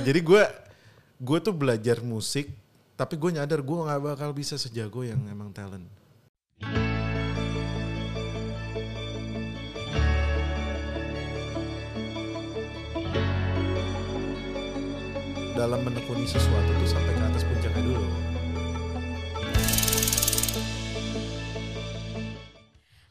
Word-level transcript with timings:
jadi 0.00 0.20
gue 0.22 0.42
gue 1.22 1.38
tuh 1.38 1.54
belajar 1.54 2.02
musik 2.02 2.50
tapi 2.94 3.18
gue 3.18 3.30
nyadar 3.34 3.58
gue 3.58 3.78
nggak 3.84 4.02
bakal 4.02 4.30
bisa 4.30 4.54
sejago 4.54 5.02
yang 5.02 5.18
emang 5.26 5.50
talent. 5.50 5.86
Dalam 15.54 15.80
menekuni 15.86 16.26
sesuatu 16.26 16.70
tuh 16.82 16.88
sampai 16.90 17.14
ke 17.14 17.22
atas 17.30 17.42
puncaknya 17.46 17.82
dulu 17.82 18.23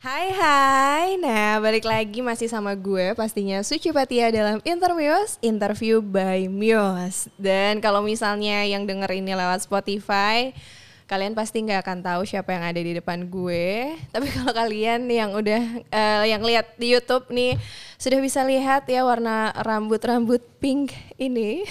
Hai 0.03 0.35
hai, 0.35 1.15
nah 1.15 1.63
balik 1.63 1.87
lagi 1.87 2.19
masih 2.19 2.51
sama 2.51 2.75
gue 2.75 3.15
pastinya 3.15 3.63
Suci 3.63 3.87
Patia 3.95 4.27
dalam 4.35 4.59
Interviews, 4.67 5.39
Interview 5.39 6.03
by 6.03 6.51
Muse. 6.51 7.31
Dan 7.39 7.79
kalau 7.79 8.03
misalnya 8.03 8.67
yang 8.67 8.83
denger 8.83 9.07
ini 9.15 9.31
lewat 9.31 9.63
Spotify 9.63 10.51
Kalian 11.13 11.35
pasti 11.35 11.59
nggak 11.59 11.83
akan 11.83 11.99
tahu 11.99 12.21
siapa 12.23 12.55
yang 12.55 12.63
ada 12.63 12.81
di 12.81 12.95
depan 12.95 13.27
gue. 13.27 13.91
Tapi 14.15 14.27
kalau 14.31 14.49
kalian 14.55 15.05
yang 15.11 15.35
udah, 15.35 15.61
uh, 15.91 16.23
yang 16.23 16.41
lihat 16.43 16.73
di 16.79 16.95
Youtube 16.95 17.27
nih 17.27 17.59
Sudah 17.99 18.19
bisa 18.23 18.41
lihat 18.47 18.87
ya 18.87 19.03
warna 19.03 19.51
rambut-rambut 19.55 20.43
pink 20.57 20.95
ini 21.17 21.65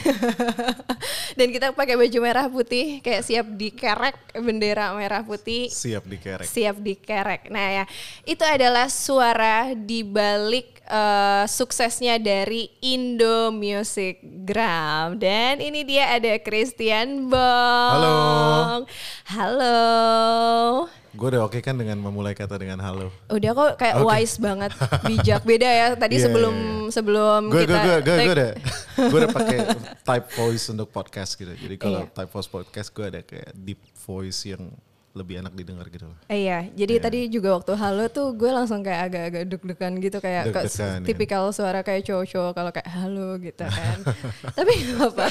Dan 1.39 1.49
kita 1.49 1.73
pakai 1.73 1.97
baju 1.97 2.19
merah 2.21 2.47
putih 2.47 3.01
kayak 3.01 3.25
siap 3.25 3.47
dikerek 3.57 4.17
bendera 4.37 4.93
merah 4.93 5.25
putih 5.25 5.73
siap 5.73 6.05
dikerek 6.05 6.45
siap 6.45 6.77
dikerek. 6.79 7.49
Nah 7.49 7.83
ya, 7.83 7.85
itu 8.29 8.45
adalah 8.45 8.93
suara 8.93 9.73
di 9.73 10.05
balik 10.05 10.85
uh, 10.89 11.45
suksesnya 11.49 12.21
dari 12.21 12.69
Indo 12.85 13.49
Music 13.55 14.21
Gram. 14.45 15.17
Dan 15.17 15.65
ini 15.65 15.83
dia 15.89 16.13
ada 16.13 16.37
Christian 16.41 17.33
Bong. 17.33 18.85
Halo. 18.85 18.85
Halo. 19.33 21.02
Gue 21.13 21.29
udah 21.29 21.45
oke 21.45 21.61
kan 21.61 21.75
dengan 21.75 21.97
memulai 21.97 22.33
kata 22.33 22.57
dengan 22.57 22.79
halo 22.79 23.13
Udah 23.29 23.51
kok 23.51 23.71
kayak 23.77 23.95
Oke. 23.97 24.07
wise 24.07 24.37
banget, 24.39 24.73
bijak 25.03 25.43
beda 25.43 25.69
ya. 25.69 25.87
Tadi 25.93 26.17
Iya, 26.19 26.25
sebelum 26.25 26.55
iya, 26.55 26.73
iya. 26.79 26.91
sebelum 26.91 27.41
gue 27.47 27.63
kita 27.63 27.77
gue 27.79 27.97
gue 28.01 28.17
gue 28.19 28.35
udah 28.35 28.51
gue 29.11 29.19
udah 29.19 29.31
pakai 29.31 29.59
type 30.03 30.29
voice 30.33 30.65
untuk 30.69 30.89
podcast 30.89 31.31
gitu 31.35 31.53
jadi 31.53 31.75
kalau 31.77 32.03
Iya. 32.03 32.13
type 32.13 32.31
voice 32.31 32.49
podcast 32.49 32.89
gue 32.91 33.05
ada 33.07 33.21
kayak 33.21 33.53
deep 33.55 33.77
voice 34.01 34.41
yang 34.47 34.73
lebih 35.13 35.37
enak 35.39 35.53
didengar 35.53 35.85
gitu 35.87 36.09
loh 36.09 36.17
Eh, 36.25 36.43
iya, 36.43 36.65
jadi 36.71 36.97
Iya. 36.97 37.03
tadi 37.03 37.19
juga 37.29 37.53
waktu 37.53 37.73
halo 37.75 38.09
tuh 38.09 38.33
gue 38.33 38.49
langsung 38.49 38.81
kayak 38.81 39.01
agak-agak 39.07 39.45
deg-degan 39.47 39.93
gitu 39.99 40.17
kayak 40.19 40.49
ke- 40.49 40.65
Deg-degan, 40.65 40.99
ya. 40.99 41.07
tipikal 41.07 41.43
suara 41.51 41.81
kayak 41.81 42.01
cowok-cowok 42.03 42.53
kalau 42.55 42.71
kayak 42.71 42.89
halo 42.91 43.37
gitu 43.37 43.61
kan. 43.63 43.99
Tapi 44.57 44.73
apa. 44.97 45.27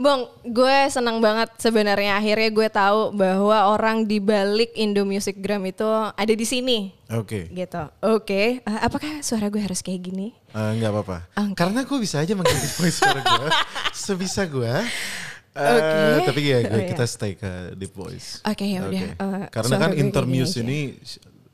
Bong, 0.00 0.24
gue 0.42 0.76
senang 0.88 1.20
banget 1.20 1.52
sebenarnya 1.60 2.16
akhirnya 2.16 2.48
gue 2.48 2.68
tahu 2.72 3.12
bahwa 3.12 3.68
orang 3.68 4.08
di 4.08 4.16
balik 4.16 4.72
Indo 4.72 5.04
Music 5.04 5.36
Gram 5.36 5.60
itu 5.62 5.84
ada 6.16 6.32
di 6.32 6.46
sini 6.48 6.88
oke 7.06 7.52
gitu. 7.52 7.84
Oke, 8.00 8.64
eh, 8.64 8.78
apakah 8.80 9.20
suara 9.20 9.52
gue 9.52 9.60
harus 9.60 9.84
kayak 9.84 10.00
gini? 10.00 10.32
Eh, 10.50 10.70
nggak 10.80 10.88
apa-apa 10.88 11.18
Oke. 11.36 11.52
karena 11.52 11.84
gue 11.84 11.98
bisa 12.00 12.16
aja 12.16 12.32
mengganti 12.32 12.64
voice 12.72 12.96
suara 12.96 13.20
gue 13.20 13.48
sebisa 14.08 14.48
gue 14.48 14.72
Eh, 15.50 15.66
Oke. 16.16 16.30
tapi 16.30 16.40
ya 16.46 16.62
gue, 16.62 16.70
Oh, 16.70 16.78
iya. 16.78 16.88
kita 16.94 17.04
stay 17.04 17.34
ke 17.34 17.74
deep 17.74 17.90
voice 17.92 18.38
Oke, 18.46 18.64
ya 18.64 18.80
udah, 18.80 19.02
Oke. 19.04 19.18
eh, 19.20 19.44
karena 19.52 19.74
kan 19.76 19.90
intermuse 19.92 20.62
aja. 20.62 20.64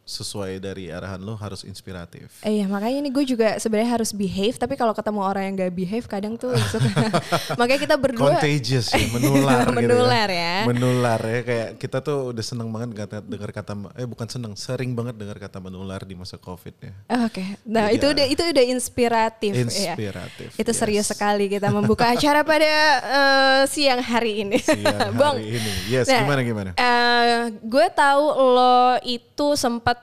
Sesuai 0.06 0.62
dari 0.62 0.86
arahan 0.86 1.18
lo 1.18 1.34
harus 1.34 1.66
inspiratif 1.66 2.38
Eh, 2.40 2.62
iya 2.62 2.70
makanya 2.70 3.02
ini 3.02 3.10
gue 3.10 3.26
juga 3.26 3.58
sebenarnya 3.58 3.98
harus 3.98 4.14
behave 4.14 4.54
tapi 4.54 4.78
kalau 4.78 4.94
ketemu 4.94 5.18
orang 5.18 5.42
yang 5.50 5.54
gak 5.58 5.74
behave 5.74 6.06
kadang 6.06 6.38
tuh 6.38 6.54
suka 6.72 7.10
makanya 7.58 7.80
kita 7.82 7.96
berdua 7.98 8.38
contagious 8.38 8.94
ya, 8.94 9.02
menular, 9.10 9.66
Menular 9.76 10.28
gitu 10.30 10.38
ya. 10.38 10.56
Menular 10.62 11.20
ya 11.20 11.40
kayak 11.42 11.68
kita 11.82 11.98
tuh 11.98 12.30
udah 12.30 12.44
seneng 12.46 12.70
banget 12.70 12.94
kata 12.94 13.16
dengar 13.18 13.50
kata 13.50 13.72
eh 13.98 14.06
bukan 14.06 14.28
seneng, 14.30 14.52
sering 14.54 14.94
banget 14.94 15.18
dengar 15.18 15.42
kata 15.42 15.58
menular 15.58 16.06
di 16.06 16.14
masa 16.14 16.38
Covid 16.38 16.74
ya. 16.78 16.92
Oke, 17.26 17.58
nah 17.66 17.90
Jadi 17.90 17.96
itu 17.98 18.06
ya. 18.06 18.12
udah 18.14 18.26
itu 18.30 18.42
udah 18.46 18.64
inspiratif, 18.70 19.52
ya. 19.52 19.62
Inspiratif, 19.66 20.48
Itu 20.54 20.70
yes. 20.70 20.78
serius 20.78 21.06
sekali 21.10 21.50
kita 21.50 21.74
membuka 21.74 22.06
acara 22.14 22.46
pada 22.46 22.70
eh, 23.02 23.60
siang 23.66 23.98
hari 23.98 24.46
ini. 24.46 24.62
Siang 24.62 25.18
Bang, 25.18 25.34
hari 25.42 25.58
ini. 25.58 25.72
Yes, 25.90 26.06
nah, 26.06 26.22
gimana 26.22 26.40
gimana? 26.46 26.70
eh, 26.78 27.36
gue 27.58 27.86
tahu 27.90 28.24
lo 28.54 29.02
itu 29.02 29.48
sempat 29.58 29.95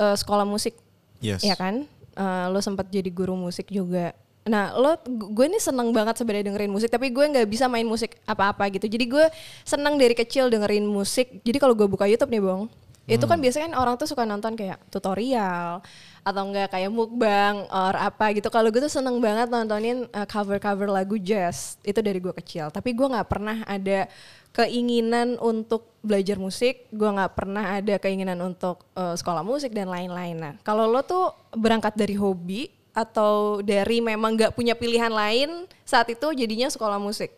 eh, 0.00 0.16
sekolah 0.16 0.48
musik, 0.48 0.74
Yes. 1.20 1.44
ya 1.44 1.52
kan? 1.52 1.84
Eh, 2.16 2.46
lo 2.48 2.58
sempat 2.64 2.88
jadi 2.88 3.12
guru 3.12 3.36
musik 3.36 3.68
juga. 3.68 4.16
Nah, 4.48 4.72
lo 4.72 4.96
gue 5.04 5.46
ini 5.46 5.60
seneng 5.60 5.92
banget 5.92 6.16
sebenarnya 6.16 6.48
dengerin 6.48 6.72
musik, 6.72 6.88
tapi 6.88 7.12
gue 7.12 7.22
nggak 7.22 7.44
bisa 7.44 7.68
main 7.68 7.84
musik 7.84 8.16
apa-apa 8.24 8.72
gitu. 8.72 8.88
Jadi 8.88 9.04
gue 9.04 9.24
seneng 9.62 10.00
dari 10.00 10.16
kecil 10.16 10.48
dengerin 10.48 10.88
musik. 10.88 11.44
Jadi 11.44 11.60
kalau 11.60 11.76
gue 11.76 11.84
buka 11.84 12.08
YouTube 12.08 12.32
nih, 12.32 12.40
Bang, 12.40 12.72
itu 13.04 13.24
kan 13.26 13.36
biasanya 13.42 13.70
kan 13.70 13.74
orang 13.76 13.94
tuh 13.98 14.06
suka 14.06 14.22
nonton 14.22 14.54
kayak 14.54 14.78
tutorial 14.86 15.82
atau 16.20 16.42
enggak 16.46 16.68
kayak 16.70 16.90
mukbang 16.92 17.66
or 17.68 17.94
apa 17.96 18.30
gitu. 18.32 18.48
Kalau 18.52 18.70
gue 18.70 18.80
tuh 18.80 18.92
seneng 18.92 19.18
banget 19.18 19.50
nontonin 19.50 20.06
uh, 20.14 20.26
cover-cover 20.28 20.86
lagu 20.86 21.18
jazz. 21.18 21.76
Itu 21.82 22.00
dari 22.00 22.22
gue 22.22 22.32
kecil. 22.32 22.70
Tapi 22.70 22.94
gue 22.94 23.06
nggak 23.06 23.28
pernah 23.28 23.60
ada 23.66 24.06
keinginan 24.50 25.38
untuk 25.38 25.90
belajar 26.02 26.36
musik. 26.40 26.88
Gue 26.90 27.10
nggak 27.10 27.34
pernah 27.36 27.78
ada 27.78 27.96
keinginan 28.00 28.40
untuk 28.42 28.86
uh, 28.98 29.14
sekolah 29.14 29.44
musik 29.46 29.70
dan 29.70 29.88
lain-lain. 29.88 30.36
Nah, 30.36 30.54
kalau 30.66 30.90
lo 30.90 31.04
tuh 31.06 31.32
berangkat 31.54 31.94
dari 31.94 32.16
hobi 32.18 32.72
atau 32.90 33.62
dari 33.62 34.02
memang 34.02 34.34
nggak 34.34 34.54
punya 34.58 34.74
pilihan 34.74 35.12
lain 35.14 35.70
saat 35.86 36.10
itu 36.10 36.26
jadinya 36.34 36.66
sekolah 36.66 36.98
musik. 36.98 37.30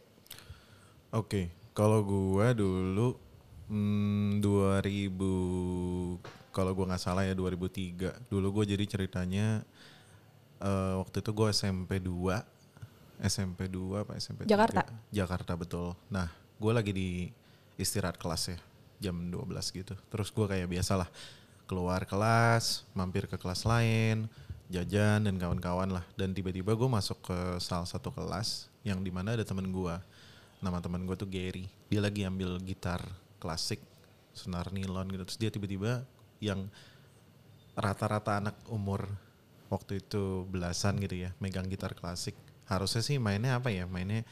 Oke, 1.13 1.53
kalau 1.77 2.01
gua 2.01 2.57
dulu 2.57 3.21
hmm, 3.69 4.41
2000 4.41 5.13
kalau 6.57 6.73
gua 6.73 6.97
nggak 6.97 7.03
salah 7.05 7.29
ya 7.29 7.37
2003. 7.37 8.33
Dulu 8.33 8.47
gua 8.49 8.65
jadi 8.65 8.85
ceritanya 8.89 9.61
eh, 10.61 10.95
waktu 10.97 11.21
itu 11.21 11.31
gua 11.37 11.53
SMP 11.53 12.01
2. 12.01 13.29
SMP 13.29 13.69
2 13.69 14.03
apa 14.09 14.17
SMP 14.17 14.49
3? 14.49 14.57
Jakarta? 14.57 14.83
Jakarta 15.13 15.53
betul. 15.53 15.93
Nah, 16.09 16.42
gua 16.63 16.79
lagi 16.79 16.95
di 16.95 17.27
istirahat 17.75 18.15
kelas 18.15 18.55
ya, 18.55 18.59
jam 19.11 19.19
12 19.19 19.51
gitu. 19.75 19.99
Terus 20.07 20.31
gua 20.31 20.47
kayak 20.47 20.71
biasalah 20.71 21.11
keluar 21.67 22.07
kelas, 22.07 22.87
mampir 22.95 23.27
ke 23.27 23.35
kelas 23.35 23.67
lain, 23.67 24.31
jajan 24.71 25.25
dan 25.25 25.37
kawan-kawan 25.41 25.89
lah. 25.89 26.05
Dan 26.15 26.33
tiba-tiba 26.33 26.73
gue 26.77 26.89
masuk 26.89 27.33
ke 27.33 27.39
salah 27.61 27.89
satu 27.89 28.13
kelas 28.13 28.69
yang 28.85 29.05
di 29.05 29.13
mana 29.13 29.37
ada 29.37 29.45
temen 29.45 29.69
gua. 29.73 30.01
Nama 30.63 30.79
teman 30.79 31.03
gue 31.05 31.17
tuh 31.19 31.27
Gary. 31.27 31.67
Dia 31.91 32.01
lagi 32.01 32.23
ambil 32.23 32.61
gitar 32.63 33.03
klasik 33.43 33.83
senar 34.33 34.71
nilon 34.73 35.09
gitu. 35.13 35.23
Terus 35.29 35.39
dia 35.41 35.51
tiba-tiba 35.53 36.05
yang 36.41 36.69
rata-rata 37.73 38.37
anak 38.37 38.57
umur 38.69 39.09
waktu 39.73 40.05
itu 40.05 40.45
belasan 40.53 41.01
gitu 41.01 41.25
ya 41.25 41.33
megang 41.41 41.69
gitar 41.69 41.97
klasik. 41.97 42.37
Harusnya 42.69 43.01
sih 43.01 43.17
mainnya 43.17 43.57
apa 43.57 43.73
ya? 43.73 43.89
Mainnya 43.89 44.29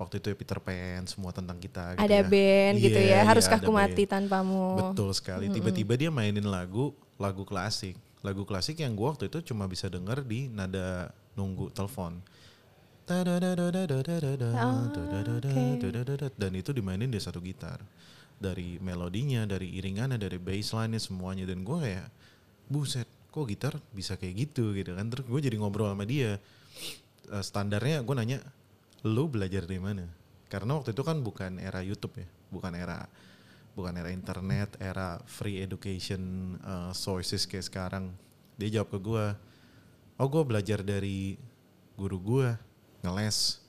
waktu 0.00 0.16
itu 0.16 0.32
ya 0.32 0.36
Peter 0.40 0.56
Pan 0.64 1.04
semua 1.04 1.28
tentang 1.28 1.60
kita 1.60 1.92
gitu 1.92 2.08
ada 2.08 2.18
ya. 2.18 2.24
band 2.24 2.74
gitu 2.80 2.96
Iya, 2.96 3.20
ya, 3.20 3.28
haruskah 3.28 3.60
iya, 3.60 3.64
aku 3.68 3.72
ada 3.76 3.80
mati 3.84 4.02
band. 4.08 4.12
tanpamu. 4.16 4.64
Betul 4.80 5.10
sekali. 5.12 5.52
Tiba-tiba 5.52 5.92
dia 6.00 6.08
mainin 6.08 6.48
lagu 6.48 6.96
lagu 7.20 7.44
klasik. 7.44 8.00
Lagu 8.24 8.48
klasik 8.48 8.80
yang 8.80 8.96
gua 8.96 9.12
waktu 9.12 9.28
itu 9.28 9.52
cuma 9.52 9.68
bisa 9.68 9.92
denger 9.92 10.24
di 10.24 10.48
nada 10.48 11.12
nunggu 11.36 11.68
telepon. 11.76 12.16
Dan 16.38 16.52
itu 16.56 16.70
dimainin 16.72 17.10
di 17.10 17.20
satu 17.20 17.40
gitar. 17.44 17.80
Dari 18.40 18.80
melodinya, 18.80 19.44
dari 19.44 19.68
iringannya, 19.76 20.16
dari 20.16 20.40
bassline-nya 20.40 20.96
semuanya 20.96 21.44
dan 21.44 21.60
gua 21.60 21.84
kayak 21.84 22.08
buset, 22.72 23.04
kok 23.28 23.44
gitar 23.44 23.76
bisa 23.92 24.16
kayak 24.16 24.48
gitu 24.48 24.72
gitu 24.72 24.96
kan. 24.96 25.12
Terus 25.12 25.28
gue 25.28 25.40
jadi 25.44 25.56
ngobrol 25.60 25.92
sama 25.92 26.08
dia. 26.08 26.40
Standarnya 27.30 28.00
gue 28.02 28.14
nanya, 28.16 28.38
lu 29.06 29.28
belajar 29.30 29.64
dari 29.64 29.80
mana? 29.80 30.04
Karena 30.50 30.76
waktu 30.76 30.92
itu 30.92 31.02
kan 31.06 31.22
bukan 31.22 31.62
era 31.62 31.80
YouTube 31.80 32.20
ya, 32.20 32.28
bukan 32.50 32.74
era 32.74 33.06
bukan 33.72 33.94
era 33.94 34.10
internet, 34.10 34.74
era 34.82 35.22
free 35.24 35.62
education 35.62 36.54
uh, 36.66 36.90
sources 36.90 37.46
kayak 37.46 37.70
sekarang. 37.70 38.10
Dia 38.58 38.80
jawab 38.80 38.92
ke 38.92 38.98
gue, 39.00 39.26
oh 40.20 40.28
gue 40.28 40.42
belajar 40.44 40.84
dari 40.84 41.38
guru 41.96 42.18
gue 42.18 42.48
ngeles. 43.06 43.62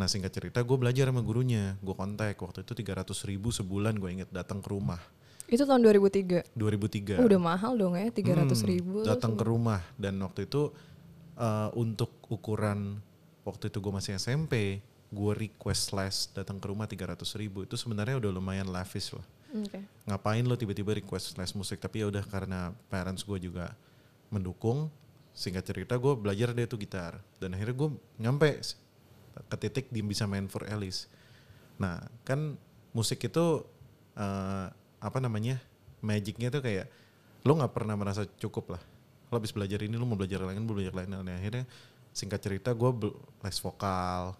Nah 0.00 0.08
singkat 0.08 0.32
cerita 0.34 0.64
gue 0.64 0.76
belajar 0.80 1.12
sama 1.12 1.22
gurunya, 1.22 1.76
gue 1.84 1.94
kontak 1.94 2.40
waktu 2.40 2.64
itu 2.64 2.72
300 2.74 3.12
ribu 3.28 3.52
sebulan 3.52 3.94
gue 4.00 4.10
inget 4.10 4.30
datang 4.32 4.64
ke 4.64 4.72
rumah. 4.72 4.98
Itu 5.46 5.68
tahun 5.68 5.84
2003. 5.84 6.56
2003. 6.56 7.20
Oh, 7.20 7.28
udah 7.28 7.40
mahal 7.42 7.76
dong 7.76 7.92
ya, 7.92 8.08
300 8.08 8.56
ribu. 8.64 9.04
Hmm, 9.04 9.08
datang 9.12 9.36
ke 9.36 9.44
rumah 9.44 9.84
dan 10.00 10.16
waktu 10.24 10.48
itu 10.48 10.72
uh, 11.36 11.68
untuk 11.76 12.08
ukuran 12.32 13.04
waktu 13.42 13.68
itu 13.70 13.78
gue 13.78 13.92
masih 13.92 14.12
SMP 14.18 14.82
gue 15.12 15.32
request 15.36 15.92
les 15.92 16.32
datang 16.32 16.56
ke 16.56 16.66
rumah 16.72 16.88
300 16.88 17.20
ribu. 17.36 17.68
Itu 17.68 17.76
sebenarnya 17.76 18.16
udah 18.16 18.32
lumayan 18.32 18.72
lavish 18.72 19.12
lah 19.12 19.26
Oke. 19.52 19.84
ngapain 20.08 20.40
lo 20.48 20.56
tiba-tiba 20.56 20.96
request 20.96 21.36
les 21.36 21.52
musik? 21.52 21.76
Tapi 21.76 22.00
ya 22.00 22.06
udah 22.08 22.24
karena 22.24 22.72
parents 22.88 23.20
gue 23.22 23.36
juga 23.36 23.76
mendukung. 24.32 24.88
Singkat 25.36 25.64
cerita 25.64 25.94
gue 26.00 26.12
belajar 26.16 26.56
deh 26.56 26.64
tuh 26.64 26.80
gitar. 26.80 27.20
Dan 27.36 27.52
akhirnya 27.52 27.76
gue 27.76 27.88
nyampe 28.16 28.64
ke 29.32 29.56
titik 29.60 29.88
dia 29.92 30.04
bisa 30.04 30.28
main 30.28 30.44
for 30.44 30.64
Alice 30.68 31.08
nah 31.80 31.98
kan 32.22 32.54
musik 32.92 33.24
itu 33.24 33.64
eh, 34.14 34.66
apa 35.02 35.18
namanya 35.18 35.58
magicnya 36.04 36.52
tuh 36.52 36.62
kayak 36.62 36.86
lo 37.42 37.58
nggak 37.58 37.74
pernah 37.74 37.98
merasa 37.98 38.22
cukup 38.38 38.78
lah. 38.78 38.82
Lo 39.30 39.40
habis 39.40 39.50
belajar 39.50 39.82
ini 39.82 39.98
lo 39.98 40.06
mau 40.06 40.14
belajar 40.14 40.38
lain 40.46 40.62
mau 40.62 40.78
belajar 40.78 40.94
lain. 40.94 41.10
Dan 41.10 41.26
akhirnya 41.26 41.66
singkat 42.12 42.40
cerita 42.44 42.70
gue 42.72 42.90
les 43.42 43.58
vokal. 43.58 44.36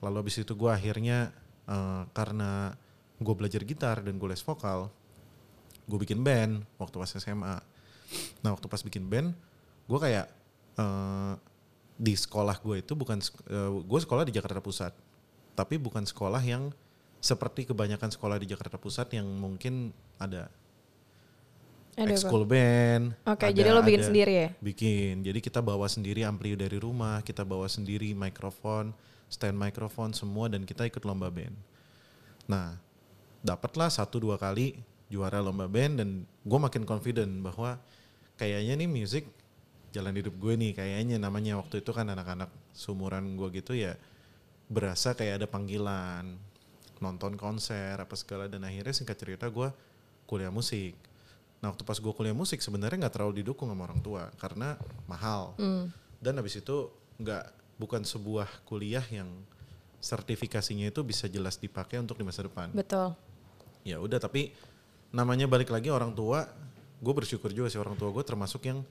Lalu 0.00 0.16
habis 0.24 0.36
itu 0.40 0.52
gue 0.56 0.70
akhirnya 0.72 1.32
eh, 1.68 2.02
karena 2.16 2.74
gue 3.20 3.34
belajar 3.36 3.62
gitar 3.68 4.00
dan 4.00 4.16
gue 4.16 4.28
les 4.32 4.40
vokal 4.40 4.88
gue 5.84 5.98
bikin 6.00 6.22
band 6.24 6.64
waktu 6.80 6.96
pas 6.96 7.10
SMA 7.10 7.56
nah 8.40 8.50
waktu 8.54 8.66
pas 8.70 8.80
bikin 8.80 9.04
band 9.10 9.34
gue 9.90 9.98
kayak 9.98 10.26
eh, 10.78 11.34
di 12.00 12.16
sekolah 12.16 12.56
gue 12.64 12.80
itu 12.80 12.96
bukan 12.96 13.20
gue 13.84 14.00
sekolah 14.00 14.24
di 14.24 14.32
Jakarta 14.32 14.64
Pusat 14.64 14.96
tapi 15.52 15.76
bukan 15.76 16.08
sekolah 16.08 16.40
yang 16.40 16.72
seperti 17.20 17.68
kebanyakan 17.68 18.08
sekolah 18.08 18.40
di 18.40 18.48
Jakarta 18.48 18.80
Pusat 18.80 19.20
yang 19.20 19.28
mungkin 19.28 19.92
ada 20.16 20.48
Ekskul 22.08 22.44
band. 22.48 23.04
Oke, 23.28 23.44
ada- 23.50 23.52
jadi 23.52 23.68
lo 23.74 23.84
bikin 23.84 24.00
ada- 24.00 24.08
sendiri 24.08 24.32
ya? 24.32 24.48
Bikin. 24.62 25.20
Jadi 25.20 25.38
kita 25.44 25.60
bawa 25.60 25.84
sendiri 25.90 26.24
ampli 26.24 26.56
dari 26.56 26.80
rumah, 26.80 27.20
kita 27.20 27.44
bawa 27.44 27.68
sendiri 27.68 28.16
mikrofon, 28.16 28.96
stand 29.28 29.58
mikrofon 29.60 30.16
semua 30.16 30.48
dan 30.48 30.64
kita 30.64 30.88
ikut 30.88 31.04
lomba 31.04 31.28
band. 31.28 31.52
Nah, 32.48 32.80
dapatlah 33.44 33.92
satu 33.92 34.20
dua 34.20 34.40
kali 34.40 34.80
juara 35.10 35.42
lomba 35.42 35.66
band 35.66 36.00
dan 36.00 36.08
gue 36.24 36.58
makin 36.60 36.86
confident 36.86 37.30
bahwa 37.42 37.76
kayaknya 38.38 38.78
nih 38.78 38.88
musik 38.88 39.24
jalan 39.90 40.14
hidup 40.14 40.38
gue 40.38 40.54
nih 40.54 40.72
kayaknya 40.72 41.18
namanya 41.18 41.58
waktu 41.58 41.82
itu 41.82 41.90
kan 41.90 42.06
anak-anak 42.06 42.46
sumuran 42.70 43.34
gue 43.34 43.48
gitu 43.58 43.74
ya 43.74 43.98
berasa 44.70 45.18
kayak 45.18 45.42
ada 45.42 45.46
panggilan 45.50 46.38
nonton 47.02 47.34
konser 47.34 47.98
apa 47.98 48.14
segala 48.14 48.46
dan 48.46 48.62
akhirnya 48.62 48.94
singkat 48.94 49.18
cerita 49.18 49.50
gue 49.50 49.66
kuliah 50.30 50.54
musik 50.54 50.94
nah 51.60 51.68
waktu 51.68 51.84
pas 51.84 52.00
gue 52.00 52.12
kuliah 52.16 52.32
musik 52.32 52.64
sebenarnya 52.64 53.04
nggak 53.04 53.14
terlalu 53.20 53.44
didukung 53.44 53.68
sama 53.68 53.84
orang 53.84 54.00
tua 54.00 54.32
karena 54.40 54.80
mahal. 55.04 55.52
Dan 56.20 56.36
habis 56.40 56.56
itu 56.56 56.88
nggak 57.20 57.44
bukan 57.76 58.00
sebuah 58.04 58.48
kuliah 58.64 59.04
yang 59.12 59.28
sertifikasinya 60.00 60.88
itu 60.88 61.04
bisa 61.04 61.28
jelas 61.28 61.60
dipakai 61.60 62.00
untuk 62.00 62.16
di 62.16 62.24
masa 62.24 62.44
depan. 62.48 62.72
Betul. 62.72 63.12
ya 63.80 63.96
udah 63.96 64.20
tapi 64.20 64.52
namanya 65.08 65.48
balik 65.48 65.72
lagi 65.72 65.88
orang 65.88 66.12
tua 66.12 66.44
gue 67.00 67.14
bersyukur 67.16 67.48
juga 67.48 67.72
sih 67.72 67.80
orang 67.80 67.96
tua 67.96 68.12
gue 68.12 68.20
termasuk 68.20 68.60
yang 68.68 68.84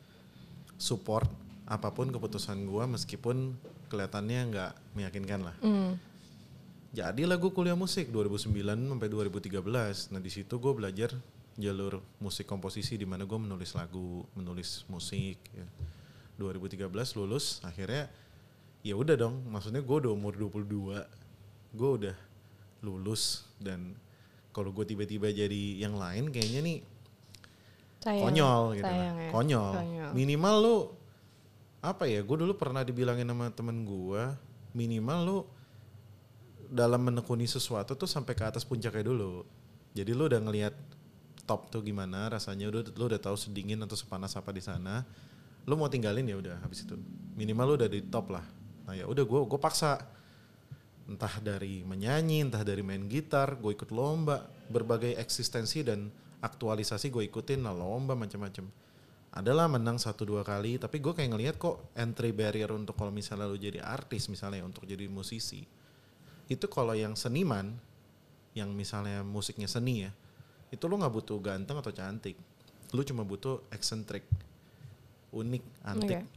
support 0.81 1.30
apa 1.69 1.94
pun 1.94 2.10
keputusan 2.10 2.66
gue 2.66 2.83
meskipun 2.98 3.54
kelihatannya 3.94 4.39
nggak 4.50 4.71
meyakinkan 4.98 5.45
lah. 5.45 5.56
Hmm. 5.62 5.94
jadilah 6.89 7.38
gue 7.38 7.51
kuliah 7.54 7.77
musik 7.77 8.10
2009 8.10 8.50
sampai 8.66 9.07
2013 9.13 10.10
nah 10.10 10.21
di 10.21 10.31
situ 10.33 10.57
gue 10.57 10.74
belajar 10.74 11.13
jalur 11.59 12.00
musik 12.23 12.47
komposisi 12.47 12.95
di 12.95 13.03
mana 13.03 13.27
gue 13.27 13.35
menulis 13.35 13.75
lagu 13.75 14.23
menulis 14.33 14.88
musik 14.88 15.38
ya. 15.51 15.67
2013 16.39 16.88
lulus 17.19 17.59
akhirnya 17.67 18.07
ya 18.79 18.95
udah 18.95 19.19
dong 19.19 19.44
maksudnya 19.51 19.83
gue 19.83 19.97
udah 20.07 20.11
umur 20.15 20.33
22 20.39 21.75
gue 21.75 21.89
udah 22.00 22.15
lulus 22.79 23.44
dan 23.59 23.91
kalau 24.56 24.71
gue 24.71 24.88
tiba-tiba 24.88 25.29
jadi 25.29 25.83
yang 25.83 26.00
lain 26.00 26.31
kayaknya 26.31 26.63
nih 26.63 26.79
Sayang. 28.00 28.23
konyol 28.23 28.63
gitu 28.79 28.88
lah. 28.88 28.95
Sayang 28.95 29.17
ya. 29.19 29.29
konyol. 29.35 29.73
Konyol. 29.75 30.09
minimal 30.15 30.56
lu 30.63 30.77
apa 31.79 32.03
ya 32.07 32.23
gue 32.23 32.38
dulu 32.39 32.56
pernah 32.56 32.83
dibilangin 32.88 33.27
sama 33.27 33.51
temen 33.51 33.83
gue 33.83 34.23
minimal 34.71 35.19
lu 35.27 35.38
dalam 36.71 37.03
menekuni 37.03 37.47
sesuatu 37.47 38.00
tuh 38.00 38.07
sampai 38.07 38.35
ke 38.35 38.44
atas 38.47 38.63
puncaknya 38.63 39.03
dulu 39.03 39.44
jadi 39.91 40.11
lu 40.15 40.31
udah 40.31 40.39
ngelihat 40.39 40.75
top 41.49 41.73
tuh 41.73 41.81
gimana? 41.81 42.29
Rasanya 42.29 42.69
udah 42.69 42.93
lu 42.93 43.09
udah 43.09 43.17
tahu 43.17 43.33
sedingin 43.33 43.81
atau 43.81 43.97
sepanas 43.97 44.37
apa 44.37 44.53
di 44.53 44.61
sana. 44.61 45.01
Lu 45.65 45.73
mau 45.73 45.89
tinggalin 45.89 46.29
ya 46.29 46.37
udah 46.37 46.61
habis 46.61 46.85
itu. 46.85 46.93
Minimal 47.33 47.73
lu 47.73 47.75
udah 47.81 47.89
di 47.89 48.05
top 48.05 48.29
lah. 48.29 48.45
Nah 48.85 48.93
ya 48.93 49.09
udah 49.09 49.25
gue 49.25 49.39
gue 49.49 49.57
paksa. 49.57 49.97
Entah 51.09 51.41
dari 51.41 51.81
menyanyi 51.81 52.45
entah 52.45 52.61
dari 52.61 52.85
main 52.85 53.09
gitar 53.09 53.57
gue 53.57 53.73
ikut 53.73 53.89
lomba. 53.89 54.45
Berbagai 54.69 55.17
eksistensi 55.17 55.81
dan 55.81 56.13
aktualisasi 56.45 57.09
gue 57.09 57.25
ikutin. 57.25 57.65
Lah 57.65 57.73
lomba 57.73 58.13
macam-macam. 58.13 58.69
Adalah 59.33 59.65
menang 59.65 59.97
satu 59.97 60.29
dua 60.29 60.45
kali. 60.45 60.77
Tapi 60.77 61.01
gue 61.01 61.17
kayak 61.17 61.33
ngelihat 61.33 61.55
kok 61.57 61.89
entry 61.97 62.29
barrier 62.29 62.69
untuk 62.69 62.93
kalau 62.93 63.09
misalnya 63.09 63.49
lu 63.49 63.57
jadi 63.57 63.81
artis 63.81 64.29
misalnya 64.29 64.61
untuk 64.61 64.85
jadi 64.85 65.09
musisi. 65.09 65.65
Itu 66.45 66.69
kalau 66.69 66.93
yang 66.93 67.17
seniman 67.17 67.73
yang 68.57 68.73
misalnya 68.73 69.21
musiknya 69.21 69.69
seni 69.69 70.09
ya 70.09 70.11
itu 70.69 70.83
lu 70.86 70.95
nggak 70.98 71.13
butuh 71.13 71.38
ganteng 71.42 71.77
atau 71.81 71.94
cantik. 71.94 72.38
Lu 72.94 73.01
cuma 73.06 73.21
butuh 73.25 73.62
eksentrik 73.69 74.25
unik 75.30 75.63
antik 75.86 76.25
Oke. 76.25 76.30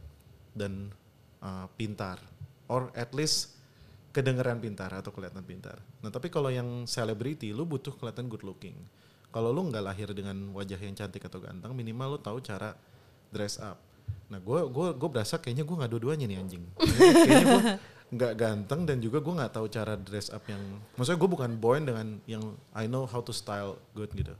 dan 0.53 0.93
uh, 1.41 1.65
pintar. 1.77 2.21
Or 2.69 2.89
at 2.93 3.13
least 3.13 3.53
kedengeran 4.13 4.61
pintar 4.61 4.93
atau 4.93 5.09
kelihatan 5.09 5.41
pintar. 5.41 5.81
Nah 6.05 6.13
tapi 6.13 6.29
kalau 6.29 6.53
yang 6.53 6.85
selebriti 6.85 7.49
lu 7.49 7.65
butuh 7.65 7.97
kelihatan 7.97 8.29
good 8.29 8.45
looking. 8.45 8.77
Kalau 9.33 9.49
lu 9.49 9.65
nggak 9.65 9.81
lahir 9.81 10.13
dengan 10.13 10.53
wajah 10.53 10.77
yang 10.77 10.93
cantik 10.93 11.25
atau 11.25 11.41
ganteng 11.41 11.73
minimal 11.73 12.17
lu 12.17 12.19
tahu 12.21 12.37
cara 12.45 12.77
dress 13.33 13.57
up. 13.57 13.81
Nah 14.29 14.37
gue 14.37 14.59
gua 14.69 14.93
gue 14.93 15.09
berasa 15.09 15.41
kayaknya 15.41 15.65
gue 15.65 15.73
nggak 15.73 15.91
dua-duanya 15.97 16.25
nih 16.29 16.37
anjing. 16.37 16.63
Kayaknya 17.25 17.45
gue 17.49 17.61
nggak 18.13 18.33
ganteng 18.37 18.85
dan 18.85 19.01
juga 19.01 19.17
gue 19.19 19.33
nggak 19.33 19.53
tahu 19.57 19.65
cara 19.73 19.97
dress 19.97 20.29
up 20.29 20.45
yang 20.45 20.61
maksudnya 20.93 21.17
gue 21.17 21.29
bukan 21.29 21.51
boy 21.57 21.81
dengan 21.81 22.21
yang 22.29 22.53
I 22.77 22.85
know 22.85 23.09
how 23.09 23.25
to 23.25 23.33
style 23.33 23.81
good 23.97 24.13
gitu. 24.13 24.37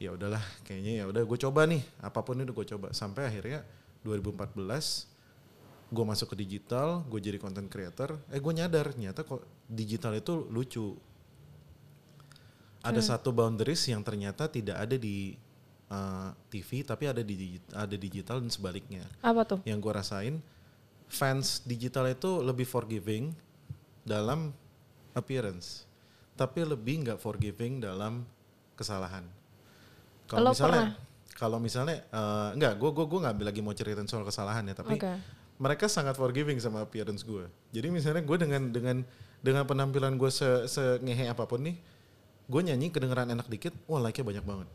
Ya 0.00 0.16
udahlah 0.16 0.40
kayaknya 0.64 1.02
ya 1.02 1.04
udah 1.08 1.22
gue 1.22 1.38
coba 1.38 1.68
nih 1.68 1.84
apa 2.00 2.24
pun 2.24 2.40
itu 2.40 2.52
gue 2.56 2.66
coba. 2.76 2.96
Sampai 2.96 3.28
akhirnya 3.28 3.60
2014 4.08 4.56
gue 5.94 6.04
masuk 6.04 6.32
ke 6.32 6.36
digital 6.40 7.04
gue 7.06 7.20
jadi 7.20 7.38
content 7.38 7.68
creator 7.70 8.18
eh 8.32 8.40
gue 8.40 8.52
nyadar 8.56 8.90
ternyata 8.90 9.22
kok 9.22 9.44
digital 9.68 10.16
itu 10.16 10.48
lucu. 10.48 10.96
Ada 12.84 13.00
satu 13.00 13.32
boundaries 13.32 13.80
yang 13.88 14.04
ternyata 14.04 14.44
tidak 14.44 14.76
ada 14.76 14.96
di 15.00 15.32
uh, 15.88 16.36
TV 16.52 16.84
tapi 16.84 17.08
ada 17.08 17.24
di 17.24 17.56
ada 17.72 17.96
digital 17.96 18.40
dan 18.40 18.52
sebaliknya. 18.52 19.04
Apa 19.20 19.44
tuh? 19.44 19.60
yang 19.64 19.80
gue 19.80 19.92
rasain 19.92 20.40
fans 21.08 21.62
digital 21.62 22.10
itu 22.10 22.42
lebih 22.42 22.66
forgiving 22.66 23.34
dalam 24.04 24.52
appearance 25.14 25.86
tapi 26.34 26.66
lebih 26.66 27.06
nggak 27.06 27.18
forgiving 27.22 27.78
dalam 27.78 28.26
kesalahan. 28.74 29.22
Kalau 30.26 30.50
misalnya 30.50 30.98
kalau 31.34 31.58
misalnya 31.58 32.02
eh, 32.10 32.48
nggak 32.58 32.74
gue 32.78 32.90
gue 32.90 33.06
gue 33.06 33.20
nggak 33.22 33.34
lagi 33.42 33.60
mau 33.62 33.74
ceritain 33.74 34.06
soal 34.06 34.22
kesalahan 34.22 34.62
ya 34.70 34.74
tapi 34.74 34.94
Oke. 34.98 35.12
mereka 35.58 35.90
sangat 35.90 36.14
forgiving 36.14 36.62
sama 36.62 36.86
appearance 36.86 37.26
gue 37.26 37.50
jadi 37.74 37.90
misalnya 37.90 38.22
gue 38.22 38.38
dengan 38.38 38.62
dengan 38.70 38.96
dengan 39.42 39.66
penampilan 39.66 40.14
gue 40.14 40.30
se, 40.30 40.70
se 40.70 41.02
ngehe 41.02 41.26
apa 41.26 41.44
pun 41.44 41.60
nih 41.66 41.76
gue 42.46 42.60
nyanyi 42.62 42.94
kedengeran 42.94 43.34
enak 43.34 43.50
dikit 43.50 43.74
wah 43.90 43.98
like 43.98 44.14
nya 44.14 44.24
banyak 44.24 44.46
banget 44.46 44.68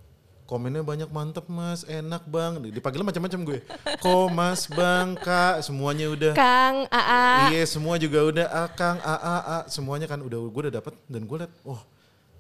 komennya 0.50 0.82
banyak 0.82 1.14
mantep 1.14 1.46
mas. 1.46 1.86
Enak 1.86 2.26
bang. 2.26 2.58
Dipanggil 2.74 3.06
macam-macam 3.06 3.40
gue. 3.46 3.60
Kok 4.02 4.28
mas 4.34 4.66
bang 4.66 5.14
kak. 5.14 5.62
Semuanya 5.62 6.10
udah. 6.10 6.34
Kang 6.34 6.90
AA. 6.90 7.54
Iya 7.54 7.64
semua 7.70 8.02
juga 8.02 8.26
udah. 8.26 8.48
A, 8.50 8.64
Kang 8.74 8.98
A, 9.06 9.14
A, 9.14 9.58
semuanya 9.70 10.10
kan 10.10 10.18
udah 10.18 10.42
gue 10.42 10.62
udah 10.66 10.74
dapet. 10.74 10.98
Dan 11.06 11.30
gue 11.30 11.46
liat, 11.46 11.54
oh 11.62 11.78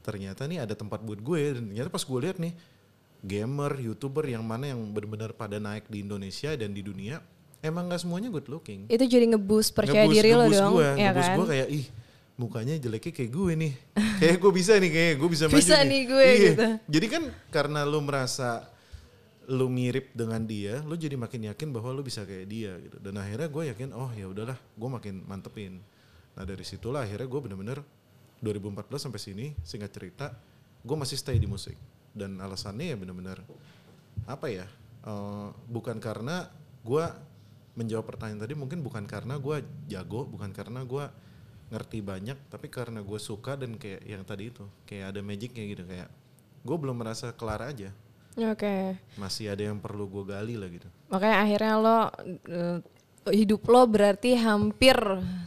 ternyata 0.02 0.50
nih 0.50 0.66
ada 0.66 0.74
tempat 0.74 1.06
buat 1.06 1.22
gue. 1.22 1.54
Dan 1.54 1.70
ternyata 1.70 1.94
pas 1.94 2.02
gue 2.02 2.20
liat 2.26 2.42
nih 2.42 2.54
gamer, 3.22 3.78
youtuber 3.78 4.26
yang 4.26 4.42
mana 4.42 4.74
yang 4.74 4.82
benar-benar 4.90 5.38
pada 5.38 5.62
naik 5.62 5.86
di 5.86 6.02
Indonesia 6.02 6.50
dan 6.58 6.74
di 6.74 6.82
dunia 6.82 7.22
emang 7.60 7.92
nggak 7.92 8.02
semuanya 8.02 8.32
good 8.32 8.48
looking. 8.48 8.88
Itu 8.88 9.04
jadi 9.06 9.28
ngeboost 9.36 9.76
percaya 9.76 10.08
Ngeboost- 10.08 10.16
diri 10.18 10.32
lo 10.34 10.46
dong, 10.48 10.74
gue, 10.80 10.88
ya 10.96 11.12
ngeboost 11.12 11.30
kan? 11.30 11.36
gue 11.38 11.48
kayak 11.52 11.68
ih 11.70 11.86
mukanya 12.40 12.80
jeleknya 12.80 13.12
kayak 13.12 13.32
gue 13.36 13.52
nih, 13.60 13.74
kayak 14.24 14.38
gue 14.40 14.52
bisa 14.56 14.74
nih 14.80 14.92
kayak 14.92 15.14
gue 15.20 15.30
bisa, 15.30 15.46
Bisa 15.52 15.76
maju 15.84 15.90
nih 15.92 16.02
gue, 16.08 16.24
Iya. 16.24 16.40
gitu. 16.56 16.66
Jadi 16.88 17.08
kan 17.12 17.24
karena 17.52 17.84
lu 17.84 18.00
merasa 18.00 18.64
lu 19.50 19.66
mirip 19.68 20.14
dengan 20.16 20.40
dia, 20.46 20.80
lu 20.86 20.96
jadi 20.96 21.18
makin 21.18 21.50
yakin 21.52 21.74
bahwa 21.74 21.90
lu 21.92 22.00
bisa 22.00 22.24
kayak 22.24 22.48
dia 22.48 22.72
gitu. 22.80 22.96
Dan 23.02 23.20
akhirnya 23.20 23.50
gue 23.50 23.64
yakin, 23.76 23.90
oh 23.92 24.08
ya 24.16 24.30
udahlah, 24.30 24.56
gue 24.56 24.90
makin 24.90 25.26
mantepin. 25.28 25.84
Nah 26.38 26.44
dari 26.48 26.64
situlah 26.64 27.04
akhirnya 27.04 27.28
gue 27.28 27.40
bener-bener 27.44 27.80
2014 28.40 28.88
sampai 29.10 29.20
sini, 29.20 29.46
singkat 29.66 29.92
cerita, 29.92 30.32
gue 30.80 30.96
masih 30.96 31.20
stay 31.20 31.36
di 31.36 31.50
musik. 31.50 31.76
Dan 32.16 32.40
alasannya 32.40 32.94
ya 32.94 32.98
bener-bener 32.98 33.44
apa 34.24 34.48
ya? 34.48 34.64
eh, 35.00 35.48
bukan 35.66 35.98
karena 35.98 36.48
gue 36.86 37.04
menjawab 37.74 38.06
pertanyaan 38.06 38.44
tadi, 38.44 38.54
mungkin 38.56 38.80
bukan 38.80 39.04
karena 39.04 39.36
gue 39.36 39.60
jago, 39.88 40.24
bukan 40.30 40.52
karena 40.54 40.86
gue 40.86 41.06
ngerti 41.70 42.02
banyak, 42.02 42.38
tapi 42.50 42.68
karena 42.70 43.06
gue 43.06 43.20
suka 43.22 43.54
dan 43.54 43.78
kayak 43.78 44.02
yang 44.06 44.24
tadi 44.26 44.50
itu, 44.50 44.66
kayak 44.90 45.16
ada 45.16 45.22
magicnya 45.22 45.64
gitu 45.70 45.84
kayak 45.86 46.10
gue 46.60 46.78
belum 46.78 46.98
merasa 47.00 47.32
kelar 47.32 47.64
aja 47.64 47.90
Oke. 48.36 49.00
masih 49.16 49.52
ada 49.52 49.64
yang 49.72 49.80
perlu 49.80 50.06
gue 50.08 50.24
gali 50.28 50.56
lah 50.60 50.70
gitu. 50.70 50.88
Makanya 51.12 51.38
akhirnya 51.44 51.74
lo 51.80 52.00
eh, 52.48 52.78
hidup 53.32 53.62
lo 53.68 53.84
berarti 53.88 54.36
hampir 54.40 54.96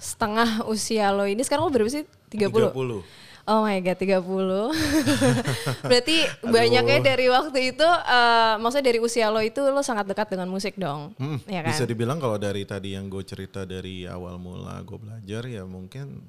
setengah 0.00 0.66
usia 0.68 1.08
lo 1.12 1.24
ini 1.24 1.40
sekarang 1.44 1.68
lo 1.68 1.72
berapa 1.72 1.88
sih 1.88 2.04
30? 2.32 2.72
30. 2.72 3.31
Oh 3.42 3.66
my 3.66 3.82
god 3.82 3.98
30 3.98 4.22
Berarti 5.90 6.16
banyaknya 6.40 6.98
dari 7.02 7.26
waktu 7.26 7.74
itu 7.74 7.82
eh, 7.86 8.54
Maksudnya 8.56 8.86
dari 8.86 9.02
usia 9.02 9.26
lo 9.28 9.42
itu 9.42 9.58
lo 9.58 9.82
sangat 9.82 10.06
dekat 10.06 10.30
dengan 10.30 10.46
musik 10.46 10.78
dong 10.78 11.10
Hmm, 11.18 11.42
ya 11.44 11.66
kan? 11.66 11.74
Bisa 11.74 11.82
dibilang 11.82 12.16
kalau 12.16 12.38
dari 12.38 12.62
tadi 12.62 12.94
yang 12.94 13.10
gue 13.10 13.22
cerita 13.22 13.66
dari 13.66 14.06
awal 14.06 14.38
mula 14.38 14.78
gue 14.82 14.94
belajar 14.94 15.42
ya 15.44 15.66
mungkin 15.66 16.22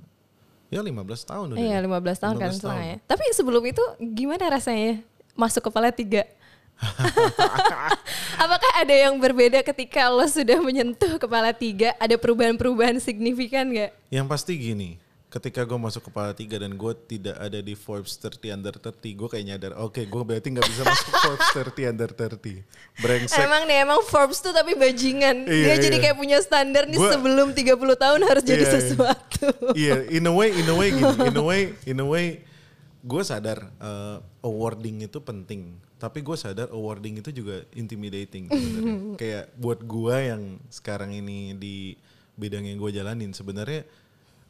ya 0.67 0.81
15 0.81 0.89
tahun 1.29 1.45
udah. 1.53 1.61
Iya 1.61 1.77
deh. 1.79 1.89
15 1.93 2.23
tahun 2.25 2.35
kan 2.35 2.49
15 2.49 2.57
setengah 2.57 2.85
ya 2.85 2.97
Tapi 3.05 3.23
sebelum 3.31 3.63
itu 3.63 3.83
gimana 4.01 4.49
rasanya 4.49 5.05
Masuk 5.33 5.69
kepala 5.69 5.93
tiga 5.93 6.25
Apakah 8.35 8.71
ada 8.81 8.91
yang 8.91 9.13
berbeda 9.17 9.61
ketika 9.61 10.09
lo 10.09 10.25
sudah 10.25 10.57
menyentuh 10.59 11.21
kepala 11.21 11.53
tiga 11.53 11.93
Ada 12.01 12.17
perubahan-perubahan 12.17 12.97
signifikan 12.97 13.69
gak? 13.69 13.93
Yang 14.09 14.25
pasti 14.27 14.53
gini, 14.57 14.89
ketika 15.33 15.65
gue 15.65 15.79
masuk 15.81 16.13
kepala 16.13 16.29
tiga 16.37 16.61
dan 16.61 16.77
gue 16.77 16.93
tidak 17.09 17.33
ada 17.41 17.57
di 17.57 17.73
Forbes 17.73 18.21
30 18.21 18.53
under 18.53 18.77
30, 18.77 18.93
gue 19.17 19.27
kayak 19.33 19.45
nyadar, 19.49 19.71
oke 19.81 19.97
gue 19.97 20.21
berarti 20.21 20.53
nggak 20.53 20.67
bisa 20.69 20.85
masuk 20.85 21.09
Forbes 21.25 21.47
30 21.73 21.89
under 21.89 22.09
30. 22.13 22.61
Brengsek. 23.01 23.41
Emang 23.41 23.65
nih 23.65 23.81
emang 23.81 24.05
Forbes 24.05 24.37
tuh 24.37 24.53
tapi 24.53 24.77
bajingan 24.77 25.49
Iya, 25.49 25.73
Dia 25.73 25.75
jadi 25.81 25.97
iya. 25.97 26.03
kayak 26.05 26.17
punya 26.21 26.37
standar 26.37 26.85
nih 26.85 27.01
Gua- 27.01 27.17
sebelum 27.17 27.49
30 27.49 27.65
tahun 27.97 28.19
harus 28.29 28.43
jadi 28.45 28.61
Iya, 28.61 28.69
iya. 28.69 28.77
sesuatu 28.77 29.45
Iya, 29.73 29.93
in 30.13 30.23
a 30.29 30.33
way, 30.37 30.53
in 30.53 30.69
a 30.69 30.75
way 30.77 30.93
gini, 30.93 31.15
in 31.33 31.37
a 31.41 31.43
way, 31.43 31.61
in 31.89 31.97
a 31.97 32.05
way, 32.05 32.25
gue 33.01 33.21
sadar 33.25 33.73
uh, 33.81 34.21
awarding 34.45 35.01
itu 35.01 35.17
penting, 35.17 35.73
tapi 35.97 36.21
gue 36.21 36.37
sadar 36.37 36.69
awarding 36.69 37.19
itu 37.19 37.33
juga 37.33 37.65
intimidating. 37.73 38.47
Kayak 39.19 39.49
buat 39.57 39.81
gue 39.81 40.15
yang 40.29 40.61
sekarang 40.69 41.09
ini 41.09 41.57
di 41.57 41.97
bidang 42.37 42.69
yang 42.69 42.77
gue 42.77 42.93
jalanin, 42.93 43.33
sebenarnya 43.33 43.83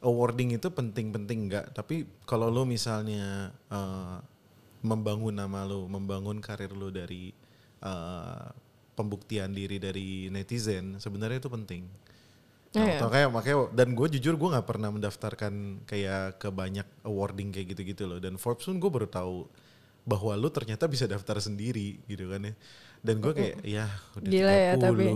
awarding 0.04 0.54
itu 0.54 0.68
penting-penting 0.68 1.48
enggak, 1.48 1.72
tapi 1.72 2.04
kalau 2.28 2.52
lo 2.52 2.68
misalnya 2.68 3.50
uh, 3.72 4.20
membangun 4.84 5.32
nama 5.32 5.64
lo, 5.64 5.88
membangun 5.88 6.38
karir 6.44 6.76
lo 6.76 6.92
dari 6.92 7.32
uh, 7.80 8.52
pembuktian 8.94 9.50
diri 9.50 9.80
dari 9.80 10.28
netizen, 10.28 11.00
sebenarnya 11.00 11.40
itu 11.40 11.50
penting. 11.50 11.82
Nah, 12.74 12.82
Iya. 12.90 12.98
makanya 13.06 13.28
makanya 13.30 13.56
dan 13.70 13.88
gue 13.94 14.06
jujur 14.18 14.34
gue 14.34 14.48
nggak 14.50 14.66
pernah 14.66 14.90
mendaftarkan 14.90 15.86
kayak 15.86 16.42
ke 16.42 16.50
banyak 16.50 16.86
awarding 17.06 17.54
kayak 17.54 17.70
gitu-gitu 17.70 18.02
loh 18.02 18.18
dan 18.18 18.34
Forbes 18.34 18.66
pun 18.66 18.82
gue 18.82 18.90
baru 18.90 19.06
tahu 19.06 19.46
bahwa 20.02 20.34
lu 20.34 20.50
ternyata 20.50 20.90
bisa 20.90 21.06
daftar 21.06 21.38
sendiri 21.38 22.02
gitu 22.10 22.26
kan 22.34 22.50
ya 22.50 22.54
dan 22.98 23.22
gue 23.22 23.30
kayak 23.30 23.56
ya 23.62 23.86
udah 24.18 24.26
Gila 24.26 24.54
ya 24.58 24.72
30. 24.74 24.82
tapi 24.90 25.06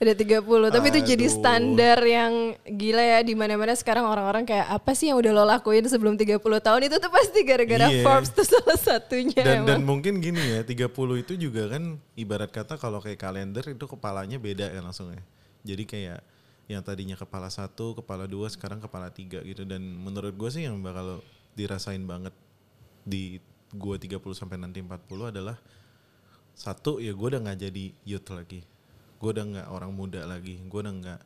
Udah 0.00 0.16
30 0.16 0.72
tapi 0.72 0.86
itu 0.96 1.00
jadi 1.12 1.26
standar 1.28 2.00
yang 2.00 2.56
gila 2.64 3.04
ya 3.04 3.20
di 3.20 3.36
mana-mana 3.36 3.76
sekarang 3.76 4.08
orang-orang 4.08 4.48
kayak 4.48 4.72
apa 4.72 4.96
sih 4.96 5.12
yang 5.12 5.20
udah 5.20 5.28
lo 5.28 5.44
lakuin 5.44 5.84
sebelum 5.84 6.16
30 6.16 6.40
tahun? 6.40 6.80
Itu 6.88 6.96
tuh 6.96 7.12
pasti 7.12 7.44
gara-gara 7.44 7.92
Iya. 7.92 8.00
Forbes 8.00 8.32
tuh 8.32 8.48
salah 8.48 8.80
satunya 8.80 9.36
dan 9.44 9.68
dan 9.68 9.84
emang. 9.84 10.00
mungkin 10.00 10.24
gini 10.24 10.40
ya 10.40 10.64
30 10.64 10.88
itu 11.20 11.36
juga 11.36 11.76
kan 11.76 12.00
ibarat 12.16 12.48
kata 12.48 12.80
kalau 12.80 13.04
kayak 13.04 13.20
kalender 13.20 13.60
itu 13.60 13.84
kepalanya 13.84 14.40
beda 14.40 14.72
kan 14.72 14.88
langsung 14.88 15.12
ya. 15.12 15.20
Jadi 15.68 15.84
kayak 15.84 16.24
yang 16.72 16.80
tadinya 16.80 17.20
kepala 17.20 17.52
satu 17.52 17.92
kepala 18.00 18.24
dua 18.24 18.48
sekarang 18.48 18.80
kepala 18.80 19.12
tiga 19.12 19.44
gitu. 19.44 19.68
Dan 19.68 19.84
menurut 19.84 20.32
gue 20.32 20.48
sih 20.48 20.64
yang 20.64 20.80
bakal 20.80 21.20
dirasain 21.52 22.00
banget 22.08 22.32
di 23.04 23.36
gue 23.76 23.96
30 24.00 24.16
sampai 24.32 24.56
nanti 24.56 24.80
40 24.80 24.96
adalah 25.28 25.60
satu 26.56 27.04
ya 27.04 27.12
gue 27.12 27.26
udah 27.36 27.40
nggak 27.44 27.68
jadi 27.68 27.84
youth 28.08 28.32
lagi 28.32 28.69
gue 29.20 29.30
udah 29.36 29.44
nggak 29.44 29.68
orang 29.68 29.92
muda 29.92 30.24
lagi 30.24 30.56
gue 30.56 30.80
udah 30.80 30.94
nggak 30.96 31.20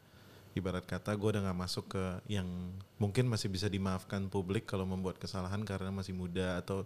ibarat 0.58 0.84
kata 0.86 1.14
gue 1.14 1.28
udah 1.30 1.42
nggak 1.46 1.58
masuk 1.58 1.94
ke 1.94 2.04
yang 2.26 2.46
mungkin 2.98 3.30
masih 3.30 3.46
bisa 3.50 3.70
dimaafkan 3.70 4.26
publik 4.26 4.66
kalau 4.66 4.82
membuat 4.86 5.18
kesalahan 5.18 5.62
karena 5.62 5.94
masih 5.94 6.14
muda 6.14 6.58
atau 6.58 6.82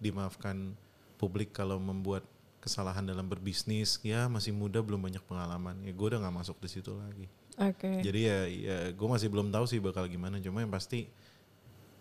dimaafkan 0.00 0.72
publik 1.20 1.52
kalau 1.52 1.76
membuat 1.80 2.24
kesalahan 2.60 3.04
dalam 3.04 3.28
berbisnis 3.28 4.00
ya 4.00 4.28
masih 4.28 4.52
muda 4.52 4.80
belum 4.80 5.00
banyak 5.00 5.24
pengalaman 5.24 5.76
ya 5.84 5.92
gue 5.92 6.06
udah 6.08 6.20
nggak 6.24 6.36
masuk 6.40 6.56
di 6.60 6.68
situ 6.72 6.92
lagi 6.96 7.28
Oke. 7.56 8.04
jadi 8.04 8.20
ya, 8.20 8.38
ya 8.48 8.78
gue 8.92 9.08
masih 9.08 9.28
belum 9.32 9.48
tahu 9.48 9.64
sih 9.64 9.80
bakal 9.80 10.04
gimana 10.08 10.40
cuma 10.40 10.64
yang 10.64 10.72
pasti 10.72 11.08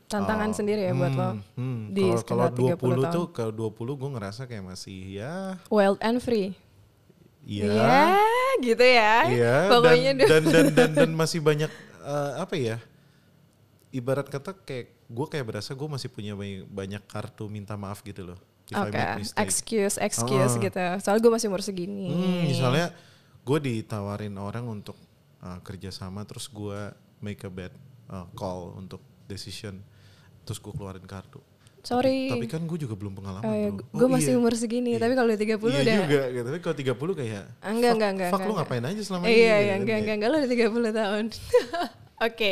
Tantangan 0.06 0.54
oh, 0.54 0.58
sendiri 0.62 0.82
ya 0.86 0.94
buat 0.94 1.18
lo. 1.18 1.30
hmm, 1.34 1.42
hmm, 1.58 1.80
di 1.90 2.06
kalau 2.06 2.22
kalau 2.22 2.46
sekitar 2.54 2.78
30 2.78 2.78
20 2.78 2.78
tahun. 2.78 3.16
tuh 3.18 3.26
kalau 3.34 3.52
20 3.74 4.02
gue 4.06 4.10
ngerasa 4.14 4.42
kayak 4.46 4.66
masih 4.70 5.00
ya 5.18 5.58
Wild 5.74 5.98
and 6.06 6.22
free. 6.22 6.54
Iya 7.46 7.66
Ya, 7.70 8.18
gitu 8.60 8.82
ya. 8.82 9.14
Iya, 9.25 9.56
Pokoknya 9.70 10.12
dan, 10.18 10.28
dan 10.28 10.44
dan 10.46 10.66
dan 10.74 10.90
dan 10.92 11.10
masih 11.22 11.40
banyak 11.40 11.70
eh, 12.02 12.32
apa 12.36 12.56
ya? 12.58 12.78
Ibarat 13.90 14.28
kata 14.28 14.52
kayak 14.58 14.92
gue 15.06 15.28
kayak 15.30 15.46
berasa 15.46 15.72
gue 15.72 15.88
masih 15.88 16.10
punya 16.10 16.34
banyak, 16.68 17.00
kartu 17.06 17.48
minta 17.48 17.78
maaf 17.78 18.02
gitu 18.02 18.25
loh. 18.28 18.40
If 18.66 18.74
I 18.75 18.90
Oke, 18.90 18.98
make 18.98 19.16
mistake. 19.22 19.40
excuse, 19.40 19.96
excuse 20.02 20.54
Ah. 20.54 20.60
gitu. 20.60 20.82
Soalnya 21.00 21.22
gue 21.22 21.34
masih 21.38 21.48
umur 21.48 21.62
segini. 21.62 22.10
Hmm, 22.10 22.50
misalnya 22.50 22.90
gue 23.46 23.60
ditawarin 23.62 24.36
orang 24.36 24.66
untuk 24.66 24.98
uh, 25.40 25.62
kerjasama, 25.62 26.25
terus 26.25 26.50
gue 26.50 26.92
make 27.22 27.46
a 27.46 27.52
bad 27.54 27.72
uh, 28.10 28.25
call 28.34 28.74
untuk 28.74 29.00
decision, 29.30 29.80
terus 30.44 30.58
gue 30.58 30.74
keluarin 30.74 31.06
kartu. 31.06 31.40
Sorry. 31.86 32.27
Tapi 32.27 32.46
kan 32.46 32.62
gue 32.62 32.77
juga 32.77 32.94
belum 32.94 33.13
pengalaman. 33.13 33.44
Oh, 33.44 33.54
ya, 33.54 33.70
bro. 33.70 33.86
gue 33.88 34.06
Oh, 34.06 34.12
masih 34.12 34.34
iya. 34.34 34.39
umur 34.39 34.54
segini, 34.54 34.98
tapi 34.98 35.13
kalau 35.13 35.27
udah 35.27 35.39
30 35.39 35.46
iya 35.46 35.80
udah 35.80 35.96
juga 36.01 36.22
gitu. 36.27 36.48
Tapi 36.50 36.60
kalau 36.60 36.75
30 36.75 37.13
kayak 37.15 37.44
enggak, 37.62 37.92
fuck, 37.92 37.96
enggak, 37.96 38.12
enggak, 38.12 38.30
fuck 38.30 38.39
enggak, 38.39 38.50
lu 38.50 38.54
ngapain 38.56 38.84
aja 38.84 39.01
selama 39.01 39.24
Iya, 39.24 39.30
ini? 39.30 39.38
iya, 39.38 39.46
gitu 39.48 39.62
kan, 39.62 39.75
enggak, 39.75 39.86
kayak- 39.86 40.01
enggak, 40.01 40.15
enggak, 40.15 40.30
lo 40.30 40.36
udah 40.36 40.51
30 40.51 40.92
tahun. 40.92 41.24
Oke. 42.27 42.51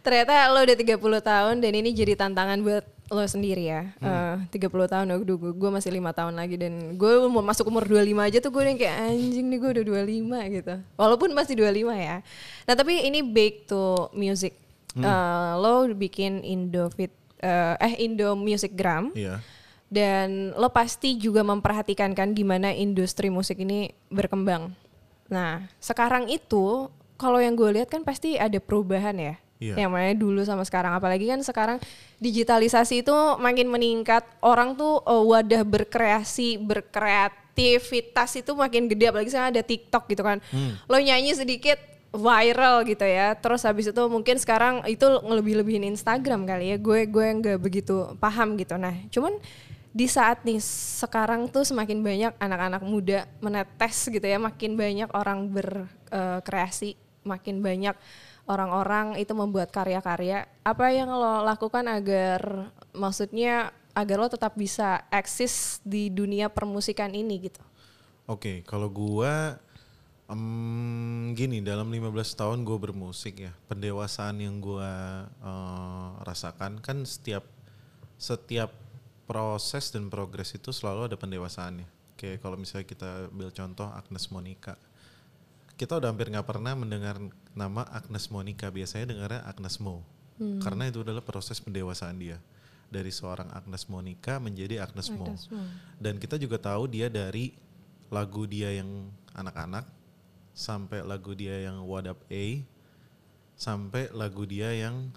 Ternyata 0.00 0.32
lo 0.48 0.60
udah 0.60 0.76
30 0.76 1.00
tahun 1.22 1.54
dan 1.58 1.72
ini 1.72 1.90
jadi 1.90 2.12
tantangan 2.14 2.60
buat 2.60 2.84
lo 3.06 3.24
sendiri 3.24 3.64
ya. 3.64 3.92
Hmm. 3.98 4.48
Eh, 4.48 4.58
30 4.58 4.68
tahun, 4.86 5.06
aduh 5.08 5.24
gue 5.36 5.70
masih 5.70 5.90
lima 5.90 6.10
tahun 6.10 6.34
lagi 6.34 6.56
dan 6.56 6.72
gue 6.94 7.12
mau 7.26 7.40
masuk 7.40 7.68
umur 7.68 7.84
25 7.84 8.00
aja 8.18 8.38
tuh 8.38 8.48
gue 8.48 8.60
udah 8.60 8.74
kayak 8.74 8.96
anjing 9.06 9.46
nih 9.46 9.58
gue 9.58 9.70
udah 9.70 9.84
25 10.02 10.24
gitu. 10.50 10.74
Walaupun 10.94 11.30
masih 11.30 11.54
25 11.54 11.92
ya. 11.94 12.20
Nah 12.64 12.74
tapi 12.74 13.00
ini 13.02 13.20
back 13.20 13.64
to 13.66 13.80
music. 14.12 14.56
Hmm. 14.92 15.02
Eh, 15.02 15.52
lo 15.58 15.72
bikin 15.90 16.40
Indofit, 16.40 17.10
eh, 17.40 17.74
eh 17.80 17.94
Indo 18.04 18.34
Music 18.36 18.74
Gram 18.74 19.10
Iya. 19.14 19.40
dan 19.88 20.52
lo 20.58 20.70
pasti 20.70 21.14
juga 21.16 21.42
memperhatikan 21.46 22.12
kan 22.12 22.34
gimana 22.34 22.74
industri 22.74 23.30
musik 23.30 23.62
ini 23.62 23.94
berkembang. 24.10 24.74
Nah, 25.30 25.64
sekarang 25.80 26.28
itu 26.28 26.90
kalau 27.16 27.38
yang 27.38 27.54
gue 27.54 27.80
lihat 27.80 27.88
kan 27.88 28.02
pasti 28.02 28.36
ada 28.36 28.58
perubahan 28.58 29.14
ya. 29.16 29.34
Iya. 29.62 29.86
Yang 29.86 29.90
mana 29.94 30.12
dulu 30.18 30.40
sama 30.42 30.66
sekarang 30.66 30.92
apalagi 30.98 31.30
kan 31.30 31.40
sekarang 31.40 31.78
digitalisasi 32.18 33.06
itu 33.06 33.14
makin 33.38 33.70
meningkat. 33.70 34.26
Orang 34.42 34.74
tuh 34.74 35.00
eh, 35.06 35.24
wadah 35.24 35.62
berkreasi, 35.62 36.58
berkreativitas 36.58 38.34
itu 38.34 38.52
makin 38.52 38.90
gede 38.90 39.14
apalagi 39.14 39.30
sekarang 39.30 39.54
ada 39.54 39.62
TikTok 39.62 40.04
gitu 40.10 40.22
kan. 40.26 40.42
Lo 40.90 40.98
nyanyi 40.98 41.32
sedikit 41.38 41.78
viral 42.14 42.86
gitu 42.86 43.02
ya. 43.02 43.34
Terus 43.34 43.66
habis 43.66 43.90
itu 43.90 44.02
mungkin 44.06 44.38
sekarang 44.38 44.86
itu 44.86 45.04
ngelebih-lebihin 45.04 45.90
Instagram 45.90 46.46
kali 46.46 46.70
ya. 46.72 46.76
Gue 46.78 47.10
gue 47.10 47.26
nggak 47.26 47.58
begitu 47.58 48.14
paham 48.22 48.54
gitu. 48.54 48.78
Nah, 48.78 48.94
cuman 49.10 49.34
di 49.94 50.06
saat 50.10 50.42
nih 50.42 50.58
sekarang 51.02 51.46
tuh 51.50 51.62
semakin 51.62 52.02
banyak 52.02 52.32
anak-anak 52.38 52.82
muda 52.82 53.30
menetes 53.38 54.10
gitu 54.10 54.26
ya, 54.26 54.42
makin 54.42 54.74
banyak 54.74 55.06
orang 55.14 55.46
berkreasi, 55.50 56.98
makin 57.22 57.62
banyak 57.62 57.94
orang-orang 58.50 59.14
itu 59.22 59.30
membuat 59.32 59.70
karya-karya. 59.70 60.50
Apa 60.66 60.90
yang 60.90 61.14
lo 61.14 61.46
lakukan 61.46 61.86
agar 61.86 62.70
maksudnya 62.90 63.70
agar 63.94 64.16
lo 64.18 64.26
tetap 64.26 64.58
bisa 64.58 65.06
eksis 65.14 65.78
di 65.86 66.10
dunia 66.10 66.50
permusikan 66.50 67.14
ini 67.14 67.46
gitu? 67.46 67.62
Oke, 68.26 68.66
kalau 68.66 68.90
gua 68.90 69.62
em, 70.30 71.32
gini 71.36 71.60
dalam 71.60 71.88
15 71.90 72.40
tahun 72.40 72.64
gue 72.64 72.78
bermusik 72.80 73.44
ya, 73.44 73.52
pendewasaan 73.68 74.40
yang 74.40 74.60
gua 74.62 75.24
eh, 75.28 76.08
rasakan 76.24 76.80
kan 76.80 77.04
setiap 77.04 77.44
setiap 78.16 78.72
proses 79.24 79.92
dan 79.92 80.08
progres 80.12 80.52
itu 80.52 80.70
selalu 80.72 81.12
ada 81.12 81.16
pendewasaannya. 81.16 81.88
Kayak 82.14 82.44
kalau 82.44 82.56
misalnya 82.60 82.86
kita 82.86 83.10
ambil 83.32 83.50
contoh 83.50 83.88
Agnes 83.90 84.28
Monica. 84.30 84.76
Kita 85.74 85.98
udah 85.98 86.14
hampir 86.14 86.30
nggak 86.30 86.46
pernah 86.46 86.78
mendengar 86.78 87.18
nama 87.50 87.82
Agnes 87.90 88.30
Monica, 88.30 88.70
biasanya 88.70 89.10
dengarnya 89.10 89.42
Agnes 89.42 89.82
Mo. 89.82 90.06
Karena 90.62 90.86
itu 90.90 91.02
adalah 91.02 91.22
proses 91.22 91.58
pendewasaan 91.58 92.14
dia. 92.18 92.38
Dari 92.90 93.10
seorang 93.10 93.50
Agnes 93.50 93.90
Monica 93.90 94.38
menjadi 94.38 94.86
Agnes 94.86 95.10
Mo. 95.10 95.26
Agnes 95.34 95.50
Mo. 95.50 95.62
Dan 95.98 96.22
kita 96.22 96.38
juga 96.38 96.62
tahu 96.62 96.86
dia 96.86 97.10
dari 97.10 97.54
lagu 98.06 98.46
dia 98.46 98.70
yang 98.70 99.10
anak-anak 99.34 100.03
sampai 100.54 101.02
lagu 101.02 101.34
dia 101.34 101.66
yang 101.66 101.82
What 101.82 102.06
Up 102.06 102.22
A 102.30 102.44
sampai 103.54 104.10
lagu 104.10 104.46
dia 104.46 104.70
yang 104.70 105.10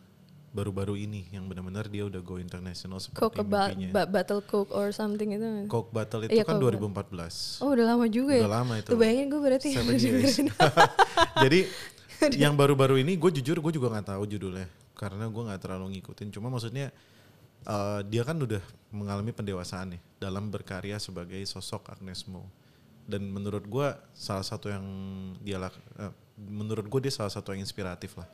baru-baru 0.49 0.97
ini 0.97 1.29
yang 1.29 1.45
benar-benar 1.45 1.85
dia 1.85 2.09
udah 2.09 2.17
go 2.25 2.41
international 2.41 2.97
seperti 2.97 3.21
Coke 3.21 3.45
mimpinya. 3.45 3.93
ba- 3.93 4.09
battle 4.09 4.41
coke 4.41 4.73
or 4.73 4.89
something 4.89 5.29
itu. 5.29 5.69
Coke 5.69 5.93
Battle 5.93 6.25
itu 6.25 6.33
Iya, 6.33 6.41
kan 6.41 6.57
Coke 6.57 6.73
2014. 6.81 7.61
Oh 7.61 7.77
udah 7.77 7.85
lama 7.93 8.05
juga 8.09 8.33
ya. 8.33 8.41
Udah 8.41 8.53
lama 8.65 8.73
itu. 8.81 8.89
Tuh 8.89 8.97
bayangin 8.97 9.27
gue 9.29 9.41
berarti. 9.41 9.69
Jadi 11.45 11.59
yang 12.41 12.57
baru-baru 12.57 12.97
ini 13.05 13.13
gue 13.13 13.29
jujur 13.37 13.61
gue 13.61 13.73
juga 13.77 13.93
nggak 13.93 14.17
tahu 14.17 14.23
judulnya 14.25 14.65
karena 14.97 15.29
gue 15.29 15.43
nggak 15.45 15.61
terlalu 15.61 15.85
ngikutin. 15.99 16.33
Cuma 16.33 16.49
maksudnya 16.49 16.89
eh, 17.61 17.99
dia 18.09 18.25
kan 18.25 18.41
udah 18.41 18.63
mengalami 18.89 19.29
pendewasaan 19.29 19.93
nih 19.93 20.01
dalam 20.17 20.49
berkarya 20.49 20.97
sebagai 20.97 21.37
sosok 21.45 21.93
Agnes 21.93 22.25
Mo. 22.25 22.49
Dan 23.07 23.31
menurut 23.31 23.63
gue 23.63 23.87
salah 24.11 24.43
satu 24.43 24.67
yang 24.67 24.83
dia 25.39 25.55
lak- 25.57 25.79
eh, 25.95 26.11
menurut 26.37 26.85
gue 26.85 27.07
dia 27.07 27.13
salah 27.15 27.31
satu 27.31 27.55
yang 27.55 27.63
inspiratif 27.63 28.19
lah. 28.19 28.27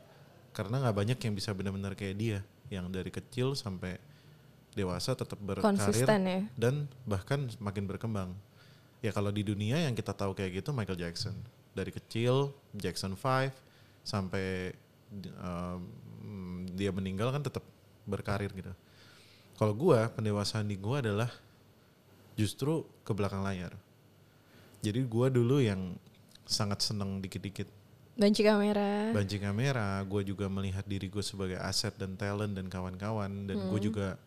Karena 0.50 0.82
nggak 0.82 0.96
banyak 0.98 1.18
yang 1.22 1.34
bisa 1.34 1.53
benar-benar 1.53 1.94
kayak 1.94 2.15
dia 2.18 2.39
yang 2.70 2.89
dari 2.89 3.13
kecil 3.13 3.53
sampai 3.53 4.01
dewasa 4.74 5.13
tetap 5.13 5.38
berkarir 5.38 5.70
Konsisten 5.70 6.22
ya. 6.25 6.42
dan 6.58 6.89
bahkan 7.06 7.46
makin 7.62 7.86
berkembang. 7.86 8.34
Ya 9.06 9.13
kalau 9.13 9.30
di 9.30 9.46
dunia 9.46 9.77
yang 9.77 9.94
kita 9.94 10.10
tahu 10.10 10.34
kayak 10.34 10.63
gitu 10.63 10.74
Michael 10.74 10.98
Jackson 10.98 11.38
dari 11.77 11.94
kecil 11.94 12.50
Jackson 12.74 13.13
5 13.13 13.53
sampai 14.01 14.74
um, 15.38 15.82
dia 16.74 16.89
meninggal 16.89 17.30
kan 17.30 17.46
tetap 17.46 17.62
berkarir 18.10 18.50
gitu. 18.50 18.74
Kalau 19.53 19.74
gua 19.77 20.10
pendewasaan 20.10 20.65
di 20.65 20.74
gua 20.74 21.06
adalah 21.06 21.30
justru 22.34 22.82
ke 23.06 23.12
belakang 23.13 23.46
layar. 23.46 23.77
Jadi 24.84 25.00
gua 25.08 25.32
dulu 25.32 25.63
yang 25.63 25.96
sangat 26.44 26.84
seneng 26.84 27.24
dikit-dikit 27.24 27.72
Banci 28.13 28.46
kamera. 28.46 29.10
banci 29.10 29.42
kamera, 29.42 29.98
gue 30.06 30.22
juga 30.22 30.46
melihat 30.46 30.86
diri 30.86 31.10
gue 31.10 31.25
sebagai 31.25 31.58
aset 31.58 31.98
dan 31.98 32.13
talent 32.13 32.54
dan 32.54 32.70
kawan-kawan 32.70 33.50
dan 33.50 33.58
gue 33.58 33.80
juga 33.90 34.22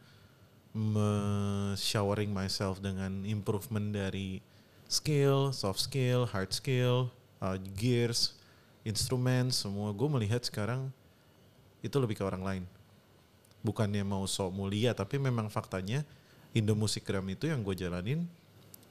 me-showering 0.75 2.35
myself 2.35 2.83
dengan 2.83 3.23
improvement 3.23 3.95
dari 3.95 4.43
skill, 4.91 5.55
soft 5.55 5.87
skill, 5.87 6.27
hard 6.27 6.51
skill, 6.51 7.15
uh, 7.39 7.55
gears, 7.79 8.35
instrumen, 8.83 9.55
semua 9.55 9.95
gue 9.95 10.09
melihat 10.19 10.43
sekarang 10.43 10.91
itu 11.79 11.95
lebih 12.03 12.19
ke 12.19 12.27
orang 12.27 12.43
lain. 12.43 12.65
Bukannya 13.63 14.03
mau 14.03 14.27
sok 14.27 14.51
mulia, 14.51 14.99
tapi 14.99 15.23
memang 15.23 15.47
faktanya 15.47 16.03
Indo 16.59 16.75
Musikgram 16.75 17.23
itu 17.31 17.47
yang 17.47 17.63
gue 17.63 17.79
jalanin 17.79 18.27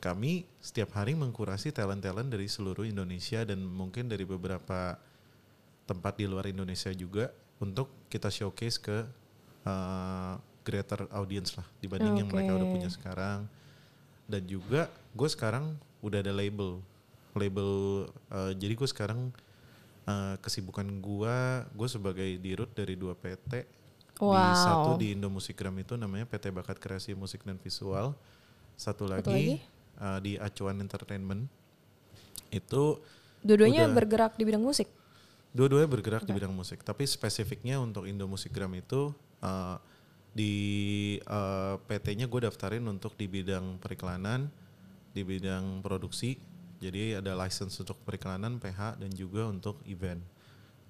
kami 0.06 0.46
setiap 0.62 0.94
hari 0.94 1.18
mengkurasi 1.18 1.74
talent-talent 1.74 2.30
dari 2.30 2.46
seluruh 2.46 2.86
Indonesia 2.86 3.42
dan 3.42 3.66
mungkin 3.66 4.06
dari 4.06 4.22
beberapa 4.22 5.02
tempat 5.90 6.14
di 6.22 6.30
luar 6.30 6.46
Indonesia 6.46 6.94
juga 6.94 7.34
untuk 7.58 7.90
kita 8.06 8.30
showcase 8.30 8.78
ke 8.78 9.02
uh, 9.66 10.38
greater 10.62 11.10
audience 11.10 11.58
lah 11.58 11.66
dibanding 11.82 12.22
yang 12.22 12.30
mereka 12.30 12.54
udah 12.54 12.70
punya 12.70 12.90
sekarang 12.94 13.50
dan 14.30 14.42
juga 14.46 14.94
gue 15.18 15.30
sekarang 15.30 15.74
udah 16.06 16.22
ada 16.22 16.34
label 16.34 16.82
label 17.34 17.72
uh, 18.30 18.54
jadi 18.54 18.74
gue 18.78 18.90
sekarang 18.90 19.34
uh, 20.06 20.38
kesibukan 20.42 20.86
gue 21.02 21.38
gue 21.74 21.88
sebagai 21.90 22.30
dirut 22.38 22.70
dari 22.78 22.94
dua 22.94 23.18
PT 23.18 23.66
di 23.66 23.74
Wow. 24.24 24.56
satu 24.56 24.92
di 24.96 25.12
Indo 25.12 25.28
Musikgram 25.28 25.76
itu 25.76 26.00
namanya 26.00 26.24
PT 26.24 26.48
Bakat 26.56 26.80
Kreasi 26.80 27.12
Musik 27.12 27.44
dan 27.44 27.60
Visual 27.60 28.16
satu 28.80 29.12
lagi, 29.12 29.28
lagi? 29.28 29.75
Uh, 30.00 30.20
di 30.20 30.40
Acuan 30.40 30.80
Entertainment 30.82 31.48
itu 32.54 33.00
Dua-duanya 33.46 33.86
bergerak 33.92 34.38
di 34.38 34.44
bidang 34.48 34.64
musik. 34.64 34.90
dua-duanya 35.56 35.88
bergerak 35.88 36.28
di 36.28 36.36
bidang 36.36 36.52
musik 36.52 36.84
tapi 36.84 37.08
spesifiknya 37.08 37.80
untuk 37.80 38.04
Indo 38.04 38.28
Musikgram 38.28 38.76
itu 38.76 39.16
uh, 39.40 39.80
di 40.36 40.54
uh, 41.32 41.80
PT-nya 41.88 42.28
gue 42.28 42.44
daftarin 42.44 42.84
untuk 42.92 43.16
di 43.16 43.24
bidang 43.32 43.80
periklanan 43.80 44.52
di 45.16 45.24
bidang 45.24 45.80
produksi. 45.80 46.36
Jadi 46.84 47.16
ada 47.16 47.40
license 47.40 47.80
untuk 47.80 47.96
periklanan 48.04 48.60
PH 48.60 49.00
dan 49.00 49.08
juga 49.16 49.48
untuk 49.48 49.80
event. 49.88 50.20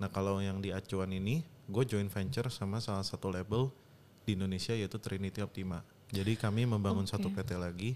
Nah 0.02 0.10
kalau 0.10 0.42
yang 0.42 0.58
di 0.66 0.74
Acuan 0.74 1.14
ini 1.14 1.46
gue 1.70 1.84
joint 1.86 2.10
venture 2.10 2.50
sama 2.50 2.82
salah 2.82 3.06
satu 3.06 3.30
label 3.30 3.70
di 4.26 4.34
Indonesia 4.34 4.74
yaitu 4.74 4.98
Trinity 4.98 5.46
Optima. 5.46 5.86
Jadi 6.10 6.34
kami 6.34 6.66
membangun 6.66 7.06
satu 7.06 7.30
PT 7.30 7.54
lagi 7.54 7.94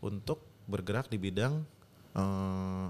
untuk 0.00 0.42
bergerak 0.68 1.08
di 1.08 1.16
bidang 1.20 1.64
uh, 2.16 2.88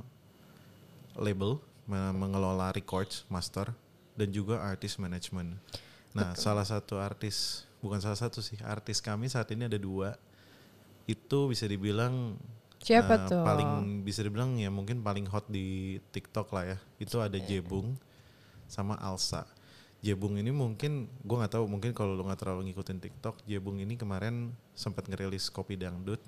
label 1.18 1.58
me- 1.86 2.14
mengelola 2.14 2.70
records 2.70 3.26
master 3.26 3.74
dan 4.14 4.30
juga 4.30 4.62
artist 4.62 4.98
management. 5.02 5.58
Nah, 6.10 6.34
salah 6.34 6.66
satu 6.66 6.98
artis 6.98 7.66
bukan 7.80 8.02
salah 8.02 8.18
satu 8.18 8.42
sih 8.42 8.58
artis 8.60 9.00
kami 9.00 9.30
saat 9.30 9.48
ini 9.54 9.64
ada 9.70 9.78
dua 9.80 10.18
itu 11.08 11.38
bisa 11.48 11.64
dibilang 11.64 12.36
Siapa 12.80 13.14
eh, 13.14 13.28
tuh? 13.28 13.44
paling 13.44 14.04
bisa 14.04 14.24
dibilang 14.24 14.56
ya 14.56 14.68
mungkin 14.72 15.04
paling 15.04 15.28
hot 15.28 15.48
di 15.48 16.00
TikTok 16.12 16.48
lah 16.52 16.76
ya 16.76 16.78
itu 17.00 17.16
ada 17.20 17.36
Jebung 17.36 17.96
sama 18.70 18.96
Alsa. 19.00 19.44
Jebung 20.00 20.40
ini 20.40 20.48
mungkin 20.48 21.12
gue 21.20 21.36
nggak 21.36 21.60
tahu 21.60 21.68
mungkin 21.68 21.92
kalau 21.92 22.16
lo 22.16 22.24
nggak 22.24 22.40
terlalu 22.40 22.72
ngikutin 22.72 22.98
TikTok 23.04 23.44
Jebung 23.44 23.76
ini 23.84 24.00
kemarin 24.00 24.56
sempat 24.72 25.04
ngerilis 25.04 25.52
kopi 25.52 25.76
dangdut 25.76 26.20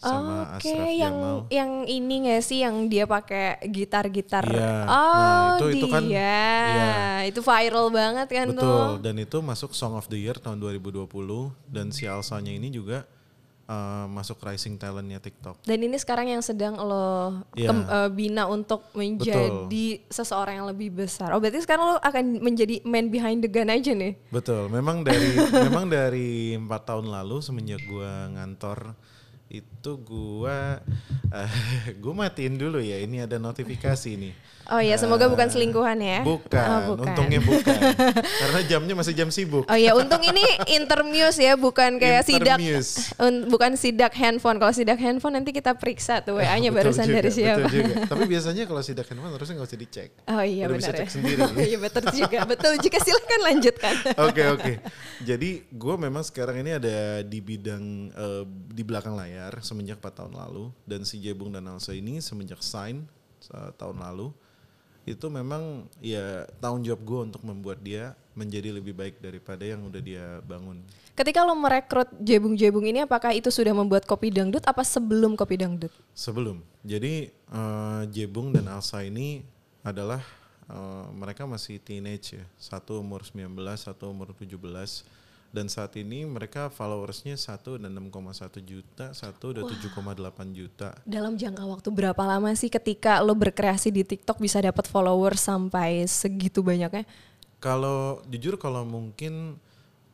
sama 0.00 0.56
Oke, 0.56 0.72
Ashraf 0.72 0.88
yang 0.90 1.14
Jamal. 1.14 1.36
yang 1.48 1.70
ini 1.84 2.14
gak 2.26 2.40
sih 2.40 2.58
yang 2.58 2.88
dia 2.88 3.04
pakai 3.04 3.60
gitar-gitar? 3.64 4.42
Iya, 4.42 4.74
Oh, 4.82 5.12
nah, 5.14 5.60
itu- 5.60 5.76
itu 5.76 5.86
kan- 5.86 6.04
dia. 6.04 6.40
iya. 6.66 6.96
Itu 7.28 7.40
viral 7.40 7.86
banget 7.90 8.26
kan 8.26 8.46
Betul, 8.48 8.64
tuh. 8.64 8.88
dan 8.98 9.14
itu 9.14 9.36
masuk 9.38 9.70
Song 9.70 9.92
of 9.92 10.08
the 10.08 10.16
Year 10.16 10.34
tahun 10.34 10.56
2020 10.56 11.04
dan 11.66 11.88
si 11.90 12.04
Alsanya 12.04 12.50
ini 12.50 12.68
juga 12.68 13.04
uh, 13.66 14.08
masuk 14.08 14.40
rising 14.40 14.74
talentnya 14.74 15.20
TikTok. 15.20 15.62
Dan 15.62 15.78
ini 15.80 15.94
sekarang 15.94 16.26
yang 16.28 16.40
sedang 16.40 16.74
lo 16.74 17.38
Iya. 17.54 17.68
kem- 17.68 17.86
eh, 17.86 18.10
bina 18.10 18.42
untuk 18.44 18.82
menjadi 18.92 19.86
seseorang 20.08 20.58
yang 20.58 20.66
lebih 20.66 20.90
besar. 20.92 21.30
Oh, 21.30 21.38
berarti 21.38 21.60
sekarang 21.60 21.86
lo 21.86 21.96
akan 21.98 22.40
menjadi 22.40 22.82
man 22.82 23.06
behind 23.06 23.38
the 23.38 23.48
gun 23.48 23.68
aja 23.68 23.92
nih. 23.92 24.18
Betul, 24.28 24.66
memang 24.66 25.00
dari 25.00 25.22
memang 25.70 25.86
dari 25.86 26.30
empat 26.56 26.82
tahun 26.84 27.06
lalu 27.06 27.38
semenjak 27.38 27.84
gua 27.84 28.10
ngantor 28.32 28.96
itu 29.50 29.92
gua 30.06 30.78
uh, 31.34 31.52
gua 32.02 32.14
matiin 32.26 32.54
dulu 32.54 32.78
ya 32.78 33.02
ini 33.02 33.26
ada 33.26 33.36
notifikasi 33.36 34.14
nih. 34.14 34.34
Oh 34.70 34.78
iya, 34.78 34.94
semoga 34.94 35.26
bukan 35.26 35.46
selingkuhan 35.46 35.98
ya. 35.98 36.22
Bukan, 36.22 36.62
Oh, 36.62 36.94
bukan. 36.94 37.10
untungnya 37.10 37.42
bukan. 37.42 37.74
Karena 38.14 38.60
jamnya 38.62 38.94
masih 38.94 39.12
jam 39.12 39.26
sibuk. 39.28 39.66
Oh 39.66 39.74
iya, 39.74 39.92
untung 39.92 40.22
ini 40.22 40.40
intermuse 40.70 41.36
ya, 41.36 41.54
bukan 41.54 41.98
kayak 41.98 42.22
sidak, 42.22 42.54
un- 43.18 43.46
bukan 43.46 43.74
sidak 43.74 44.14
handphone. 44.14 44.56
Kalau 44.56 44.70
sidak 44.70 44.96
handphone 44.96 45.34
nanti 45.34 45.50
kita 45.50 45.74
periksa 45.74 46.22
tuh 46.22 46.38
WA-nya 46.38 46.70
Betul 46.70 46.94
barusan 46.94 47.04
juga, 47.04 47.16
dari 47.18 47.30
siapa. 47.30 47.58
Betul 47.60 47.70
juga. 47.76 47.94
Tapi 48.14 48.24
biasanya 48.24 48.62
kalau 48.64 48.80
sidak 48.80 49.06
handphone 49.06 49.32
harusnya 49.32 49.54
nggak 49.54 49.68
usah 49.68 49.80
dicek. 49.80 50.10
Oh 50.24 50.38
iya 50.40 50.64
Udah 50.64 50.70
benar 50.70 50.80
bisa 50.80 50.92
ya. 50.94 51.00
cek 51.02 51.10
sendiri. 51.10 51.40
Oh 51.50 51.58
iya 51.58 51.78
betul 51.78 52.04
juga, 52.14 52.38
betul 52.46 52.72
juga. 52.78 52.98
Silakan 53.00 53.40
lanjutkan. 53.42 53.94
Oke 54.30 54.42
oke. 54.46 54.72
Jadi 55.20 55.50
gue 55.66 55.94
memang 55.96 56.22
sekarang 56.22 56.62
ini 56.62 56.70
ada 56.72 56.96
di 57.20 57.38
bidang 57.38 57.84
eh, 58.08 58.42
di 58.70 58.82
belakang 58.82 59.12
layar 59.12 59.58
semenjak 59.60 59.98
4 59.98 60.14
tahun 60.14 60.34
lalu 60.36 60.70
dan 60.84 61.02
si 61.02 61.18
Jebung 61.18 61.50
dan 61.50 61.66
Alsa 61.66 61.90
ini 61.90 62.22
semenjak 62.22 62.62
sign 62.62 63.02
eh, 63.50 63.70
tahun 63.74 63.98
lalu 63.98 64.30
itu 65.12 65.26
memang 65.26 65.86
ya 65.98 66.46
tanggung 66.62 66.86
jawab 66.86 67.02
gue 67.02 67.20
untuk 67.32 67.42
membuat 67.42 67.78
dia 67.82 68.14
menjadi 68.38 68.72
lebih 68.72 68.94
baik 68.94 69.18
daripada 69.18 69.66
yang 69.66 69.84
udah 69.84 70.00
dia 70.00 70.38
bangun. 70.46 70.80
Ketika 71.12 71.44
lo 71.44 71.52
merekrut 71.52 72.08
jebung-jebung 72.22 72.88
ini, 72.88 73.04
apakah 73.04 73.36
itu 73.36 73.52
sudah 73.52 73.76
membuat 73.76 74.08
kopi 74.08 74.32
dangdut 74.32 74.64
apa 74.64 74.80
sebelum 74.80 75.36
kopi 75.36 75.60
dangdut? 75.60 75.92
Sebelum. 76.16 76.64
Jadi 76.80 77.28
eh, 77.28 78.02
Jebung 78.08 78.54
dan 78.54 78.70
Alsa 78.72 79.04
ini 79.04 79.44
adalah 79.84 80.24
eh, 80.70 81.06
mereka 81.12 81.44
masih 81.44 81.76
teenage 81.82 82.40
ya. 82.40 82.44
Satu 82.56 83.04
umur 83.04 83.26
19, 83.26 83.52
satu 83.76 84.08
umur 84.08 84.32
17. 84.32 84.56
Dan 85.50 85.66
saat 85.66 85.98
ini 85.98 86.22
mereka 86.22 86.70
followersnya 86.70 87.34
satu 87.34 87.74
dan 87.74 87.90
6,1 87.90 88.62
juta, 88.62 89.10
satu 89.10 89.50
udah 89.50 89.66
7,8 89.66 90.54
juta. 90.54 90.94
Dalam 91.02 91.34
jangka 91.34 91.66
waktu 91.66 91.90
berapa 91.90 92.22
lama 92.22 92.54
sih 92.54 92.70
ketika 92.70 93.18
lo 93.18 93.34
berkreasi 93.34 93.90
di 93.90 94.06
TikTok 94.06 94.38
bisa 94.38 94.62
dapat 94.62 94.86
followers 94.86 95.42
sampai 95.42 96.06
segitu 96.06 96.62
banyaknya? 96.62 97.02
Kalau 97.58 98.22
jujur 98.30 98.62
kalau 98.62 98.86
mungkin 98.86 99.58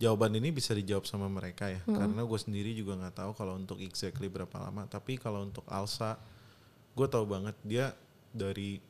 jawaban 0.01 0.41
ini 0.41 0.57
bisa 0.57 0.73
dijawab 0.73 1.05
sama 1.05 1.29
mereka 1.29 1.69
ya, 1.69 1.85
karena 1.85 2.25
gue 2.25 2.41
sendiri 2.41 2.73
juga 2.73 2.97
nggak 2.97 3.17
tahu 3.21 3.31
kalau 3.37 3.61
untuk 3.61 3.77
exactly 3.85 4.33
berapa 4.33 4.57
lama. 4.57 4.89
Tapi 4.89 5.21
kalau 5.21 5.45
untuk 5.45 5.69
Alsa, 5.69 6.17
gue 6.97 7.07
tahu 7.13 7.29
banget 7.29 7.57
dia 7.61 7.93
dari 8.33 8.81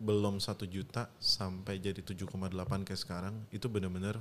belum 0.00 0.40
satu 0.40 0.64
juta 0.64 1.12
sampai 1.20 1.76
jadi 1.76 2.00
7,8 2.00 2.24
kayak 2.88 3.00
sekarang 3.00 3.34
itu 3.50 3.66
bener-bener 3.66 4.16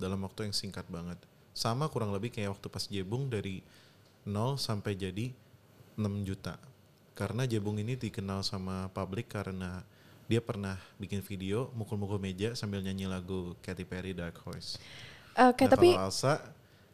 dalam 0.00 0.24
waktu 0.24 0.48
yang 0.48 0.56
singkat 0.56 0.88
banget. 0.88 1.20
Sama 1.52 1.92
kurang 1.92 2.10
lebih 2.16 2.32
kayak 2.32 2.56
waktu 2.56 2.66
pas 2.72 2.88
Jebung 2.88 3.28
dari 3.28 3.60
0 4.24 4.56
sampai 4.56 4.96
jadi 4.96 5.30
6 6.00 6.24
juta. 6.24 6.56
Karena 7.12 7.44
Jebung 7.44 7.76
ini 7.76 8.00
dikenal 8.00 8.40
sama 8.40 8.88
publik 8.96 9.28
karena 9.28 9.84
dia 10.24 10.40
pernah 10.40 10.78
bikin 10.96 11.20
video 11.20 11.68
mukul-mukul 11.76 12.16
meja 12.22 12.56
sambil 12.56 12.80
nyanyi 12.80 13.10
lagu 13.10 13.52
Katy 13.60 13.84
Perry 13.84 14.16
Dark 14.16 14.40
Horse. 14.40 14.80
Oke, 15.36 15.66
Nah, 15.66 15.70
tapi 15.76 15.88
kalau 15.92 16.08
Alsa 16.08 16.40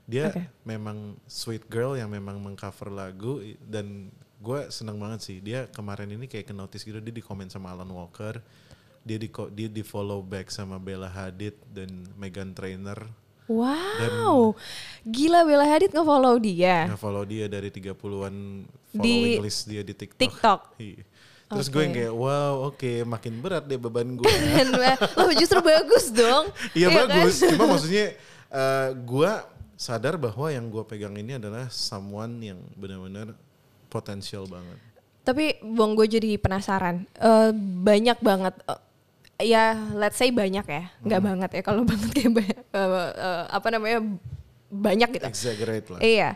dia 0.07 0.31
Oke. 0.33 0.43
memang 0.63 1.19
sweet 1.27 1.67
girl 1.67 1.99
yang 1.99 2.09
memang 2.09 2.39
mengcover 2.39 2.89
lagu 2.95 3.43
dan 3.67 4.09
gue 4.39 4.61
seneng 4.71 4.97
banget 5.03 5.21
sih 5.25 5.39
dia 5.43 5.67
kemarin 5.73 6.07
ini 6.13 6.31
kayak 6.31 6.47
ke 6.47 6.55
notice 6.55 6.87
gitu 6.87 7.03
dia 7.03 7.11
di 7.11 7.25
komen 7.25 7.51
sama 7.51 7.75
Alan 7.75 7.91
Walker 7.91 8.39
dia 9.07 9.19
di 9.23 9.31
dia 9.55 9.69
di 9.71 9.87
follow 9.87 10.19
back 10.19 10.51
sama 10.51 10.83
Bella 10.83 11.07
Hadid 11.07 11.55
dan 11.71 12.11
Megan 12.19 12.51
Trainor 12.51 13.07
Wow, 13.47 14.59
gila 15.07 15.47
Bella 15.47 15.71
Hadid 15.71 15.95
nge-follow 15.95 16.35
dia. 16.43 16.91
Nge-follow 16.91 17.23
dia 17.23 17.47
dari 17.47 17.71
30-an 17.71 18.67
Di 18.91 19.39
following 19.39 19.45
list 19.47 19.61
dia 19.71 19.87
di 19.87 19.95
TikTok. 19.95 20.19
TikTok. 20.19 20.61
Iya. 20.83 21.03
Terus 21.47 21.71
Oke. 21.71 21.75
gue 21.79 21.83
yang 21.87 21.95
kayak 21.95 22.15
wow 22.19 22.55
oke 22.75 22.93
makin 23.07 23.39
berat 23.39 23.65
deh 23.71 23.79
beban 23.79 24.19
gue. 24.19 24.27
Dan 24.51 24.75
lo 24.75 25.31
justru 25.39 25.63
bagus 25.63 26.11
dong. 26.11 26.51
Iya 26.79 26.91
kan? 26.91 27.07
bagus, 27.07 27.39
cuma 27.39 27.65
maksudnya 27.79 28.19
eh, 28.51 28.89
gue 28.99 29.31
sadar 29.79 30.19
bahwa 30.19 30.51
yang 30.51 30.67
gue 30.67 30.83
pegang 30.83 31.15
ini 31.15 31.39
adalah 31.39 31.71
someone 31.71 32.43
yang 32.43 32.59
benar-benar 32.75 33.39
potensial 33.87 34.51
banget. 34.51 34.75
Tapi 35.23 35.63
Bang 35.63 35.95
gue 35.95 36.11
jadi 36.11 36.35
penasaran. 36.35 37.07
Eh, 37.15 37.51
banyak 37.79 38.19
banget 38.19 38.59
eh, 38.67 38.81
ya 39.39 39.65
let's 39.93 40.17
say 40.17 40.29
banyak 40.29 40.65
ya. 40.65 40.85
Nggak 41.01 41.21
Hmm. 41.21 41.29
banget 41.33 41.51
ya 41.53 41.63
kalau 41.63 41.83
banget 41.91 42.11
kayak 42.13 42.31
ba- 42.33 42.61
eh, 42.73 42.89
eh, 43.13 43.43
apa 43.51 43.69
namanya 43.71 43.99
banyak 44.67 45.09
gitu. 45.15 45.25
Exaggerate 45.25 45.89
lah. 45.89 46.01
Iya. 46.01 46.31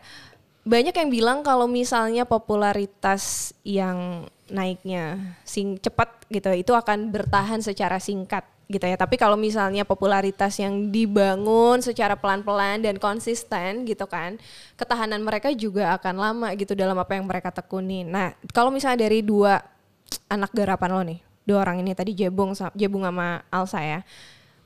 Banyak 0.60 0.92
yang 0.92 1.10
bilang 1.10 1.38
kalau 1.40 1.64
misalnya 1.64 2.28
popularitas 2.28 3.56
yang 3.64 4.28
naiknya 4.50 5.16
sing 5.42 5.78
cepat 5.78 6.26
gitu 6.28 6.50
itu 6.52 6.72
akan 6.74 7.08
bertahan 7.08 7.62
secara 7.62 7.96
singkat 7.96 8.44
gitu 8.68 8.84
ya. 8.84 8.94
Tapi 8.94 9.16
kalau 9.16 9.34
misalnya 9.34 9.82
popularitas 9.82 10.54
yang 10.60 10.92
dibangun 10.92 11.80
secara 11.80 12.14
pelan-pelan 12.14 12.84
dan 12.84 13.00
konsisten 13.00 13.82
gitu 13.82 14.06
kan, 14.06 14.38
ketahanan 14.76 15.24
mereka 15.24 15.50
juga 15.50 15.96
akan 15.96 16.14
lama 16.14 16.48
gitu 16.54 16.76
dalam 16.76 16.94
apa 16.94 17.18
yang 17.18 17.26
mereka 17.26 17.50
tekuni. 17.50 18.04
Nah, 18.04 18.36
kalau 18.52 18.70
misalnya 18.70 19.08
dari 19.08 19.24
dua 19.24 19.58
anak 20.28 20.54
garapan 20.54 20.90
lo 20.92 21.02
nih, 21.02 21.18
dua 21.44 21.64
orang 21.64 21.80
ini 21.80 21.96
tadi 21.96 22.12
Jebung 22.16 22.52
Jebung 22.76 23.02
sama 23.04 23.44
Alsa 23.48 23.80
ya. 23.80 24.00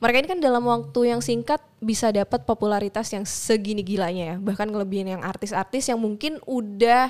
Mereka 0.02 0.16
ini 0.20 0.28
kan 0.28 0.40
dalam 0.42 0.66
waktu 0.68 1.16
yang 1.16 1.24
singkat 1.24 1.64
bisa 1.80 2.12
dapat 2.12 2.44
popularitas 2.44 3.08
yang 3.14 3.24
segini 3.24 3.80
gilanya 3.80 4.34
ya. 4.34 4.37
Bahkan 4.37 4.68
kelebihan 4.68 5.16
yang 5.16 5.22
artis-artis 5.24 5.88
yang 5.88 5.96
mungkin 5.96 6.37
udah 6.44 7.08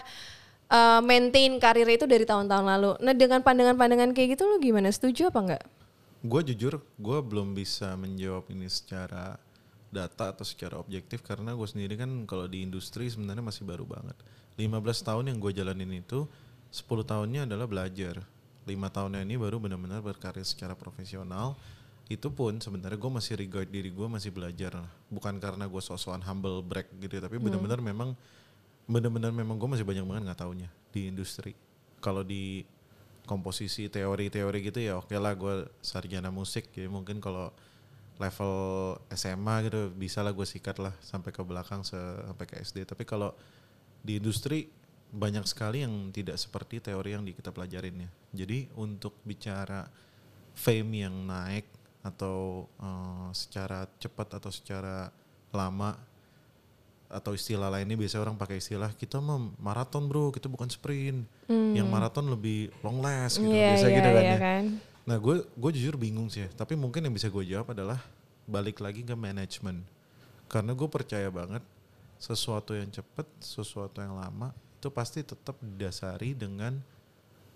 uh, 0.70 1.00
maintain 1.02 1.58
karir 1.58 1.88
itu 1.90 2.06
dari 2.06 2.22
tahun-tahun 2.22 2.66
lalu. 2.66 2.90
Nah 3.02 3.14
dengan 3.16 3.42
pandangan-pandangan 3.42 4.14
kayak 4.14 4.38
gitu 4.38 4.46
lu 4.46 4.62
gimana? 4.62 4.94
Setuju 4.94 5.34
apa 5.34 5.40
enggak? 5.42 5.64
Gue 6.24 6.40
jujur, 6.40 6.80
gue 6.80 7.18
belum 7.20 7.52
bisa 7.52 7.92
menjawab 8.00 8.48
ini 8.48 8.70
secara 8.70 9.36
data 9.92 10.34
atau 10.34 10.42
secara 10.42 10.80
objektif 10.80 11.22
karena 11.22 11.54
gue 11.54 11.68
sendiri 11.68 11.94
kan 11.94 12.10
kalau 12.26 12.50
di 12.50 12.64
industri 12.64 13.06
sebenarnya 13.06 13.44
masih 13.44 13.62
baru 13.68 13.84
banget. 13.86 14.16
15 14.56 14.70
tahun 15.02 15.24
yang 15.34 15.38
gue 15.42 15.52
jalanin 15.52 15.92
itu, 15.98 16.26
10 16.70 17.10
tahunnya 17.10 17.46
adalah 17.46 17.66
belajar. 17.66 18.22
5 18.64 18.96
tahunnya 18.96 19.20
ini 19.24 19.36
baru 19.36 19.60
benar-benar 19.60 20.00
berkarir 20.00 20.44
secara 20.44 20.72
profesional. 20.72 21.56
Itu 22.08 22.32
pun 22.32 22.60
sebenarnya 22.60 23.00
gue 23.00 23.12
masih 23.12 23.34
regard 23.40 23.68
diri 23.68 23.88
gue 23.88 24.08
masih 24.08 24.32
belajar. 24.32 24.84
Bukan 25.08 25.40
karena 25.40 25.68
gue 25.68 25.82
sosokan 25.84 26.20
humble 26.24 26.60
brag 26.64 26.88
gitu 27.00 27.20
tapi 27.20 27.36
benar-benar 27.40 27.80
memang 27.80 28.12
benar-benar 28.84 29.32
memang 29.32 29.56
gue 29.56 29.68
masih 29.68 29.86
banyak 29.88 30.04
banget 30.04 30.22
nggak 30.28 30.40
taunya 30.40 30.68
di 30.92 31.08
industri. 31.08 31.52
Kalau 32.00 32.20
di 32.20 32.64
komposisi 33.24 33.88
teori-teori 33.88 34.58
gitu 34.68 34.80
ya 34.84 35.00
oke 35.00 35.16
lah 35.16 35.32
gue 35.32 35.64
sarjana 35.80 36.28
musik 36.28 36.68
ya 36.76 36.88
mungkin 36.92 37.24
kalau 37.24 37.48
level 38.20 38.54
SMA 39.10 39.54
gitu 39.66 39.90
bisa 39.96 40.20
lah 40.20 40.30
gue 40.30 40.44
sikat 40.46 40.78
lah 40.78 40.92
sampai 41.00 41.32
ke 41.32 41.40
belakang 41.42 41.82
sampai 41.82 42.44
ke 42.46 42.60
SD 42.60 42.84
tapi 42.84 43.08
kalau 43.08 43.32
di 44.04 44.20
industri 44.20 44.68
banyak 45.14 45.46
sekali 45.46 45.86
yang 45.86 46.10
tidak 46.10 46.34
seperti 46.36 46.82
teori 46.82 47.14
yang 47.14 47.22
di 47.22 47.30
kita 47.30 47.54
pelajarin 47.54 48.04
ya 48.04 48.10
jadi 48.44 48.66
untuk 48.74 49.14
bicara 49.22 49.86
fame 50.54 51.06
yang 51.06 51.14
naik 51.24 51.66
atau 52.02 52.66
eh, 52.82 53.28
secara 53.32 53.86
cepat 53.96 54.36
atau 54.42 54.50
secara 54.50 55.08
lama 55.54 55.94
atau 57.06 57.30
istilah 57.30 57.70
lainnya 57.70 57.94
biasanya 57.94 58.26
orang 58.26 58.34
pakai 58.34 58.58
istilah 58.58 58.90
kita 58.90 59.22
mah 59.22 59.38
maraton 59.62 60.10
bro 60.10 60.34
kita 60.34 60.50
bukan 60.50 60.66
sprint 60.66 61.22
yang 61.46 61.86
maraton 61.86 62.26
lebih 62.26 62.74
long 62.82 62.98
last 62.98 63.38
gitu 63.38 63.46
Hmm. 63.46 63.54
Iya, 63.54 63.68
biasa 63.70 63.86
iya, 63.86 63.94
gitu 63.94 64.08
kan 64.10 64.24
iya 64.24 64.34
ya 64.34 64.38
kan. 64.42 64.64
nah 65.06 65.16
gue 65.20 65.34
gue 65.46 65.70
jujur 65.78 65.94
bingung 65.94 66.26
sih 66.26 66.42
ya. 66.42 66.48
tapi 66.50 66.74
mungkin 66.74 67.06
yang 67.06 67.14
bisa 67.14 67.30
gue 67.30 67.44
jawab 67.46 67.70
adalah 67.70 68.02
balik 68.50 68.82
lagi 68.82 69.06
ke 69.06 69.14
manajemen 69.14 69.86
karena 70.50 70.74
gue 70.74 70.88
percaya 70.90 71.28
banget 71.30 71.62
sesuatu 72.18 72.74
yang 72.74 72.90
cepat 72.90 73.28
sesuatu 73.38 74.00
yang 74.02 74.16
lama 74.18 74.50
itu 74.84 74.92
pasti 74.92 75.24
tetap 75.24 75.56
didasari 75.64 76.36
dengan 76.36 76.76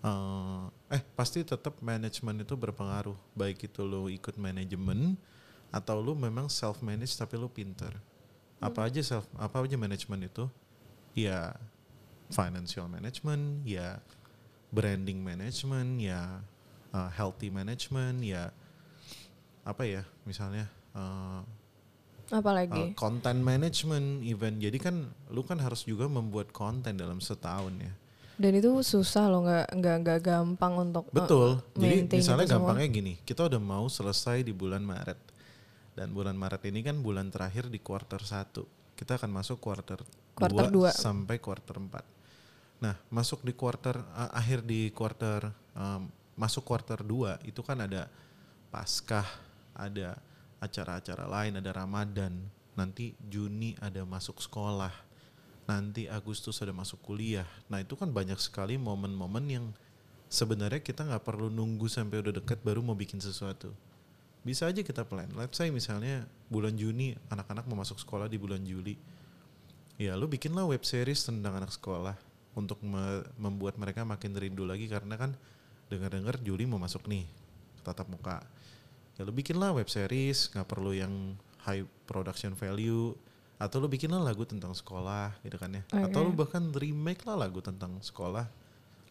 eh, 0.01 0.97
eh 0.97 1.01
pasti 1.13 1.45
tetap 1.45 1.77
manajemen 1.77 2.41
itu 2.41 2.57
berpengaruh. 2.57 3.13
Baik 3.37 3.69
itu 3.69 3.85
lo 3.85 4.09
ikut 4.09 4.33
manajemen 4.41 5.13
atau 5.69 6.01
lu 6.01 6.17
memang 6.17 6.49
self 6.49 6.81
manage 6.81 7.13
tapi 7.13 7.37
lu 7.37 7.45
pinter. 7.45 7.93
Apa 8.57 8.89
aja 8.89 8.97
self 9.05 9.29
apa 9.37 9.61
aja 9.61 9.77
manajemen 9.77 10.25
itu? 10.25 10.49
Ya 11.13 11.53
financial 12.33 12.89
management 12.89 13.61
ya 13.61 14.01
branding 14.73 15.21
management 15.21 16.01
ya 16.01 16.41
uh, 16.93 17.09
healthy 17.13 17.53
management 17.53 18.25
ya 18.25 18.53
apa 19.65 19.85
ya 19.85 20.01
misalnya 20.25 20.65
uh, 20.97 21.45
Apalagi? 22.29 22.93
uh, 22.93 22.95
content 22.95 23.37
management 23.37 24.21
event 24.21 24.57
jadi 24.57 24.77
kan 24.77 24.95
lu 25.27 25.41
kan 25.41 25.57
harus 25.57 25.81
juga 25.81 26.05
membuat 26.05 26.49
konten 26.49 26.93
dalam 26.93 27.17
setahun 27.19 27.73
ya 27.75 27.93
Dan 28.35 28.55
itu 28.55 28.71
susah 28.79 29.27
loh, 29.27 29.43
nggak 29.43 29.67
nggak 29.75 29.95
nggak 29.99 30.19
gampang 30.21 30.73
untuk 30.79 31.05
uh, 31.05 31.13
Betul. 31.13 31.49
Jadi 31.75 32.07
maintain 32.07 32.19
misalnya 32.19 32.45
itu 32.45 32.53
semua. 32.53 32.71
gampangnya 32.71 32.87
gini, 32.89 33.13
kita 33.19 33.41
udah 33.45 33.59
mau 33.59 33.85
selesai 33.85 34.37
di 34.41 34.53
bulan 34.53 34.79
Maret. 34.79 35.19
Dan 35.91 36.15
bulan 36.15 36.33
Maret 36.33 36.63
ini 36.63 36.79
kan 36.79 37.03
bulan 37.03 37.27
terakhir 37.27 37.67
di 37.67 37.77
quarter 37.77 38.23
1. 38.23 38.63
Kita 38.95 39.19
akan 39.19 39.27
masuk 39.29 39.59
quarter, 39.59 39.99
Quarter 40.31 40.65
2 40.65 40.71
dua. 40.71 40.89
sampai 40.95 41.35
quarter 41.35 41.75
4. 41.75 41.99
Nah, 42.79 42.95
masuk 43.11 43.43
di 43.43 43.51
quarter 43.51 43.99
a- 44.15 44.31
akhir 44.31 44.63
di 44.63 44.87
quarter 44.95 45.43
um, 45.75 46.07
masuk 46.33 46.63
quarter 46.63 47.03
2 47.03 47.43
itu 47.43 47.59
kan 47.59 47.75
ada 47.75 48.07
Paskah, 48.71 49.27
ada 49.75 50.15
acara-acara 50.59 51.25
lain, 51.25 51.59
ada 51.59 51.71
Ramadan. 51.73 52.35
Nanti 52.75 53.15
Juni 53.27 53.75
ada 53.79 54.03
masuk 54.07 54.39
sekolah. 54.39 54.91
Nanti 55.67 56.07
Agustus 56.07 56.59
ada 56.63 56.71
masuk 56.71 56.99
kuliah. 57.03 57.47
Nah, 57.67 57.83
itu 57.83 57.95
kan 57.95 58.11
banyak 58.11 58.37
sekali 58.39 58.79
momen-momen 58.79 59.45
yang 59.47 59.65
sebenarnya 60.29 60.79
kita 60.79 61.03
nggak 61.03 61.25
perlu 61.25 61.49
nunggu 61.49 61.89
sampai 61.89 62.21
udah 62.21 62.33
deket 62.39 62.61
baru 62.61 62.85
mau 62.85 62.95
bikin 62.95 63.17
sesuatu. 63.17 63.73
Bisa 64.45 64.69
aja 64.69 64.79
kita 64.79 65.03
plan. 65.03 65.27
Let's 65.35 65.59
say 65.59 65.67
misalnya 65.67 66.23
bulan 66.47 66.77
Juni 66.79 67.17
anak-anak 67.27 67.67
mau 67.67 67.83
masuk 67.83 67.99
sekolah 67.99 68.31
di 68.31 68.39
bulan 68.39 68.63
Juli. 68.63 68.95
Ya 69.99 70.15
lu 70.15 70.31
bikinlah 70.31 70.63
web 70.63 70.79
series 70.87 71.27
tentang 71.27 71.59
anak 71.59 71.75
sekolah 71.75 72.15
untuk 72.55 72.79
me- 72.79 73.27
membuat 73.35 73.75
mereka 73.75 74.07
makin 74.07 74.31
rindu 74.31 74.63
lagi 74.63 74.87
karena 74.87 75.19
kan 75.19 75.35
dengar-dengar 75.91 76.39
Juli 76.39 76.63
mau 76.63 76.79
masuk 76.79 77.03
nih 77.11 77.27
tatap 77.83 78.07
muka. 78.07 78.39
Ya 79.19 79.27
lu 79.27 79.35
bikinlah 79.35 79.75
web 79.75 79.91
series 79.91 80.47
nggak 80.55 80.63
perlu 80.63 80.95
yang 80.95 81.35
high 81.67 81.83
production 82.07 82.55
value 82.55 83.11
atau 83.59 83.83
lu 83.83 83.91
bikinlah 83.91 84.23
lagu 84.23 84.47
tentang 84.47 84.71
sekolah 84.71 85.35
gitu 85.43 85.59
kan 85.59 85.75
ya. 85.75 85.83
Atau 85.91 86.23
lu 86.23 86.31
bahkan 86.31 86.71
remake 86.71 87.27
lah 87.27 87.35
lagu 87.35 87.59
tentang 87.59 87.99
sekolah 87.99 88.47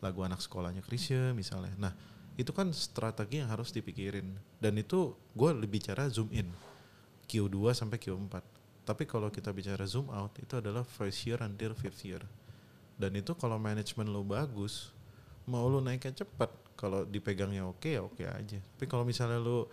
lagu 0.00 0.24
anak 0.24 0.40
sekolahnya 0.40 0.80
Krisya 0.80 1.36
misalnya. 1.36 1.76
Nah 1.76 1.92
itu 2.40 2.48
kan 2.56 2.72
strategi 2.72 3.44
yang 3.44 3.52
harus 3.52 3.68
dipikirin 3.68 4.32
dan 4.64 4.80
itu 4.80 5.12
gue 5.36 5.50
lebih 5.52 5.76
bicara 5.76 6.08
zoom 6.08 6.32
in 6.32 6.48
Q2 7.28 7.76
sampai 7.76 8.00
Q4. 8.00 8.40
Tapi 8.88 9.04
kalau 9.04 9.28
kita 9.28 9.52
bicara 9.52 9.84
zoom 9.84 10.08
out 10.08 10.32
itu 10.40 10.56
adalah 10.56 10.80
first 10.88 11.28
year 11.28 11.36
until 11.44 11.76
fifth 11.76 12.00
year. 12.08 12.24
Dan 12.96 13.12
itu 13.12 13.36
kalau 13.36 13.60
manajemen 13.60 14.08
lo 14.08 14.24
bagus, 14.24 14.88
mau 15.44 15.68
lo 15.68 15.84
naiknya 15.84 16.24
cepat, 16.24 16.48
kalau 16.72 17.04
dipegangnya 17.04 17.68
oke 17.68 17.84
ya 17.84 18.00
oke 18.00 18.24
aja. 18.24 18.56
Tapi 18.56 18.86
kalau 18.88 19.04
misalnya 19.04 19.36
lo 19.36 19.68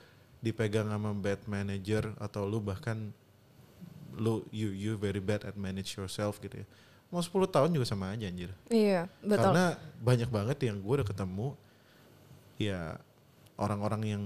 dipegang 0.46 0.86
sama 0.94 1.10
bad 1.18 1.42
manager 1.50 2.14
atau 2.22 2.46
lo 2.46 2.62
bahkan 2.62 3.10
lo 4.14 4.46
you 4.54 4.70
you 4.70 4.94
very 4.94 5.18
bad 5.18 5.42
at 5.42 5.58
manage 5.58 5.98
yourself 5.98 6.38
gitu 6.38 6.62
ya. 6.62 6.68
Mau 7.10 7.22
10 7.22 7.50
tahun 7.50 7.70
juga 7.74 7.86
sama 7.90 8.14
aja 8.14 8.30
anjir. 8.30 8.54
Iya, 8.70 9.10
betul. 9.26 9.50
Karena 9.50 9.66
banyak 9.98 10.30
banget 10.30 10.58
yang 10.70 10.78
gue 10.82 10.94
udah 11.02 11.08
ketemu 11.08 11.58
ya 12.62 13.02
orang-orang 13.58 14.02
yang 14.06 14.24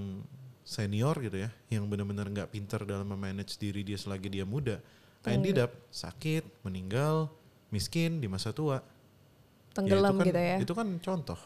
senior 0.67 1.17
gitu 1.23 1.37
ya, 1.47 1.49
yang 1.71 1.89
benar-benar 1.89 2.29
nggak 2.29 2.49
pinter 2.53 2.83
dalam 2.85 3.09
memanage 3.09 3.57
diri 3.57 3.81
dia 3.81 3.97
selagi 3.97 4.29
dia 4.29 4.45
muda, 4.45 4.77
ended 5.25 5.57
up 5.57 5.73
sakit, 5.89 6.45
meninggal, 6.61 7.29
miskin 7.73 8.21
di 8.21 8.29
masa 8.29 8.53
tua. 8.53 8.77
Ya, 8.77 8.85
Tenggelam 9.73 10.17
itu 10.17 10.21
kan, 10.21 10.27
gitu 10.29 10.41
ya. 10.41 10.57
Itu 10.61 10.73
kan 10.77 10.87
contoh. 11.01 11.39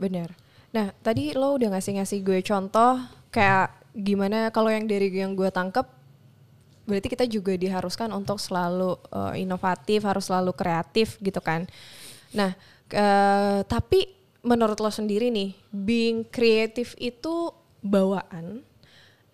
Benar. 0.00 0.32
Nah, 0.70 0.94
tadi 1.04 1.34
lo 1.36 1.56
udah 1.56 1.76
ngasih-ngasih 1.76 2.18
gue 2.24 2.40
contoh 2.44 3.00
kayak 3.28 3.79
gimana 3.94 4.50
kalau 4.54 4.70
yang 4.70 4.86
dari 4.86 5.10
yang 5.10 5.34
gue 5.34 5.50
tangkep 5.50 6.00
berarti 6.90 7.06
kita 7.06 7.24
juga 7.30 7.54
diharuskan 7.54 8.10
untuk 8.10 8.42
selalu 8.42 8.98
uh, 9.14 9.34
inovatif, 9.38 10.02
harus 10.02 10.26
selalu 10.26 10.50
kreatif 10.50 11.22
gitu 11.22 11.38
kan. 11.38 11.70
Nah, 12.34 12.54
eh, 12.90 13.60
tapi 13.66 14.06
menurut 14.42 14.78
lo 14.78 14.90
sendiri 14.90 15.30
nih, 15.30 15.54
being 15.70 16.26
kreatif 16.26 16.94
itu 16.98 17.54
bawaan 17.82 18.62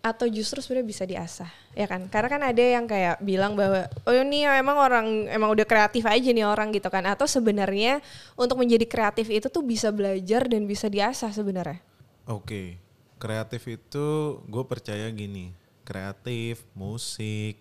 atau 0.00 0.30
justru 0.30 0.62
sebenarnya 0.62 0.88
bisa 0.88 1.04
diasah? 1.04 1.50
Ya 1.76 1.84
kan? 1.90 2.08
Karena 2.08 2.28
kan 2.30 2.42
ada 2.46 2.62
yang 2.62 2.88
kayak 2.88 3.20
bilang 3.20 3.52
bahwa 3.52 3.90
oh 4.06 4.14
ini 4.16 4.48
emang 4.48 4.78
orang 4.80 5.06
emang 5.28 5.52
udah 5.52 5.66
kreatif 5.68 6.08
aja 6.08 6.30
nih 6.32 6.46
orang 6.46 6.72
gitu 6.72 6.88
kan. 6.88 7.04
Atau 7.04 7.28
sebenarnya 7.28 8.00
untuk 8.38 8.56
menjadi 8.56 8.88
kreatif 8.88 9.28
itu 9.28 9.52
tuh 9.52 9.60
bisa 9.60 9.92
belajar 9.92 10.48
dan 10.48 10.64
bisa 10.64 10.88
diasah 10.88 11.32
sebenarnya? 11.36 11.84
Oke, 12.26 12.80
kreatif 13.16 13.62
itu 13.68 14.38
gue 14.44 14.64
percaya 14.68 15.08
gini, 15.12 15.52
kreatif, 15.82 16.64
musik, 16.76 17.56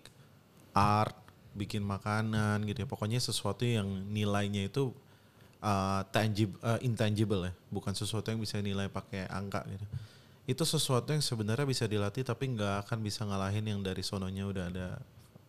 art, 0.76 1.16
bikin 1.56 1.80
makanan 1.84 2.64
gitu 2.68 2.84
ya. 2.84 2.88
Pokoknya 2.88 3.20
sesuatu 3.20 3.64
yang 3.64 3.88
nilainya 4.12 4.68
itu 4.68 4.92
uh, 5.64 6.04
tangible, 6.12 6.60
uh, 6.60 6.80
intangible 6.84 7.48
ya, 7.48 7.52
bukan 7.72 7.96
sesuatu 7.96 8.28
yang 8.28 8.40
bisa 8.40 8.60
nilai 8.60 8.88
pakai 8.92 9.28
angka 9.32 9.64
gitu. 9.68 9.86
Itu 10.46 10.62
sesuatu 10.62 11.10
yang 11.10 11.24
sebenarnya 11.24 11.66
bisa 11.66 11.84
dilatih 11.90 12.22
tapi 12.22 12.54
nggak 12.54 12.86
akan 12.86 12.98
bisa 13.02 13.26
ngalahin 13.26 13.66
yang 13.66 13.80
dari 13.82 14.04
sononya 14.04 14.46
udah 14.46 14.64
ada 14.70 14.88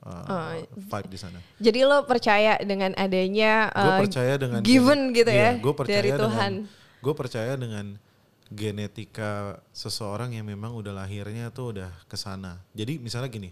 uh, 0.08 0.64
vibe 0.74 1.10
di 1.12 1.20
sana. 1.20 1.40
jadi 1.60 1.86
lo 1.86 2.08
percaya 2.08 2.58
dengan 2.64 2.96
adanya 2.96 3.70
Gue 3.74 3.92
uh, 3.92 4.00
percaya 4.08 4.34
dengan 4.40 4.60
given 4.64 5.12
gitu 5.12 5.32
ya 5.32 5.58
gue 5.58 5.74
percaya 5.74 5.96
dari 6.02 6.12
Tuhan 6.16 6.54
Gue 6.98 7.14
percaya 7.14 7.54
dengan 7.54 7.86
genetika 8.52 9.60
seseorang 9.76 10.36
yang 10.36 10.48
memang 10.48 10.72
udah 10.76 10.96
lahirnya 10.96 11.52
tuh 11.52 11.76
udah 11.76 11.92
ke 12.08 12.16
sana. 12.16 12.60
Jadi 12.72 13.00
misalnya 13.00 13.28
gini, 13.28 13.50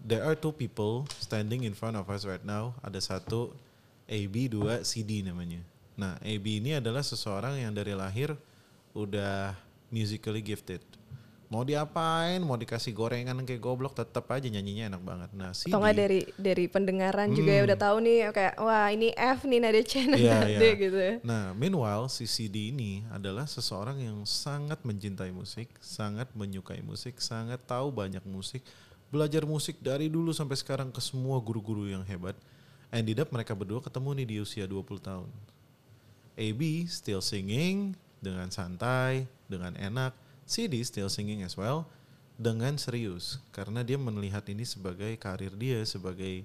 there 0.00 0.24
are 0.24 0.36
two 0.36 0.52
people 0.52 1.08
standing 1.20 1.64
in 1.64 1.76
front 1.76 1.96
of 1.96 2.08
us 2.08 2.24
right 2.24 2.44
now. 2.44 2.76
Ada 2.80 3.00
satu 3.00 3.52
AB, 4.08 4.52
dua 4.52 4.84
CD 4.84 5.24
namanya. 5.24 5.60
Nah, 5.94 6.18
AB 6.20 6.60
ini 6.60 6.76
adalah 6.76 7.00
seseorang 7.00 7.60
yang 7.60 7.72
dari 7.72 7.94
lahir 7.94 8.34
udah 8.92 9.54
musically 9.88 10.42
gifted. 10.42 10.82
Mau 11.54 11.62
diapain, 11.62 12.42
mau 12.42 12.58
dikasih 12.58 12.90
gorengan 12.90 13.38
kayak 13.46 13.62
goblok, 13.62 13.94
tetap 13.94 14.26
aja 14.34 14.50
nyanyinya 14.50 14.90
enak 14.90 15.02
banget. 15.06 15.30
Nah, 15.38 15.54
CD, 15.54 15.70
atau 15.70 15.86
dari 15.94 16.26
dari 16.34 16.66
pendengaran 16.66 17.30
juga 17.30 17.54
ya 17.54 17.62
udah 17.62 17.78
tahu 17.78 17.96
nih 18.02 18.16
kayak 18.34 18.54
wah 18.58 18.90
ini 18.90 19.14
F 19.14 19.46
nih 19.46 19.62
nada 19.62 19.80
C 19.86 20.02
nada 20.02 20.18
Iya, 20.18 20.38
D 20.50 20.64
iya. 20.66 20.74
gitu 20.74 20.98
ya 20.98 21.14
Nah, 21.22 21.54
meanwhile 21.54 22.10
si 22.10 22.26
CD 22.26 22.74
ini 22.74 23.06
adalah 23.14 23.46
seseorang 23.46 24.02
yang 24.02 24.18
sangat 24.26 24.82
mencintai 24.82 25.30
musik, 25.30 25.70
sangat 25.78 26.26
menyukai 26.34 26.82
musik, 26.82 27.22
sangat 27.22 27.62
tahu 27.70 27.94
banyak 27.94 28.26
musik, 28.26 28.66
belajar 29.14 29.46
musik 29.46 29.78
dari 29.78 30.10
dulu 30.10 30.34
sampai 30.34 30.58
sekarang 30.58 30.90
ke 30.90 30.98
semua 30.98 31.38
guru-guru 31.38 31.86
yang 31.86 32.02
hebat. 32.02 32.34
Ended 32.90 33.22
up 33.22 33.30
mereka 33.30 33.54
berdua 33.54 33.78
ketemu 33.78 34.10
nih 34.18 34.26
di 34.26 34.36
usia 34.42 34.66
20 34.66 34.98
tahun. 34.98 35.30
AB 36.34 36.90
still 36.90 37.22
singing 37.22 37.94
dengan 38.18 38.50
santai, 38.50 39.30
dengan 39.46 39.78
enak. 39.78 40.23
CD 40.44 40.84
still 40.84 41.08
singing 41.08 41.42
as 41.42 41.56
well 41.56 41.88
dengan 42.34 42.74
serius 42.76 43.38
karena 43.54 43.80
dia 43.86 43.94
melihat 43.96 44.42
ini 44.50 44.66
sebagai 44.66 45.14
karir 45.16 45.54
dia, 45.54 45.80
sebagai 45.86 46.42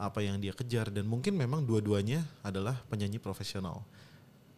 apa 0.00 0.24
yang 0.24 0.40
dia 0.40 0.56
kejar 0.56 0.88
dan 0.88 1.04
mungkin 1.04 1.36
memang 1.36 1.62
dua-duanya 1.62 2.24
adalah 2.40 2.80
penyanyi 2.88 3.20
profesional. 3.20 3.84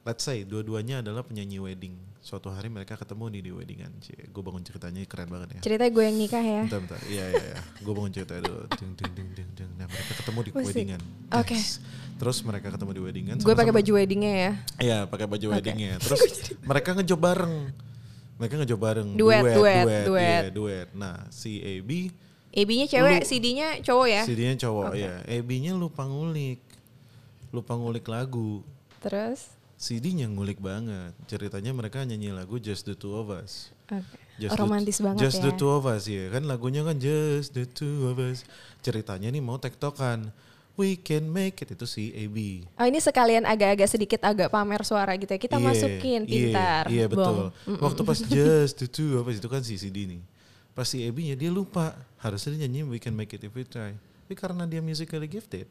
Let's 0.03 0.27
say 0.27 0.43
dua-duanya 0.43 0.99
adalah 0.99 1.23
penyanyi 1.23 1.63
wedding. 1.63 1.95
Suatu 2.23 2.51
hari 2.51 2.67
mereka 2.71 2.95
ketemu 2.99 3.39
nih 3.39 3.43
di 3.43 3.51
weddingan. 3.55 3.93
Gue 4.35 4.43
bangun 4.43 4.63
ceritanya 4.63 4.99
keren 5.07 5.31
banget 5.31 5.59
ya. 5.59 5.61
cerita 5.63 5.87
gue 5.91 6.03
yang 6.07 6.19
nikah 6.19 6.43
ya 6.43 6.63
Bentar, 6.67 6.81
bentar. 6.83 7.01
Iya, 7.07 7.25
iya, 7.31 7.43
iya. 7.55 7.59
Gue 7.83 7.93
bangun 7.95 8.11
cerita 8.11 8.35
dulu. 8.39 8.67
Ding, 8.79 8.93
ding, 8.99 9.13
ding, 9.15 9.31
ding, 9.35 9.51
ding. 9.55 9.71
Nah, 9.79 9.87
mereka 9.87 10.13
ketemu 10.19 10.39
di 10.43 10.51
Musik. 10.51 10.67
weddingan. 10.75 11.03
Oke. 11.39 11.55
Yes. 11.55 11.79
Terus 12.19 12.39
mereka 12.43 12.69
ketemu 12.75 12.91
di 12.95 13.03
weddingan. 13.03 13.37
gue 13.43 13.55
pakai 13.55 13.75
baju 13.75 13.93
weddingnya 13.99 14.33
ya 14.35 14.53
Iya, 14.79 14.99
pakai 15.07 15.27
baju 15.27 15.47
weddingnya. 15.59 15.99
Terus 16.07 16.23
mereka 16.63 16.99
ngejob 16.99 17.19
bareng. 17.19 17.55
Mereka 18.43 18.59
ngejob 18.59 18.81
bareng. 18.83 19.09
Duet, 19.15 19.43
duet, 19.55 19.55
duet. 19.55 20.05
duet. 20.11 20.43
Iya, 20.43 20.51
duet. 20.51 20.89
Nah, 20.99 21.31
si 21.31 21.63
AB, 21.63 22.11
AB-nya 22.53 22.87
cewek 22.91 23.23
CD-nya 23.25 23.69
cowok 23.81 24.07
ya 24.11 24.23
CD-nya 24.29 24.55
cowok 24.61 24.93
ya. 24.99 25.15
AB-nya 25.25 25.73
lupa 25.79 26.03
ngulik. 26.05 26.59
Lupa 27.55 27.79
ngulik 27.79 28.05
lagu. 28.11 28.61
terus 29.03 29.55
CD-nya 29.79 30.27
ngulik 30.27 30.59
banget. 30.59 31.15
Ceritanya 31.31 31.71
mereka 31.71 32.03
nyanyi 32.03 32.35
lagu 32.35 32.59
Just 32.59 32.87
the 32.87 32.99
Two 32.99 33.15
of 33.15 33.31
Us. 33.31 33.71
oke 33.89 34.05
Just 34.43 34.59
romantis 34.59 34.99
the, 34.99 35.07
banget 35.07 35.21
Just 35.23 35.39
ya 35.39 35.49
the 35.49 35.53
Two 35.55 35.71
of 35.71 35.87
Us 35.87 36.05
ya 36.11 36.27
kan 36.35 36.45
lagunya 36.51 36.83
kan 36.83 36.99
Just 36.99 37.55
the 37.55 37.65
Two 37.65 38.11
of 38.11 38.19
Us. 38.21 38.43
Ceritanya 38.85 39.31
nih 39.31 39.43
mau 39.43 39.57
tektokan. 39.63 40.35
We 40.73 40.97
can 40.97 41.29
make 41.29 41.61
it 41.61 41.69
itu 41.77 41.85
si 41.85 42.09
AB. 42.17 42.65
Oh 42.81 42.89
ini 42.89 42.97
sekalian 42.97 43.45
agak-agak 43.45 43.85
sedikit 43.93 44.25
agak 44.25 44.49
pamer 44.49 44.81
suara 44.89 45.13
gitu 45.21 45.29
ya. 45.29 45.37
Kita 45.37 45.61
Iya, 45.61 45.67
masukin 45.69 46.21
iya, 46.25 46.31
pintar. 46.33 46.83
Iya, 46.89 47.05
Bong. 47.13 47.21
betul. 47.21 47.77
Waktu 47.77 48.01
pas 48.09 48.19
Just 48.25 48.81
the 48.81 48.89
Two 48.89 49.21
Us 49.21 49.37
itu 49.37 49.49
kan 49.53 49.61
si 49.61 49.77
CD 49.77 50.09
nih. 50.09 50.25
Pas 50.73 50.89
si 50.89 51.05
AB-nya 51.05 51.37
dia 51.37 51.53
lupa. 51.53 51.93
Harusnya 52.17 52.57
dia 52.57 52.65
nyanyi 52.65 52.89
We 52.89 52.97
can 52.97 53.13
make 53.13 53.37
it 53.37 53.45
if 53.45 53.53
we 53.53 53.69
try. 53.69 53.93
Tapi 53.93 54.33
karena 54.33 54.65
dia 54.65 54.81
musically 54.81 55.29
gifted. 55.29 55.69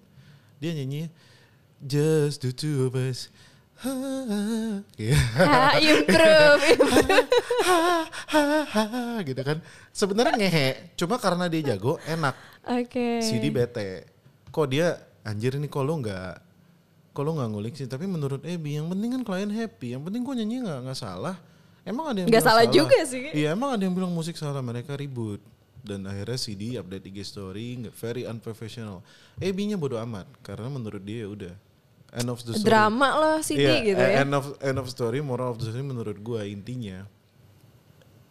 Dia 0.62 0.78
nyanyi 0.78 1.10
Just 1.82 2.46
the 2.46 2.54
Two 2.54 2.86
of 2.86 2.94
Us. 2.94 3.34
Ha, 3.82 3.90
ha, 3.90 5.74
improve, 5.82 6.62
improve. 6.70 7.26
gitu 9.26 9.42
kan. 9.42 9.58
Sebenarnya 9.90 10.38
ngehe, 10.38 10.94
cuma 10.94 11.18
karena 11.18 11.50
dia 11.50 11.74
jago 11.74 11.98
enak. 12.06 12.38
Oke. 12.70 13.26
CD 13.26 13.50
bete. 13.50 14.11
Kok 14.52 14.66
dia 14.68 15.00
anjir 15.24 15.56
ini 15.56 15.72
kok 15.72 15.84
lo 15.84 15.96
nggak 15.98 16.34
kok 17.12 17.24
lo 17.24 17.32
nggak 17.36 17.50
ngulik 17.52 17.74
sih? 17.76 17.88
Tapi 17.88 18.04
menurut 18.06 18.44
Ebi 18.44 18.76
yang 18.76 18.88
penting 18.92 19.16
kan 19.16 19.22
klien 19.24 19.52
happy 19.52 19.96
yang 19.96 20.04
penting 20.04 20.22
kok 20.22 20.36
nyanyi 20.36 20.56
nggak 20.64 20.80
nggak 20.88 21.00
salah. 21.00 21.36
Emang 21.82 22.14
ada 22.14 22.22
yang 22.22 22.28
Nggak 22.30 22.44
bilang 22.46 22.54
salah 22.54 22.66
juga 22.70 23.00
sih. 23.10 23.34
iya 23.34 23.58
emang 23.58 23.74
ada 23.74 23.82
yang 23.82 23.96
bilang 23.98 24.12
musik 24.14 24.38
salah 24.38 24.62
mereka 24.62 24.94
ribut. 24.94 25.42
Dan 25.82 26.06
akhirnya 26.06 26.38
CD 26.38 26.78
update 26.78 27.10
IG 27.10 27.26
story 27.26 27.82
nggak 27.82 27.96
very 27.98 28.24
unprofessional. 28.30 29.02
Ebi-nya 29.42 29.82
bodo 29.82 29.98
amat 29.98 30.30
karena 30.46 30.70
menurut 30.70 31.02
dia 31.02 31.26
ya 31.26 31.30
udah 31.34 31.54
end 32.14 32.30
of 32.30 32.38
the 32.46 32.54
story. 32.54 32.70
Drama 32.70 33.10
lah 33.18 33.38
CD 33.42 33.66
Iya, 33.66 33.76
gitu 33.82 33.98
ya. 33.98 34.22
End 34.22 34.34
of 34.38 34.46
end 34.62 34.78
of 34.78 34.86
story, 34.94 35.26
moral 35.26 35.56
of 35.56 35.58
the 35.58 35.74
story 35.74 35.82
menurut 35.82 36.22
gua 36.22 36.46
intinya. 36.46 37.10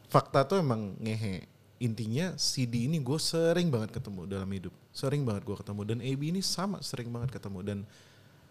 Fakta 0.07 0.47
tuh 0.47 0.63
emang 0.63 0.95
ngehe. 1.03 1.50
Intinya 1.81 2.37
CD 2.37 2.85
ini 2.85 3.01
gue 3.01 3.17
sering 3.17 3.73
banget 3.73 3.97
ketemu 3.97 4.29
dalam 4.29 4.49
hidup, 4.53 4.75
sering 4.93 5.25
banget 5.25 5.49
gua 5.49 5.57
ketemu. 5.57 5.81
Dan 5.89 5.99
AB 6.05 6.21
ini 6.29 6.45
sama 6.45 6.85
sering 6.85 7.09
banget 7.09 7.41
ketemu. 7.41 7.65
Dan 7.65 7.79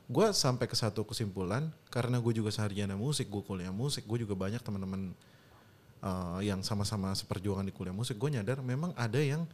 gua 0.09 0.33
sampai 0.33 0.65
ke 0.65 0.73
satu 0.73 1.05
kesimpulan 1.05 1.69
karena 1.93 2.17
gue 2.17 2.33
juga 2.33 2.49
sarjana 2.49 2.97
musik, 2.97 3.29
gue 3.29 3.45
kuliah 3.45 3.69
musik, 3.69 4.09
gue 4.09 4.25
juga 4.25 4.33
banyak 4.33 4.57
teman-teman 4.65 5.13
uh, 6.01 6.41
yang 6.41 6.65
sama-sama 6.65 7.13
seperjuangan 7.13 7.69
di 7.69 7.73
kuliah 7.75 7.93
musik, 7.93 8.17
gue 8.17 8.29
nyadar 8.33 8.59
memang 8.65 8.95
ada 8.97 9.21
yang 9.21 9.45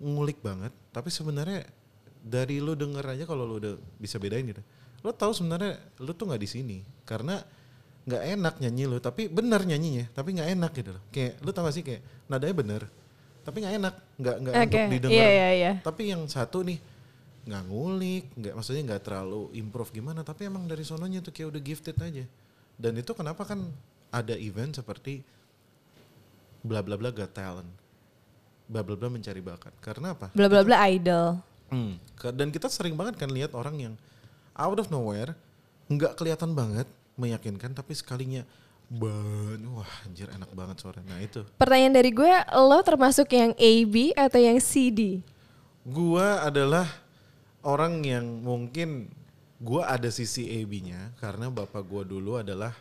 ngulik 0.00 0.40
banget, 0.40 0.72
tapi 0.96 1.12
sebenarnya 1.12 1.68
dari 2.24 2.56
lu 2.56 2.72
denger 2.72 3.04
aja 3.04 3.24
kalau 3.28 3.44
lu 3.44 3.60
udah 3.60 3.74
bisa 4.00 4.16
bedain 4.16 4.48
gitu, 4.48 4.64
lu 5.04 5.12
tahu 5.12 5.36
sebenarnya 5.36 5.76
lu 6.00 6.16
tuh 6.16 6.32
nggak 6.32 6.40
di 6.40 6.48
sini 6.48 6.78
karena 7.04 7.40
nggak 8.08 8.22
enak 8.40 8.54
nyanyi 8.64 8.84
lu, 8.88 8.96
tapi 8.96 9.28
benar 9.28 9.60
nyanyinya, 9.68 10.08
tapi 10.16 10.40
nggak 10.40 10.48
enak 10.56 10.72
gitu 10.72 10.90
loh. 10.96 11.02
Kayak 11.12 11.36
lu 11.44 11.50
tau 11.52 11.68
gak 11.68 11.76
sih 11.76 11.84
kayak 11.84 12.00
nadanya 12.32 12.56
bener, 12.56 12.82
tapi 13.40 13.64
nggak 13.64 13.74
enak, 13.80 13.94
nggak 14.20 14.36
nggak 14.42 14.54
Oke, 14.54 14.64
untuk 14.64 14.92
didengar. 14.92 15.16
iya 15.16 15.28
iya 15.28 15.48
iya. 15.56 15.72
Tapi 15.80 16.02
yang 16.12 16.22
satu 16.28 16.62
nih 16.64 16.78
nggak 17.48 17.62
ngulik, 17.72 18.24
nggak 18.36 18.54
maksudnya 18.54 18.82
nggak 18.92 19.02
terlalu 19.02 19.42
improve 19.56 19.90
gimana, 19.96 20.20
tapi 20.20 20.46
emang 20.46 20.68
dari 20.68 20.84
sononya 20.84 21.24
tuh 21.24 21.32
kayak 21.32 21.56
udah 21.56 21.62
gifted 21.64 21.96
aja. 21.98 22.24
Dan 22.76 22.92
itu 23.00 23.12
kenapa 23.16 23.48
kan 23.48 23.64
ada 24.12 24.34
event 24.36 24.76
seperti 24.76 25.24
bla 26.60 26.84
bla 26.84 27.00
bla 27.00 27.08
got 27.08 27.32
talent, 27.32 27.68
bla 28.68 28.84
bla 28.84 28.96
bla 28.96 29.08
mencari 29.08 29.40
bakat. 29.40 29.72
Karena 29.80 30.12
apa? 30.12 30.28
Bla 30.36 30.46
bla 30.52 30.60
bla 30.60 30.76
idol. 30.92 31.40
Hmm, 31.72 31.96
dan 32.34 32.50
kita 32.50 32.66
sering 32.68 32.98
banget 32.98 33.16
kan 33.16 33.30
lihat 33.30 33.54
orang 33.56 33.78
yang 33.78 33.94
out 34.58 34.76
of 34.76 34.90
nowhere 34.92 35.32
nggak 35.88 36.18
kelihatan 36.18 36.52
banget 36.52 36.86
meyakinkan, 37.16 37.72
tapi 37.72 37.96
sekalinya 37.96 38.44
ban, 38.90 39.60
wah 39.70 39.92
anjir 40.02 40.26
enak 40.26 40.50
banget 40.50 40.82
suara. 40.82 40.98
Nah 41.06 41.22
itu, 41.22 41.46
Pertanyaan 41.54 41.94
dari 41.94 42.10
gue, 42.10 42.32
lo 42.50 42.78
termasuk 42.82 43.30
yang 43.30 43.54
AB 43.54 44.12
atau 44.18 44.40
yang 44.42 44.58
CD? 44.58 45.22
gua 45.80 46.44
adalah 46.44 46.84
orang 47.64 48.04
yang 48.04 48.26
mungkin 48.44 49.08
gua 49.56 49.88
ada 49.88 50.12
sisi 50.12 50.44
AB-nya 50.60 51.16
karena 51.16 51.48
bapak 51.48 51.80
gua 51.88 52.02
dulu 52.04 52.36
adalah 52.36 52.76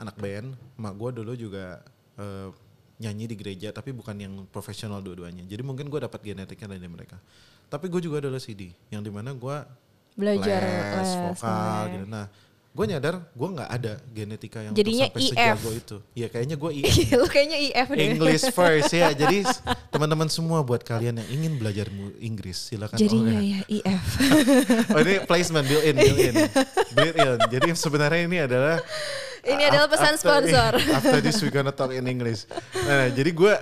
anak 0.00 0.16
band, 0.16 0.56
mak 0.80 0.94
gua 0.96 1.12
dulu 1.12 1.36
juga 1.36 1.84
eh, 2.16 2.48
nyanyi 2.96 3.28
di 3.28 3.36
gereja 3.36 3.68
tapi 3.68 3.92
bukan 3.92 4.16
yang 4.16 4.34
profesional 4.48 5.04
dua-duanya. 5.04 5.44
Jadi 5.44 5.60
mungkin 5.60 5.92
gua 5.92 6.08
dapat 6.08 6.24
genetiknya 6.24 6.72
dari 6.78 6.88
mereka. 6.88 7.20
Tapi 7.68 7.88
gue 7.88 8.04
juga 8.04 8.20
adalah 8.20 8.36
CD 8.36 8.68
yang 8.92 9.00
di 9.00 9.08
mana 9.08 9.32
gua 9.32 9.64
Belajar 10.12 10.60
les, 10.60 10.92
les, 10.92 11.10
vokal 11.24 11.80
les. 11.88 11.92
gitu. 11.96 12.04
Nah, 12.04 12.26
gue 12.72 12.86
nyadar 12.88 13.20
gue 13.36 13.48
nggak 13.52 13.68
ada 13.68 13.92
genetika 14.16 14.64
yang 14.64 14.72
Jadinya 14.72 15.12
sampai 15.12 15.20
IF. 15.20 15.28
sejago 15.36 15.70
itu. 15.76 15.96
Iya 16.16 16.26
kayaknya 16.32 16.56
gue 16.56 16.70
IF. 16.72 16.94
lo 17.20 17.26
kayaknya 17.28 17.58
IF 17.68 17.88
deh. 17.92 18.06
English 18.16 18.44
first 18.56 18.92
ya. 18.96 19.12
Jadi 19.12 19.44
teman-teman 19.92 20.24
semua 20.32 20.64
buat 20.64 20.80
kalian 20.80 21.20
yang 21.20 21.28
ingin 21.28 21.52
belajar 21.60 21.92
Inggris 22.16 22.72
silakan. 22.72 22.96
Jadinya 22.96 23.36
oh, 23.36 23.44
ya. 23.44 23.60
ya 23.60 23.60
IF. 23.68 24.04
Oh, 24.88 25.00
ini 25.04 25.14
placement 25.28 25.68
built 25.68 25.84
in, 25.84 25.94
built 26.00 26.18
in, 26.24 26.34
built 26.96 27.16
in. 27.20 27.36
Jadi 27.52 27.68
sebenarnya 27.76 28.20
ini 28.24 28.38
adalah 28.40 28.80
Ini 29.42 29.62
adalah 29.74 29.90
pesan 29.90 30.14
After- 30.16 30.22
sponsor. 30.22 30.70
After 31.02 31.18
this 31.20 31.42
we 31.42 31.50
gonna 31.52 31.74
talk 31.74 31.90
in 31.92 32.06
English. 32.08 32.46
Nah, 32.72 33.10
jadi 33.12 33.28
gue 33.34 33.54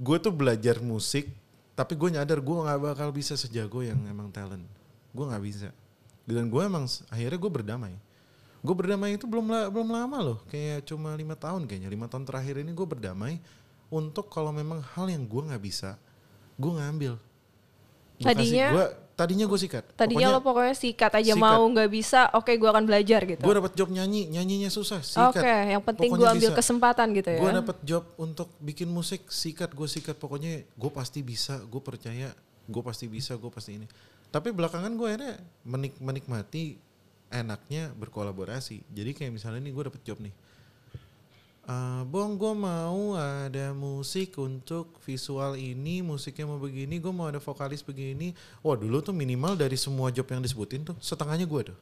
gue 0.00 0.16
tuh 0.22 0.32
belajar 0.32 0.80
musik, 0.80 1.28
tapi 1.76 1.92
gue 1.92 2.14
nyadar 2.14 2.40
gue 2.40 2.56
nggak 2.56 2.78
bakal 2.78 3.10
bisa 3.12 3.36
sejago 3.36 3.84
yang 3.84 4.00
emang 4.08 4.32
talent. 4.32 4.64
Gue 5.12 5.28
nggak 5.28 5.42
bisa. 5.44 5.68
Dan 6.24 6.46
gue 6.48 6.62
emang 6.62 6.86
akhirnya 7.10 7.36
gue 7.36 7.52
berdamai. 7.52 7.94
Gue 8.60 8.74
berdamai 8.76 9.16
itu 9.16 9.24
belum 9.24 9.72
belum 9.72 9.88
lama 9.88 10.18
loh, 10.20 10.38
kayak 10.46 10.84
cuma 10.84 11.16
lima 11.16 11.32
tahun 11.32 11.64
kayaknya. 11.64 11.88
Lima 11.88 12.06
tahun 12.06 12.28
terakhir 12.28 12.60
ini 12.60 12.76
gue 12.76 12.84
berdamai 12.84 13.40
untuk 13.88 14.28
kalau 14.28 14.52
memang 14.52 14.84
hal 14.94 15.08
yang 15.08 15.24
gue 15.24 15.42
nggak 15.48 15.62
bisa, 15.64 15.96
gue 16.54 16.72
ngambil. 16.76 17.16
Gua 18.20 18.26
Tadinya- 18.36 18.68
gua, 18.76 18.86
tadinya 19.16 19.46
gue 19.48 19.58
sikat. 19.58 19.84
Tadinya 19.96 20.28
lo 20.28 20.44
pokoknya 20.44 20.76
sikat 20.76 21.12
aja 21.16 21.32
sikat. 21.32 21.40
mau 21.40 21.64
nggak 21.64 21.88
bisa, 21.88 22.28
oke 22.36 22.52
gue 22.52 22.68
akan 22.68 22.84
belajar 22.84 23.20
gitu. 23.24 23.40
gue 23.40 23.54
dapat 23.56 23.72
job 23.72 23.88
nyanyi, 23.88 24.28
nyanyinya 24.28 24.68
susah, 24.68 25.00
Oke, 25.00 25.40
sikat. 25.40 25.72
yang 25.72 25.80
penting 25.80 26.12
gue 26.12 26.20
Pokoknya 26.20 26.36
ambil 26.36 26.50
bisa. 26.52 26.58
kesempatan 26.60 27.06
gitu 27.16 27.28
ya. 27.32 27.40
Gue 27.40 27.50
dapet 27.56 27.76
job 27.80 28.04
untuk 28.20 28.52
bikin 28.60 28.92
musik, 28.92 29.24
sikat 29.32 29.72
gue 29.72 29.88
sikat. 29.88 30.20
Pokoknya 30.20 30.68
gue 30.68 30.90
pasti 30.92 31.24
bisa, 31.24 31.64
gue 31.64 31.80
percaya, 31.80 32.28
gue 32.68 32.82
pasti 32.84 33.08
bisa, 33.08 33.40
gue 33.40 33.48
pasti 33.48 33.80
ini. 33.80 33.88
Tapi 34.28 34.52
belakangan 34.52 34.92
gue 34.92 35.06
akhirnya 35.08 35.40
menik 35.64 35.96
menikmati 35.96 36.76
enaknya 37.30 37.94
berkolaborasi. 37.94 38.82
Jadi 38.90 39.10
kayak 39.14 39.32
misalnya 39.32 39.62
nih 39.62 39.72
gue 39.72 39.84
dapet 39.86 40.02
job 40.02 40.18
nih. 40.18 40.34
Eh, 41.70 42.02
bong 42.10 42.34
gue 42.34 42.50
mau 42.50 43.14
ada 43.14 43.70
musik 43.70 44.34
untuk 44.42 44.98
visual 45.06 45.54
ini, 45.54 46.02
musiknya 46.02 46.50
mau 46.50 46.58
begini, 46.58 46.98
gue 46.98 47.12
mau 47.14 47.30
ada 47.30 47.38
vokalis 47.38 47.86
begini. 47.86 48.34
Wah 48.58 48.74
dulu 48.74 48.98
tuh 48.98 49.14
minimal 49.14 49.54
dari 49.54 49.78
semua 49.78 50.10
job 50.10 50.26
yang 50.26 50.42
disebutin 50.42 50.82
tuh 50.82 50.98
setengahnya 50.98 51.46
gue 51.46 51.70
tuh. 51.70 51.78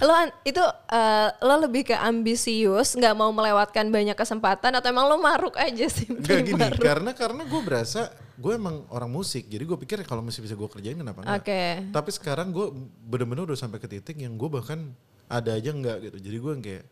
Lo 0.00 0.12
itu 0.44 0.64
eh, 0.92 1.28
lo 1.40 1.54
lebih 1.60 1.88
ke 1.88 1.96
ambisius, 1.96 2.96
nggak 2.96 3.14
mau 3.16 3.32
melewatkan 3.32 3.88
banyak 3.88 4.16
kesempatan 4.16 4.76
atau 4.76 4.88
emang 4.92 5.08
lo 5.08 5.16
maruk 5.20 5.56
aja 5.56 5.88
sih? 5.88 6.08
Paling 6.08 6.44
gini, 6.44 6.60
maruk? 6.60 6.84
karena 6.84 7.10
karena 7.16 7.42
gue 7.48 7.60
berasa 7.64 8.12
gue 8.34 8.52
emang 8.54 8.82
orang 8.90 9.10
musik, 9.10 9.46
jadi 9.46 9.62
gue 9.62 9.78
pikir 9.78 10.02
kalau 10.02 10.18
masih 10.22 10.42
bisa 10.42 10.58
gue 10.58 10.66
kerjain 10.66 10.98
kenapa 10.98 11.22
enggak? 11.22 11.38
Oke. 11.42 11.62
Tapi 11.94 12.10
sekarang 12.10 12.50
gue 12.50 12.66
bener-bener 13.06 13.46
udah 13.46 13.58
sampai 13.58 13.78
ke 13.78 13.86
titik 13.86 14.18
yang 14.18 14.34
gue 14.34 14.50
bahkan 14.50 14.90
ada 15.30 15.54
aja 15.54 15.70
enggak 15.70 16.10
gitu. 16.10 16.18
Jadi 16.18 16.36
gue 16.42 16.52
kayak 16.58 16.84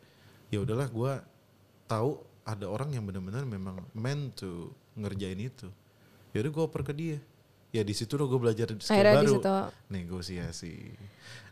ya 0.53 0.57
udahlah 0.63 0.87
gue 0.87 1.11
tahu 1.85 2.21
ada 2.43 2.65
orang 2.67 2.95
yang 2.95 3.03
bener-bener 3.03 3.43
memang 3.43 3.83
meant 3.91 4.39
to 4.39 4.71
ngerjain 4.95 5.39
itu. 5.39 5.67
Ya 6.31 6.41
udah 6.43 6.51
gue 6.51 6.63
oper 6.63 6.81
ke 6.87 6.93
dia. 6.95 7.19
Ya 7.73 7.81
di 7.81 7.93
situ 7.97 8.13
lo 8.21 8.29
gue 8.29 8.37
belajar 8.37 8.69
skill 8.77 8.93
Akhirnya 8.93 9.17
baru. 9.19 9.33
situ. 9.41 9.55
Negosiasi. 9.89 10.75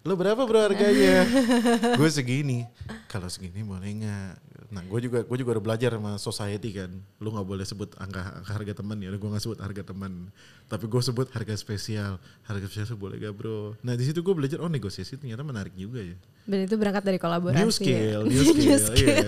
Lo 0.06 0.14
berapa 0.14 0.38
bro 0.46 0.62
harganya? 0.62 1.26
gue 2.00 2.10
segini. 2.14 2.66
Kalau 3.10 3.26
segini 3.26 3.66
boleh 3.66 3.90
nggak? 4.06 4.34
Nah 4.72 4.80
gue 4.82 5.00
juga 5.04 5.20
gue 5.22 5.38
juga 5.38 5.60
udah 5.60 5.64
belajar 5.64 5.92
sama 5.92 6.16
society 6.16 6.72
kan. 6.72 6.88
Lo 7.20 7.30
nggak 7.30 7.44
boleh 7.44 7.66
sebut 7.68 7.92
angka, 8.00 8.40
angka 8.40 8.52
harga 8.56 8.74
teman 8.80 8.98
ya. 8.98 9.12
Gue 9.12 9.28
nggak 9.28 9.44
sebut 9.44 9.60
harga 9.60 9.84
teman. 9.84 10.32
Tapi 10.66 10.88
gue 10.88 11.02
sebut 11.04 11.28
harga 11.30 11.54
spesial. 11.54 12.18
Harga 12.42 12.66
spesial 12.66 12.96
boleh 12.96 13.20
gak 13.20 13.36
bro? 13.36 13.76
Nah 13.84 13.94
di 13.94 14.04
situ 14.04 14.20
gue 14.20 14.32
belajar 14.32 14.64
oh 14.64 14.72
negosiasi 14.72 15.20
ternyata 15.20 15.44
menarik 15.44 15.76
juga 15.76 16.00
ya. 16.00 16.16
Dan 16.48 16.64
itu 16.64 16.80
berangkat 16.80 17.04
dari 17.04 17.20
kolaborasi. 17.20 17.60
New 17.60 17.68
ya. 17.68 17.76
skill, 17.76 18.20
new 18.32 18.42
skill, 18.42 18.64
New 18.64 18.80
skill. 18.80 19.28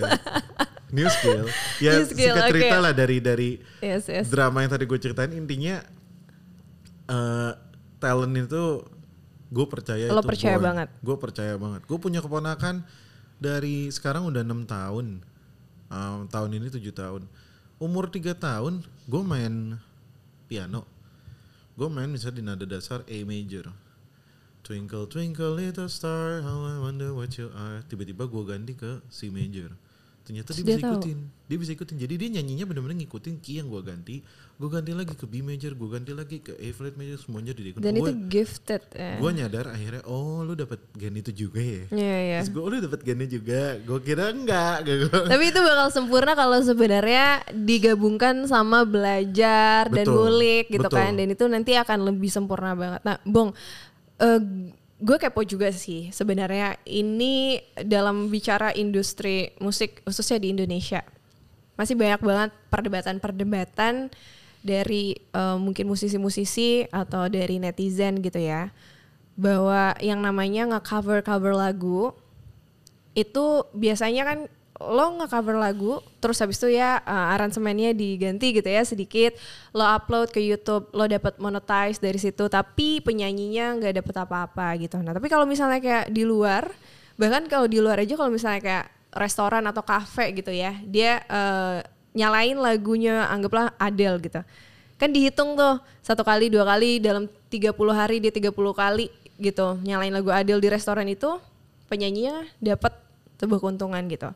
New 0.88 1.08
skill. 1.10 1.44
Ya 1.78 1.92
New 1.92 2.06
skill, 2.06 2.32
singkat 2.32 2.48
cerita 2.48 2.76
oke. 2.78 2.84
lah 2.88 2.92
dari 2.94 3.16
dari 3.18 3.50
Yes, 3.78 4.08
yes. 4.08 4.26
drama 4.32 4.64
yang 4.64 4.72
tadi 4.72 4.84
gue 4.84 4.96
ceritain 4.96 5.28
intinya 5.30 5.82
eh 7.04 7.52
talent 8.00 8.32
itu 8.34 8.64
gue 9.50 9.66
percaya 9.66 10.08
Lo 10.08 10.18
itu 10.18 10.28
percaya 10.28 10.56
banget? 10.56 10.88
gue 10.98 11.16
percaya 11.16 11.54
banget 11.54 11.84
gue 11.84 11.98
punya 11.98 12.18
keponakan 12.18 12.80
dari 13.36 13.86
sekarang 13.88 14.24
udah 14.24 14.40
enam 14.40 14.64
tahun 14.64 15.20
Eh, 15.94 16.26
tahun 16.26 16.50
ini 16.58 16.66
tujuh 16.74 16.90
tahun. 16.90 17.22
Umur 17.78 18.10
tiga 18.10 18.34
tahun 18.34 18.82
gue 19.06 19.22
main 19.22 19.78
piano. 20.50 20.82
Gue 21.78 21.86
main 21.86 22.10
misalnya 22.10 22.38
di 22.38 22.42
nada 22.42 22.64
dasar 22.66 23.06
A 23.06 23.18
major. 23.22 23.70
Twinkle 24.64 25.06
twinkle 25.06 25.54
little 25.54 25.86
star 25.86 26.42
how 26.42 26.66
I 26.66 26.82
wonder 26.82 27.14
what 27.14 27.36
you 27.38 27.52
are. 27.54 27.86
Tiba-tiba 27.86 28.26
gue 28.26 28.42
ganti 28.42 28.74
ke 28.74 28.98
C 29.06 29.30
major 29.30 29.70
ternyata 30.24 30.50
dia 30.50 30.56
Dia 30.56 30.64
bisa 30.72 30.80
tahu. 30.82 30.94
ikutin 30.96 31.18
dia 31.44 31.58
bisa 31.60 31.70
ikutin 31.70 31.96
jadi 31.98 32.14
dia 32.16 32.28
nyanyinya 32.32 32.64
benar-benar 32.64 32.96
ngikutin 32.96 33.36
key 33.38 33.60
yang 33.60 33.68
gue 33.68 33.78
ganti 33.78 34.16
gue 34.54 34.68
ganti 34.68 34.90
lagi 34.90 35.12
ke 35.12 35.24
B 35.24 35.40
major 35.40 35.70
gue 35.70 35.88
ganti 35.90 36.10
lagi 36.10 36.36
ke 36.38 36.52
A 36.54 36.68
flat 36.70 36.94
major 36.94 37.18
semuanya 37.18 37.52
dia 37.52 37.68
ikutin 37.68 37.84
Dan 37.84 37.94
itu 37.94 38.04
gue 38.06 38.14
gifted 38.26 38.82
ya. 38.90 39.16
gue 39.16 39.30
nyadar 39.30 39.68
akhirnya 39.68 40.00
oh 40.04 40.40
lu 40.40 40.54
dapat 40.54 40.80
gen 40.92 41.12
itu 41.14 41.30
juga 41.30 41.60
ya 41.60 41.84
Iya, 41.90 42.16
iya. 42.18 42.38
terus 42.40 42.50
gue 42.50 42.62
oh, 42.62 42.68
lu 42.68 42.80
dapat 42.80 43.00
gennya 43.02 43.28
juga 43.28 43.60
gue 43.78 43.98
kira 44.00 44.24
enggak 44.30 44.76
Gua- 44.82 45.28
Tapi 45.34 45.44
itu 45.44 45.60
bakal 45.60 45.88
sempurna 45.90 46.32
kalau 46.32 46.58
sebenarnya 46.58 47.26
digabungkan 47.52 48.34
sama 48.44 48.82
belajar 48.82 49.86
dan 49.86 50.00
Betul, 50.00 50.16
ngulik 50.16 50.64
gitu 50.70 50.80
betul. 50.82 50.96
kan. 50.96 51.12
Dan 51.12 51.28
itu 51.28 51.44
nanti 51.44 51.72
akan 51.74 51.98
lebih 52.04 52.28
sempurna 52.28 52.72
banget. 52.72 53.00
Nah, 53.02 53.20
Bong, 53.22 53.52
eh, 54.18 54.40
gue 55.02 55.16
kepo 55.18 55.42
juga 55.42 55.74
sih 55.74 56.14
sebenarnya 56.14 56.78
ini 56.86 57.58
dalam 57.82 58.30
bicara 58.30 58.70
industri 58.74 59.50
musik 59.58 60.04
khususnya 60.06 60.38
di 60.38 60.54
Indonesia. 60.54 61.02
Masih 61.74 61.98
banyak 61.98 62.22
banget 62.22 62.50
perdebatan-perdebatan 62.70 64.14
dari 64.62 65.18
eh, 65.18 65.56
mungkin 65.58 65.90
musisi-musisi 65.90 66.86
atau 66.88 67.26
dari 67.26 67.58
netizen 67.58 68.22
gitu 68.22 68.38
ya. 68.38 68.70
Bahwa 69.34 69.98
yang 69.98 70.22
namanya 70.22 70.78
nge-cover 70.78 71.26
cover 71.26 71.58
lagu 71.58 72.14
itu 73.18 73.66
biasanya 73.74 74.22
kan 74.26 74.38
lo 74.82 75.06
nge-cover 75.22 75.54
lagu 75.54 76.02
terus 76.18 76.42
habis 76.42 76.58
itu 76.58 76.74
ya 76.74 76.98
uh, 77.06 77.34
aransemennya 77.38 77.94
diganti 77.94 78.58
gitu 78.58 78.66
ya 78.66 78.82
sedikit 78.82 79.38
lo 79.70 79.86
upload 79.86 80.34
ke 80.34 80.42
YouTube 80.42 80.90
lo 80.90 81.06
dapat 81.06 81.38
monetize 81.38 82.02
dari 82.02 82.18
situ 82.18 82.50
tapi 82.50 82.98
penyanyinya 82.98 83.78
nggak 83.78 84.02
dapet 84.02 84.14
apa-apa 84.18 84.66
gitu 84.82 84.98
nah 84.98 85.14
tapi 85.14 85.30
kalau 85.30 85.46
misalnya 85.46 85.78
kayak 85.78 86.10
di 86.10 86.26
luar 86.26 86.66
bahkan 87.14 87.46
kalau 87.46 87.70
di 87.70 87.78
luar 87.78 88.02
aja 88.02 88.18
kalau 88.18 88.34
misalnya 88.34 88.58
kayak 88.58 88.86
restoran 89.14 89.62
atau 89.70 89.86
kafe 89.86 90.34
gitu 90.34 90.50
ya 90.50 90.74
dia 90.82 91.22
uh, 91.30 91.78
nyalain 92.10 92.58
lagunya 92.58 93.30
anggaplah 93.30 93.70
Adele 93.78 94.18
gitu 94.26 94.42
kan 94.98 95.10
dihitung 95.14 95.54
tuh 95.54 95.78
satu 96.02 96.26
kali 96.26 96.50
dua 96.50 96.66
kali 96.66 96.98
dalam 96.98 97.30
30 97.50 97.70
hari 97.94 98.18
dia 98.18 98.34
30 98.34 98.50
kali 98.54 99.06
gitu 99.38 99.78
nyalain 99.86 100.10
lagu 100.10 100.34
Adele 100.34 100.58
di 100.58 100.66
restoran 100.66 101.06
itu 101.06 101.38
penyanyinya 101.86 102.42
dapat 102.58 103.04
sebuah 103.38 103.60
keuntungan 103.60 104.02
gitu. 104.06 104.30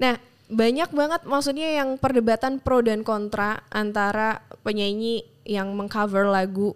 Nah, 0.00 0.16
banyak 0.50 0.90
banget 0.90 1.20
maksudnya 1.28 1.68
yang 1.78 1.94
perdebatan 2.00 2.58
pro 2.58 2.82
dan 2.82 3.04
kontra 3.06 3.62
antara 3.70 4.42
penyanyi 4.66 5.22
yang 5.46 5.70
mengcover 5.76 6.26
lagu 6.26 6.74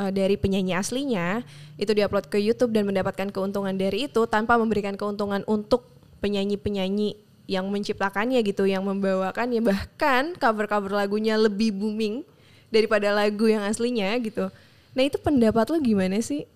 uh, 0.00 0.10
dari 0.10 0.34
penyanyi 0.34 0.74
aslinya 0.74 1.46
itu 1.78 1.94
diupload 1.94 2.26
ke 2.26 2.42
YouTube 2.42 2.74
dan 2.74 2.88
mendapatkan 2.88 3.30
keuntungan 3.30 3.76
dari 3.76 4.10
itu 4.10 4.26
tanpa 4.26 4.58
memberikan 4.58 4.98
keuntungan 4.98 5.46
untuk 5.46 5.86
penyanyi-penyanyi 6.18 7.20
yang 7.44 7.68
menciptakannya 7.68 8.40
gitu, 8.40 8.64
yang 8.64 8.82
membawakannya 8.88 9.60
bahkan 9.60 10.32
cover-cover 10.40 10.96
lagunya 10.96 11.36
lebih 11.36 11.76
booming 11.76 12.24
daripada 12.72 13.12
lagu 13.12 13.44
yang 13.44 13.60
aslinya 13.60 14.16
gitu. 14.24 14.48
Nah, 14.96 15.02
itu 15.04 15.20
pendapat 15.20 15.68
lo 15.68 15.76
gimana 15.84 16.18
sih? 16.24 16.48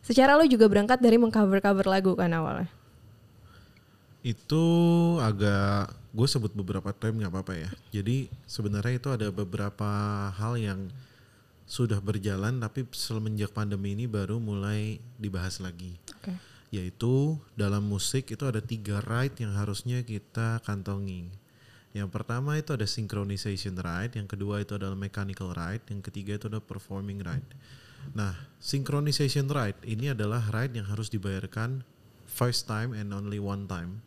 Secara 0.00 0.40
lo 0.40 0.48
juga 0.48 0.64
berangkat 0.64 0.96
dari 1.04 1.20
mengcover-cover 1.20 1.84
lagu 1.84 2.16
kan 2.16 2.32
awalnya. 2.32 2.79
Itu 4.20 4.64
agak 5.22 5.96
gue 6.12 6.26
sebut 6.28 6.52
beberapa 6.52 6.92
term 6.92 7.22
nggak 7.22 7.32
apa-apa 7.32 7.54
ya 7.56 7.70
jadi 7.94 8.28
sebenarnya 8.44 8.94
itu 9.00 9.08
ada 9.08 9.28
beberapa 9.32 9.90
hal 10.36 10.60
yang 10.60 10.90
sudah 11.70 12.02
berjalan 12.02 12.58
tapi 12.58 12.82
semenjak 12.90 13.54
pandemi 13.54 13.94
ini 13.94 14.10
baru 14.10 14.42
mulai 14.42 14.98
dibahas 15.16 15.62
lagi 15.62 15.94
Oke. 16.18 16.34
yaitu 16.74 17.38
dalam 17.54 17.86
musik 17.86 18.26
itu 18.34 18.42
ada 18.42 18.58
tiga 18.58 18.98
right 19.06 19.30
yang 19.38 19.54
harusnya 19.54 20.02
kita 20.02 20.58
kantongi. 20.66 21.30
Yang 21.90 22.10
pertama 22.14 22.54
itu 22.54 22.70
ada 22.70 22.86
synchronization 22.86 23.74
right, 23.82 24.14
yang 24.14 24.30
kedua 24.30 24.62
itu 24.62 24.78
adalah 24.78 24.94
mechanical 24.94 25.50
right, 25.50 25.82
yang 25.90 25.98
ketiga 25.98 26.38
itu 26.38 26.46
ada 26.46 26.62
performing 26.62 27.18
right. 27.26 27.42
Nah, 28.14 28.30
synchronization 28.62 29.50
right 29.50 29.74
ini 29.82 30.14
adalah 30.14 30.38
right 30.54 30.70
yang 30.70 30.86
harus 30.86 31.10
dibayarkan 31.10 31.82
first 32.30 32.70
time 32.70 32.94
and 32.94 33.10
only 33.10 33.42
one 33.42 33.66
time 33.66 33.98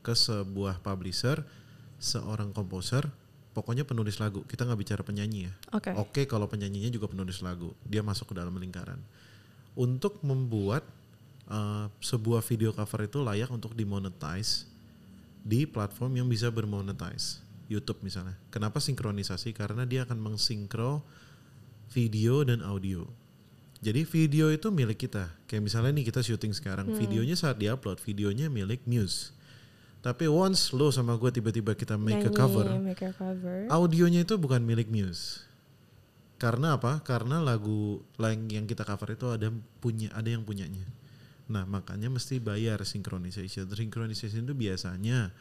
ke 0.00 0.16
sebuah 0.16 0.80
publisher, 0.80 1.44
seorang 2.00 2.52
komposer, 2.56 3.08
pokoknya 3.52 3.84
penulis 3.84 4.16
lagu. 4.18 4.46
Kita 4.48 4.64
nggak 4.64 4.80
bicara 4.80 5.02
penyanyi 5.04 5.50
ya. 5.50 5.52
Oke. 5.76 5.90
Oke 5.96 6.22
kalau 6.24 6.48
penyanyinya 6.48 6.88
juga 6.88 7.10
penulis 7.10 7.44
lagu, 7.44 7.76
dia 7.84 8.00
masuk 8.00 8.32
ke 8.32 8.34
dalam 8.38 8.56
lingkaran. 8.56 8.98
Untuk 9.76 10.18
membuat 10.24 10.82
uh, 11.46 11.86
sebuah 12.00 12.42
video 12.46 12.72
cover 12.72 13.06
itu 13.06 13.20
layak 13.20 13.52
untuk 13.52 13.76
dimonetize 13.76 14.66
di 15.40 15.64
platform 15.64 16.20
yang 16.20 16.28
bisa 16.28 16.52
bermonetize, 16.52 17.40
YouTube 17.68 18.04
misalnya. 18.04 18.36
Kenapa 18.52 18.80
sinkronisasi? 18.80 19.56
Karena 19.56 19.88
dia 19.88 20.04
akan 20.04 20.20
mengsinkro 20.20 21.04
video 21.90 22.44
dan 22.46 22.62
audio. 22.62 23.08
Jadi 23.80 24.04
video 24.04 24.52
itu 24.52 24.68
milik 24.68 25.08
kita. 25.08 25.32
Kayak 25.48 25.72
misalnya 25.72 25.96
nih 25.96 26.12
kita 26.12 26.20
syuting 26.20 26.52
sekarang, 26.52 26.92
videonya 26.92 27.32
saat 27.32 27.56
diupload, 27.56 27.96
videonya 28.04 28.52
milik 28.52 28.84
Muse. 28.84 29.32
Tapi 30.00 30.24
once 30.24 30.72
lo 30.72 30.88
sama 30.88 31.12
gue 31.20 31.28
tiba-tiba 31.28 31.76
kita 31.76 32.00
make 32.00 32.24
a 32.24 32.32
Nyanyi, 32.32 32.40
cover, 32.40 32.66
make 32.80 33.04
a 33.04 33.12
cover. 33.12 33.68
audionya 33.68 34.24
itu 34.24 34.40
bukan 34.40 34.64
milik 34.64 34.88
Muse. 34.88 35.44
Karena 36.40 36.80
apa? 36.80 37.04
Karena 37.04 37.36
lagu 37.36 38.00
lain 38.16 38.48
yang 38.48 38.64
kita 38.64 38.88
cover 38.88 39.12
itu 39.12 39.28
ada 39.28 39.52
punya 39.84 40.08
ada 40.16 40.24
yang 40.24 40.40
punyanya. 40.40 40.88
Nah, 41.52 41.68
makanya 41.68 42.08
mesti 42.08 42.40
bayar 42.40 42.80
synchronization. 42.80 43.68
Synchronization 43.68 44.48
itu 44.48 44.56
biasanya 44.56 45.36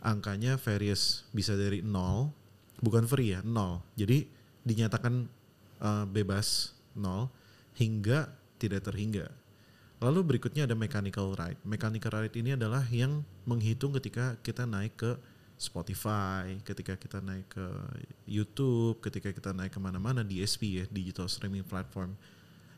angkanya 0.00 0.56
various 0.56 1.28
bisa 1.36 1.52
dari 1.52 1.84
nol, 1.84 2.32
bukan 2.80 3.04
free 3.04 3.36
ya, 3.36 3.44
nol. 3.44 3.84
Jadi 3.98 4.24
dinyatakan 4.64 5.28
uh, 5.84 6.08
bebas 6.08 6.72
nol 6.96 7.28
hingga 7.76 8.32
tidak 8.56 8.88
terhingga. 8.88 9.28
Lalu 9.96 10.36
berikutnya 10.36 10.68
ada 10.68 10.76
mechanical 10.76 11.32
ride. 11.32 11.56
Mechanical 11.64 12.12
ride 12.12 12.36
ini 12.36 12.52
adalah 12.52 12.84
yang 12.92 13.24
menghitung 13.48 13.96
ketika 13.96 14.36
kita 14.44 14.68
naik 14.68 14.92
ke 14.92 15.16
Spotify, 15.56 16.52
ketika 16.60 17.00
kita 17.00 17.24
naik 17.24 17.48
ke 17.48 17.66
YouTube, 18.28 19.00
ketika 19.00 19.32
kita 19.32 19.56
naik 19.56 19.72
ke 19.72 19.80
mana-mana 19.80 20.20
DSP 20.20 20.62
ya, 20.80 20.84
digital 20.92 21.32
streaming 21.32 21.64
platform. 21.64 22.12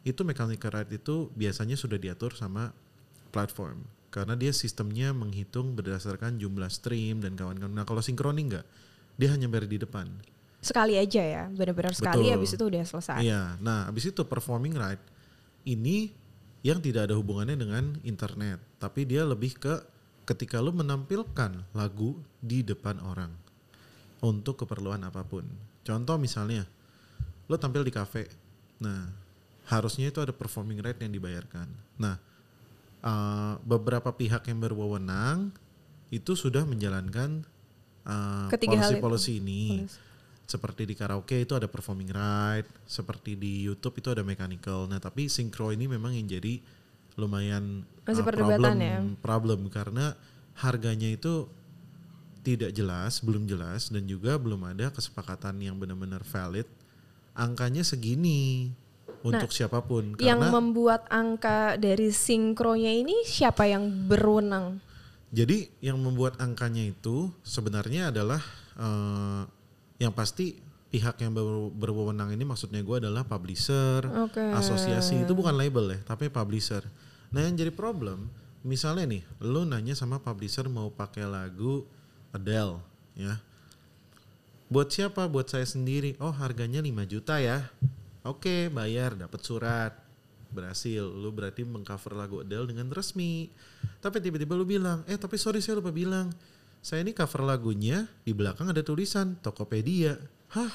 Itu 0.06 0.22
mechanical 0.22 0.70
ride 0.78 0.94
itu 0.94 1.26
biasanya 1.34 1.74
sudah 1.74 1.98
diatur 1.98 2.38
sama 2.38 2.70
platform. 3.34 3.82
Karena 4.14 4.38
dia 4.38 4.54
sistemnya 4.54 5.10
menghitung 5.10 5.74
berdasarkan 5.74 6.38
jumlah 6.38 6.70
stream 6.70 7.18
dan 7.18 7.34
kawan-kawan. 7.34 7.74
Nah 7.74 7.82
kalau 7.82 7.98
sinkroni 7.98 8.46
enggak, 8.46 8.66
dia 9.18 9.34
hanya 9.34 9.50
bayar 9.50 9.66
di 9.66 9.82
depan. 9.82 10.06
Sekali 10.62 10.94
aja 10.94 11.22
ya, 11.22 11.44
benar-benar 11.50 11.98
sekali 11.98 12.30
Betul. 12.30 12.34
habis 12.34 12.50
itu 12.54 12.64
udah 12.66 12.82
selesai. 12.86 13.18
Iya, 13.26 13.58
nah 13.58 13.90
habis 13.90 14.06
itu 14.06 14.22
performing 14.22 14.74
right 14.78 15.02
ini 15.66 16.14
yang 16.66 16.82
tidak 16.82 17.10
ada 17.10 17.14
hubungannya 17.14 17.54
dengan 17.54 17.84
internet, 18.02 18.58
tapi 18.82 19.06
dia 19.06 19.22
lebih 19.22 19.54
ke 19.58 19.74
ketika 20.28 20.60
lu 20.60 20.74
menampilkan 20.74 21.64
lagu 21.72 22.18
di 22.42 22.60
depan 22.60 23.00
orang 23.00 23.32
untuk 24.20 24.60
keperluan 24.66 25.00
apa 25.06 25.24
pun. 25.24 25.46
Contoh 25.86 26.18
misalnya, 26.20 26.66
lu 27.48 27.56
tampil 27.56 27.86
di 27.86 27.94
kafe, 27.94 28.28
nah 28.82 29.08
harusnya 29.68 30.10
itu 30.10 30.18
ada 30.20 30.34
performing 30.34 30.82
right 30.82 30.98
yang 30.98 31.14
dibayarkan. 31.14 31.68
Nah, 31.96 32.16
uh, 33.04 33.54
beberapa 33.62 34.10
pihak 34.12 34.48
yang 34.50 34.58
berwenang 34.58 35.52
itu 36.08 36.32
sudah 36.34 36.64
menjalankan 36.64 37.44
uh, 38.08 38.48
policy-policy 38.48 39.44
ini 39.44 39.84
Policy. 39.84 40.07
Seperti 40.48 40.88
di 40.88 40.96
karaoke 40.96 41.44
itu 41.44 41.52
ada 41.52 41.68
performing 41.68 42.08
right, 42.08 42.64
seperti 42.88 43.36
di 43.36 43.68
YouTube 43.68 44.00
itu 44.00 44.08
ada 44.08 44.24
mechanical. 44.24 44.88
Nah, 44.88 44.96
tapi 44.96 45.28
synchro 45.28 45.68
ini 45.76 45.84
memang 45.84 46.16
yang 46.16 46.24
jadi 46.24 46.56
lumayan 47.20 47.84
Masih 48.08 48.24
uh, 48.24 48.32
problem, 48.32 48.72
ya. 48.80 48.98
problem 49.20 49.68
karena 49.68 50.16
harganya 50.56 51.12
itu 51.12 51.44
tidak 52.40 52.72
jelas, 52.72 53.20
belum 53.20 53.44
jelas 53.44 53.92
dan 53.92 54.08
juga 54.08 54.40
belum 54.40 54.64
ada 54.64 54.88
kesepakatan 54.88 55.60
yang 55.60 55.76
benar-benar 55.76 56.24
valid. 56.24 56.64
Angkanya 57.36 57.84
segini 57.84 58.72
untuk 59.20 59.52
siapa 59.52 59.84
pun 59.84 60.16
Nah, 60.16 60.24
Yang 60.24 60.48
karena 60.48 60.54
membuat 60.56 61.02
angka 61.12 61.76
dari 61.76 62.08
sinkronya 62.08 62.96
ini 62.96 63.20
siapa 63.28 63.68
yang 63.68 63.84
berwenang? 64.08 64.80
Jadi 65.28 65.68
yang 65.84 66.00
membuat 66.00 66.40
angkanya 66.40 66.88
itu 66.88 67.28
sebenarnya 67.44 68.08
adalah 68.08 68.40
eh, 68.80 69.42
yang 69.98 70.14
pasti 70.14 70.58
pihak 70.88 71.20
yang 71.20 71.36
ber- 71.36 71.74
berwenang 71.76 72.32
ini 72.32 72.48
maksudnya 72.48 72.80
gue 72.80 72.96
adalah 73.04 73.26
publisher, 73.26 74.06
Oke. 74.24 74.40
asosiasi 74.40 75.20
itu 75.26 75.32
bukan 75.36 75.52
label 75.52 75.92
ya, 75.92 75.98
tapi 76.06 76.32
publisher. 76.32 76.80
Nah 77.28 77.44
yang 77.44 77.58
jadi 77.58 77.68
problem, 77.74 78.32
misalnya 78.64 79.04
nih, 79.04 79.22
lu 79.44 79.68
nanya 79.68 79.92
sama 79.92 80.16
publisher 80.16 80.64
mau 80.72 80.88
pakai 80.88 81.28
lagu 81.28 81.84
Adele, 82.32 82.80
ya. 83.18 83.36
Buat 84.68 84.92
siapa? 84.92 85.24
Buat 85.28 85.48
saya 85.48 85.64
sendiri. 85.64 86.12
Oh 86.20 86.32
harganya 86.32 86.84
5 86.84 87.08
juta 87.08 87.40
ya. 87.40 87.64
Oke 88.20 88.68
bayar, 88.68 89.16
dapat 89.16 89.40
surat, 89.40 89.96
berhasil. 90.52 91.04
Lu 91.04 91.32
berarti 91.32 91.64
mengcover 91.64 92.12
lagu 92.12 92.44
Adele 92.44 92.68
dengan 92.68 92.92
resmi. 92.92 93.48
Tapi 94.04 94.20
tiba-tiba 94.20 94.52
lu 94.52 94.68
bilang, 94.68 95.04
eh 95.08 95.16
tapi 95.16 95.40
sorry 95.40 95.64
saya 95.64 95.80
lupa 95.80 95.88
bilang, 95.88 96.28
saya 96.80 97.04
ini 97.04 97.12
cover 97.12 97.44
lagunya 97.44 98.06
di 98.24 98.32
belakang 98.32 98.70
ada 98.70 98.80
tulisan 98.80 99.36
Tokopedia. 99.40 100.16
Hah? 100.54 100.72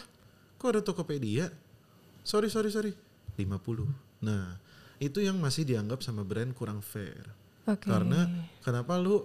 Kok 0.59 0.69
ada 0.69 0.81
Tokopedia? 0.83 1.49
Sorry 2.23 2.47
sorry 2.47 2.71
sorry, 2.71 2.93
50. 3.35 4.23
Nah 4.23 4.59
itu 5.01 5.19
yang 5.19 5.35
masih 5.41 5.67
dianggap 5.67 5.99
sama 5.99 6.23
brand 6.23 6.53
kurang 6.55 6.79
fair. 6.79 7.27
Oke. 7.67 7.87
Karena 7.87 8.27
kenapa 8.63 8.95
lu 8.95 9.23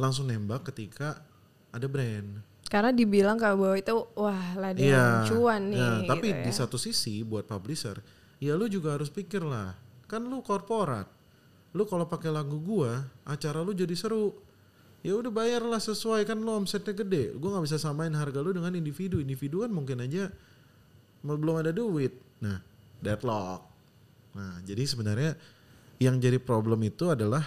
langsung 0.00 0.28
nembak 0.28 0.68
ketika 0.72 1.20
ada 1.68 1.84
brand? 1.84 2.40
Karena 2.68 2.92
dibilang 2.92 3.40
kalau 3.40 3.64
bahwa 3.64 3.76
itu 3.80 3.92
wah 4.12 4.44
ladang 4.56 4.84
Iya. 4.84 5.24
cuan 5.24 5.72
nih. 5.72 5.80
ya, 5.80 5.92
tapi 6.04 6.28
gitu 6.32 6.44
di 6.44 6.52
ya. 6.52 6.56
satu 6.64 6.76
sisi 6.76 7.24
buat 7.24 7.48
publisher, 7.48 7.96
ya 8.40 8.52
lu 8.60 8.68
juga 8.68 8.92
harus 8.96 9.08
pikir 9.08 9.40
lah. 9.40 9.72
Kan 10.04 10.28
lu 10.28 10.44
korporat. 10.44 11.08
Lu 11.72 11.84
kalau 11.88 12.04
pakai 12.08 12.28
lagu 12.32 12.60
gua, 12.60 13.08
acara 13.24 13.60
lu 13.64 13.72
jadi 13.72 13.92
seru. 13.96 14.36
Ya 15.06 15.14
udah 15.14 15.30
bayarlah 15.30 15.78
sesuai 15.78 16.26
kan 16.26 16.38
lu 16.42 16.50
omsetnya 16.50 16.90
gede. 16.90 17.34
Gua 17.38 17.54
nggak 17.58 17.70
bisa 17.70 17.78
samain 17.78 18.10
harga 18.12 18.42
lu 18.42 18.50
dengan 18.50 18.74
individu. 18.74 19.22
Individu 19.22 19.62
kan 19.62 19.70
mungkin 19.70 20.02
aja 20.02 20.30
belum 21.22 21.62
ada 21.62 21.70
duit. 21.70 22.14
Nah, 22.42 22.58
deadlock. 23.02 23.62
Nah, 24.38 24.62
jadi 24.62 24.86
sebenarnya 24.86 25.34
yang 25.98 26.22
jadi 26.22 26.38
problem 26.38 26.86
itu 26.86 27.10
adalah 27.10 27.42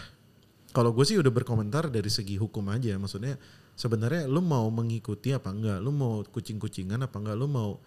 kalau 0.72 0.96
gue 0.96 1.04
sih 1.04 1.20
udah 1.20 1.32
berkomentar 1.32 1.92
dari 1.92 2.08
segi 2.08 2.40
hukum 2.40 2.68
aja. 2.72 2.96
Maksudnya 2.96 3.36
sebenarnya 3.76 4.28
lu 4.28 4.40
mau 4.44 4.68
mengikuti 4.72 5.36
apa 5.36 5.52
enggak? 5.52 5.80
Lu 5.84 5.92
mau 5.92 6.24
kucing-kucingan 6.24 7.00
apa 7.04 7.16
enggak? 7.20 7.36
Lu 7.36 7.48
mau 7.48 7.80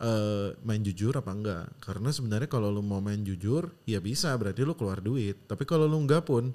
eh, 0.00 0.56
main 0.64 0.80
jujur 0.84 1.16
apa 1.16 1.32
enggak? 1.32 1.64
Karena 1.80 2.08
sebenarnya 2.12 2.48
kalau 2.48 2.72
lu 2.72 2.84
mau 2.84 3.00
main 3.00 3.20
jujur, 3.20 3.72
ya 3.88 4.00
bisa 4.00 4.32
berarti 4.36 4.64
lu 4.64 4.76
keluar 4.76 5.00
duit. 5.00 5.36
Tapi 5.48 5.64
kalau 5.68 5.84
lu 5.88 5.96
enggak 6.00 6.24
pun, 6.28 6.52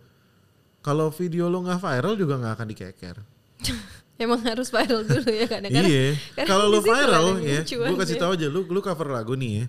kalau 0.82 1.14
video 1.14 1.48
lu 1.48 1.62
nggak 1.62 1.82
viral 1.82 2.14
juga 2.18 2.38
nggak 2.42 2.54
akan 2.58 2.68
dikeker. 2.74 3.18
Emang 4.22 4.42
harus 4.46 4.70
viral 4.70 5.02
dulu 5.02 5.30
ya 5.34 5.46
kadang-kadang. 5.50 5.90
Iya. 5.90 6.10
Kalau 6.46 6.78
situ 6.78 6.86
viral 6.86 7.26
ya, 7.42 7.62
gue 7.66 7.98
kasih 7.98 8.18
tahu 8.22 8.32
aja 8.38 8.48
lu 8.50 8.62
lu 8.70 8.80
cover 8.82 9.10
lagu 9.10 9.34
nih 9.34 9.52
ya. 9.62 9.66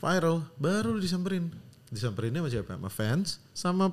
Viral, 0.00 0.44
baru 0.56 0.96
lu 0.96 1.00
disamperin. 1.00 1.48
Disamperinnya 1.92 2.40
sama 2.44 2.50
siapa? 2.52 2.72
Sama 2.76 2.90
fans, 2.92 3.28
sama 3.52 3.86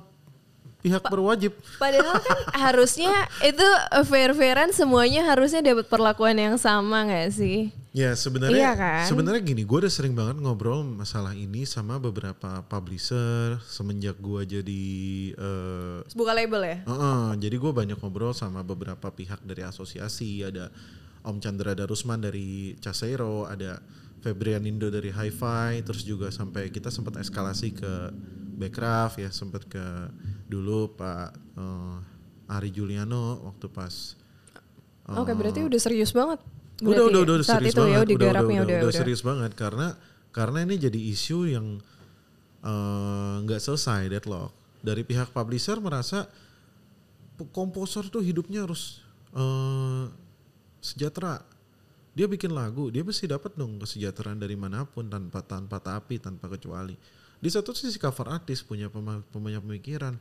pihak 0.78 1.02
berwajib. 1.10 1.52
Padahal 1.76 2.22
kan 2.22 2.38
harusnya 2.70 3.26
itu 3.42 3.66
fair-fairan 4.06 4.70
semuanya 4.70 5.26
harusnya 5.26 5.58
dapat 5.58 5.90
perlakuan 5.90 6.38
yang 6.38 6.54
sama 6.54 7.02
nggak 7.06 7.34
sih? 7.34 7.74
Ya 7.90 8.14
sebenarnya 8.14 8.62
Iya 8.62 8.72
kan? 8.78 9.04
sebenarnya 9.10 9.42
gini, 9.42 9.66
gue 9.66 9.78
udah 9.82 9.90
sering 9.90 10.14
banget 10.14 10.38
ngobrol 10.38 10.86
masalah 10.86 11.34
ini 11.34 11.66
sama 11.66 11.98
beberapa 11.98 12.62
publisher 12.70 13.58
semenjak 13.66 14.14
gue 14.22 14.60
jadi 14.60 14.84
eh, 15.34 15.98
Buka 16.14 16.30
label 16.30 16.62
ya? 16.62 16.78
Heeh, 16.86 17.26
jadi 17.42 17.56
gue 17.58 17.72
banyak 17.74 17.98
ngobrol 17.98 18.30
sama 18.30 18.62
beberapa 18.62 19.10
pihak 19.10 19.42
dari 19.42 19.66
asosiasi, 19.66 20.46
ada 20.46 20.70
Om 21.26 21.42
Chandra 21.42 21.74
Darusman 21.74 22.22
dari 22.22 22.78
Caseiro, 22.78 23.50
ada 23.50 23.82
Febrian 24.22 24.62
Indo 24.62 24.94
dari 24.94 25.10
Hi-Fi, 25.10 25.82
terus 25.82 26.06
juga 26.06 26.30
sampai 26.30 26.70
kita 26.70 26.94
sempat 26.94 27.18
eskalasi 27.18 27.74
ke 27.74 27.92
Backcraft 28.58 29.22
ya, 29.22 29.30
sempat 29.30 29.62
ke 29.70 29.82
dulu 30.50 30.90
Pak 30.98 31.28
eh, 31.54 32.52
Ari 32.58 32.70
Juliano 32.74 33.46
waktu 33.46 33.70
pas 33.70 34.18
eh, 35.06 35.14
Oke, 35.14 35.32
berarti 35.38 35.62
udah 35.62 35.80
serius 35.80 36.10
banget. 36.10 36.42
udah 36.78 36.94
berarti 36.94 37.10
udah 37.10 37.20
udah 37.22 37.46
saat 37.46 37.62
serius 37.62 37.74
itu 37.74 37.82
banget, 37.82 37.90
ya 37.90 37.98
udah, 37.98 38.06
udah, 38.06 38.28
udah, 38.30 38.42
udah, 38.42 38.62
udah 38.66 38.78
udah. 38.86 38.94
serius 38.94 39.22
banget 39.22 39.52
karena 39.58 39.86
karena 40.30 40.58
ini 40.62 40.74
jadi 40.78 41.00
isu 41.10 41.38
yang 41.50 41.66
eh, 42.62 43.34
nggak 43.46 43.62
selesai 43.62 44.10
deadlock 44.10 44.54
dari 44.82 45.02
pihak 45.02 45.34
publisher 45.34 45.78
merasa 45.82 46.26
komposer 47.54 48.10
tuh 48.10 48.22
hidupnya 48.22 48.66
harus 48.66 49.02
eh, 49.34 50.04
sejahtera 50.82 51.42
dia 52.14 52.26
bikin 52.26 52.50
lagu 52.50 52.90
dia 52.90 53.06
pasti 53.06 53.30
dapat 53.30 53.54
dong 53.54 53.78
kesejahteraan 53.78 54.42
dari 54.42 54.58
mana 54.58 54.82
pun 54.82 55.06
tanpa 55.06 55.42
tanpa 55.46 55.78
tapi 55.78 56.18
tanpa 56.18 56.50
kecuali 56.50 56.94
di 57.38 57.48
satu 57.48 57.70
sisi 57.70 57.96
cover 57.96 58.28
artis 58.28 58.60
punya 58.60 58.86
pema- 58.86 59.22
punya 59.28 59.58
pemikiran 59.58 60.14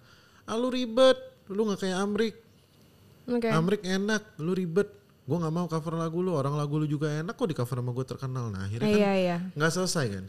ah 0.44 0.56
lu 0.56 0.70
ribet 0.70 1.18
lu 1.48 1.66
nggak 1.66 1.82
kayak 1.82 1.98
Amrik 1.98 2.36
Oke. 3.28 3.52
Amrik 3.52 3.84
enak, 3.84 4.40
lu 4.40 4.56
ribet. 4.56 4.88
Gue 5.28 5.36
nggak 5.36 5.52
mau 5.52 5.68
cover 5.68 6.00
lagu 6.00 6.24
lu, 6.24 6.32
orang 6.32 6.56
lagu 6.56 6.80
lu 6.80 6.88
juga 6.88 7.12
enak 7.12 7.36
kok 7.36 7.44
di 7.44 7.52
cover 7.52 7.76
sama 7.76 7.92
gue 7.92 8.06
terkenal. 8.08 8.48
Nah 8.48 8.64
akhirnya 8.64 8.88
kan 8.88 8.96
Iya, 8.96 9.12
iya. 9.20 9.38
nggak 9.52 9.68
selesai 9.68 10.06
kan. 10.08 10.26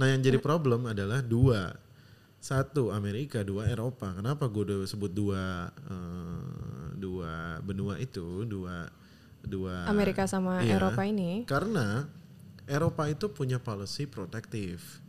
Nah 0.00 0.06
yang 0.08 0.24
jadi 0.24 0.40
problem 0.40 0.88
adalah 0.88 1.20
dua, 1.20 1.76
satu 2.40 2.88
Amerika, 2.88 3.44
dua 3.44 3.68
Eropa. 3.68 4.16
Kenapa 4.16 4.48
gue 4.48 4.64
udah 4.64 4.78
sebut 4.88 5.12
dua 5.12 5.68
eh, 5.68 6.40
dua 6.96 7.60
benua 7.60 8.00
itu, 8.00 8.48
dua 8.48 8.88
dua 9.44 9.84
Amerika 9.84 10.24
sama 10.24 10.64
Iya. 10.64 10.80
Eropa 10.80 11.04
ini. 11.04 11.44
Karena 11.44 12.08
Eropa 12.64 13.04
itu 13.08 13.28
punya 13.28 13.60
policy 13.60 14.08
protektif, 14.08 15.04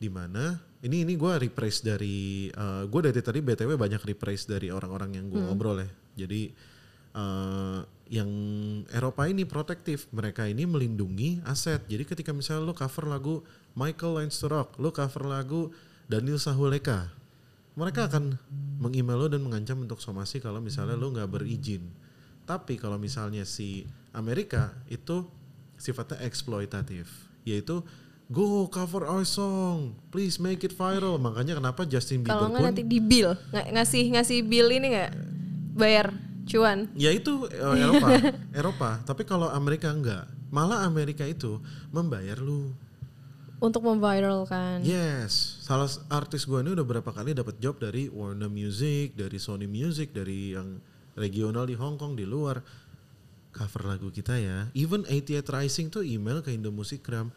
di 0.00 0.08
mana 0.08 0.56
ini 0.80 1.04
ini 1.04 1.12
gue 1.12 1.32
rephrase 1.36 1.84
dari 1.84 2.48
gue 2.88 3.00
dari 3.04 3.20
tadi 3.20 3.44
btw 3.44 3.76
banyak 3.76 4.00
rephrase 4.00 4.48
dari 4.48 4.72
orang-orang 4.72 5.20
yang 5.20 5.26
gue 5.28 5.44
ngobrol 5.44 5.84
ya. 5.84 5.90
Jadi 6.24 6.48
eh, 7.12 7.80
yang 8.10 8.30
Eropa 8.90 9.30
ini 9.30 9.46
protektif, 9.46 10.10
mereka 10.10 10.42
ini 10.42 10.66
melindungi 10.66 11.38
aset. 11.46 11.86
Jadi 11.86 12.02
ketika 12.02 12.34
misalnya 12.34 12.66
lo 12.66 12.74
cover 12.74 13.06
lagu 13.06 13.46
Michael 13.78 14.26
Rock, 14.50 14.82
lo 14.82 14.90
cover 14.90 15.30
lagu 15.30 15.70
Daniel 16.10 16.42
Sahuleka, 16.42 17.06
mereka 17.78 18.10
akan 18.10 18.34
mengemail 18.82 19.14
lo 19.14 19.26
dan 19.30 19.46
mengancam 19.46 19.78
untuk 19.78 20.02
somasi 20.02 20.42
kalau 20.42 20.58
misalnya 20.58 20.98
lo 20.98 21.14
nggak 21.14 21.30
berizin. 21.30 21.86
Tapi 22.50 22.82
kalau 22.82 22.98
misalnya 22.98 23.46
si 23.46 23.86
Amerika 24.10 24.74
itu 24.90 25.22
sifatnya 25.78 26.18
eksploitatif, 26.26 27.06
yaitu 27.46 27.86
go 28.30 28.70
cover 28.70 29.02
our 29.04 29.26
song, 29.26 29.98
please 30.08 30.38
make 30.38 30.62
it 30.62 30.70
viral. 30.72 31.18
Makanya 31.18 31.58
kenapa 31.58 31.82
Justin 31.82 32.22
Bieber 32.22 32.38
Kalau 32.38 32.46
nggak 32.48 32.62
nanti 32.62 32.82
di 32.86 33.02
bill, 33.02 33.34
Ng- 33.50 33.74
ngasih 33.74 34.04
ngasih 34.14 34.38
bill 34.46 34.70
ini 34.70 34.86
nggak 34.94 35.10
bayar 35.74 36.14
cuan. 36.46 36.86
Ya 36.94 37.10
itu 37.10 37.50
eh, 37.50 37.58
Eropa, 37.82 38.08
Eropa. 38.62 38.90
Tapi 39.02 39.22
kalau 39.26 39.50
Amerika 39.50 39.90
enggak, 39.90 40.30
malah 40.48 40.86
Amerika 40.86 41.26
itu 41.26 41.58
membayar 41.90 42.38
lu. 42.38 42.70
untuk 43.60 43.84
memviralkan. 43.84 44.80
Yes, 44.80 45.60
salah 45.60 45.84
artis 46.08 46.48
gua 46.48 46.64
ini 46.64 46.72
udah 46.72 46.80
berapa 46.80 47.12
kali 47.12 47.36
dapat 47.36 47.60
job 47.60 47.76
dari 47.76 48.08
Warner 48.08 48.48
Music, 48.48 49.12
dari 49.12 49.36
Sony 49.36 49.68
Music, 49.68 50.16
dari 50.16 50.56
yang 50.56 50.80
regional 51.12 51.68
di 51.68 51.76
Hong 51.76 52.00
Kong 52.00 52.16
di 52.16 52.24
luar 52.24 52.64
cover 53.52 53.84
lagu 53.84 54.08
kita 54.08 54.40
ya. 54.40 54.72
Even 54.72 55.04
88 55.04 55.44
Rising 55.44 55.92
tuh 55.92 56.00
email 56.00 56.40
ke 56.40 56.56
Indo 56.56 56.72
Musikgram, 56.72 57.28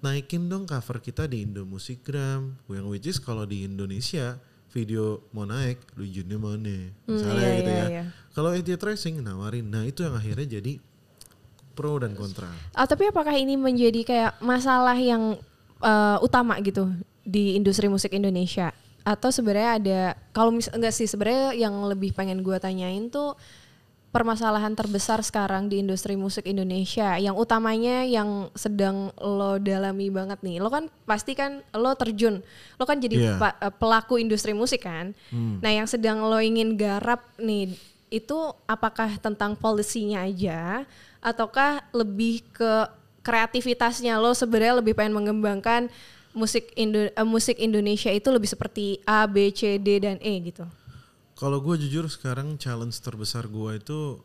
naikin 0.00 0.48
dong 0.48 0.64
cover 0.64 1.00
kita 1.00 1.28
di 1.28 1.44
Indo 1.44 1.64
Musikgram. 1.68 2.56
Yang 2.68 2.86
which 2.88 3.08
is 3.08 3.18
kalau 3.20 3.44
di 3.44 3.64
Indonesia 3.64 4.40
video 4.70 5.26
mau 5.34 5.44
naik, 5.44 5.82
lu 5.98 6.06
izinnya 6.06 6.38
mana? 6.38 6.94
Misalnya 7.04 7.42
iya, 7.42 7.58
gitu 7.58 7.70
iya, 7.70 7.82
ya. 7.82 7.86
iya. 7.90 8.04
Kalau 8.30 8.50
88 8.54 8.86
Rising 8.86 9.14
nawarin, 9.20 9.66
nah 9.66 9.82
itu 9.82 10.06
yang 10.06 10.14
akhirnya 10.14 10.60
jadi 10.60 10.78
pro 11.74 11.98
dan 11.98 12.14
kontra. 12.14 12.50
Ah, 12.74 12.86
tapi 12.86 13.10
apakah 13.10 13.34
ini 13.34 13.58
menjadi 13.58 14.00
kayak 14.06 14.32
masalah 14.40 14.94
yang 14.94 15.36
eh, 15.82 16.16
utama 16.22 16.56
gitu 16.62 16.90
di 17.26 17.58
industri 17.58 17.90
musik 17.90 18.14
Indonesia? 18.14 18.70
Atau 19.02 19.34
sebenarnya 19.34 19.70
ada 19.80 20.00
kalau 20.30 20.54
mis 20.54 20.70
enggak 20.70 20.94
sih 20.94 21.08
sebenarnya 21.08 21.56
yang 21.56 21.74
lebih 21.88 22.14
pengen 22.14 22.44
gua 22.46 22.62
tanyain 22.62 23.10
tuh 23.10 23.34
permasalahan 24.10 24.74
terbesar 24.74 25.22
sekarang 25.22 25.70
di 25.70 25.78
industri 25.78 26.18
musik 26.18 26.42
Indonesia 26.42 27.14
yang 27.14 27.38
utamanya 27.38 28.02
yang 28.02 28.50
sedang 28.58 29.14
lo 29.14 29.54
dalami 29.56 30.10
banget 30.10 30.42
nih. 30.42 30.58
Lo 30.58 30.66
kan 30.66 30.90
pasti 31.06 31.38
kan 31.38 31.62
lo 31.70 31.94
terjun. 31.94 32.42
Lo 32.74 32.84
kan 32.84 32.98
jadi 32.98 33.16
Iya. 33.16 33.34
pa- 33.38 33.58
eh, 33.62 33.70
pelaku 33.70 34.18
industri 34.18 34.50
musik 34.50 34.82
kan. 34.82 35.14
Nah, 35.32 35.70
yang 35.70 35.86
sedang 35.86 36.26
lo 36.26 36.42
ingin 36.42 36.74
garap 36.74 37.22
nih 37.38 37.70
itu 38.10 38.38
apakah 38.66 39.14
tentang 39.22 39.54
polisinya 39.54 40.26
aja 40.26 40.82
ataukah 41.22 41.86
lebih 41.94 42.42
ke 42.50 42.90
kreativitasnya 43.22 44.18
lo 44.18 44.34
sebenarnya 44.34 44.82
lebih 44.82 44.98
pengen 44.98 45.14
mengembangkan 45.14 45.86
musik 46.34 46.74
Indo- 46.74 47.10
eh, 47.10 47.26
musik 47.26 47.58
Indonesia 47.58 48.10
itu 48.10 48.26
lebih 48.26 48.50
seperti 48.50 48.98
A, 49.06 49.22
B, 49.30 49.54
C, 49.54 49.78
D 49.78 50.02
dan 50.02 50.18
E 50.18 50.34
gitu. 50.42 50.66
Kalau 51.40 51.56
gue 51.64 51.72
jujur 51.80 52.04
sekarang 52.04 52.60
challenge 52.60 53.00
terbesar 53.00 53.48
gue 53.48 53.80
itu 53.80 54.20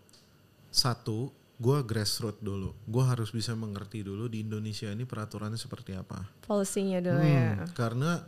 satu, 0.68 1.32
gue 1.56 1.78
grassroots 1.88 2.44
dulu. 2.44 2.76
Gue 2.84 3.04
harus 3.08 3.32
bisa 3.32 3.56
mengerti 3.56 4.04
dulu 4.04 4.28
di 4.28 4.44
Indonesia 4.44 4.92
ini 4.92 5.08
peraturannya 5.08 5.56
seperti 5.56 5.96
apa. 5.96 6.28
Polisinya 6.44 7.00
dulu 7.00 7.24
ya. 7.24 7.56
Hmm, 7.56 7.72
Karena 7.72 8.20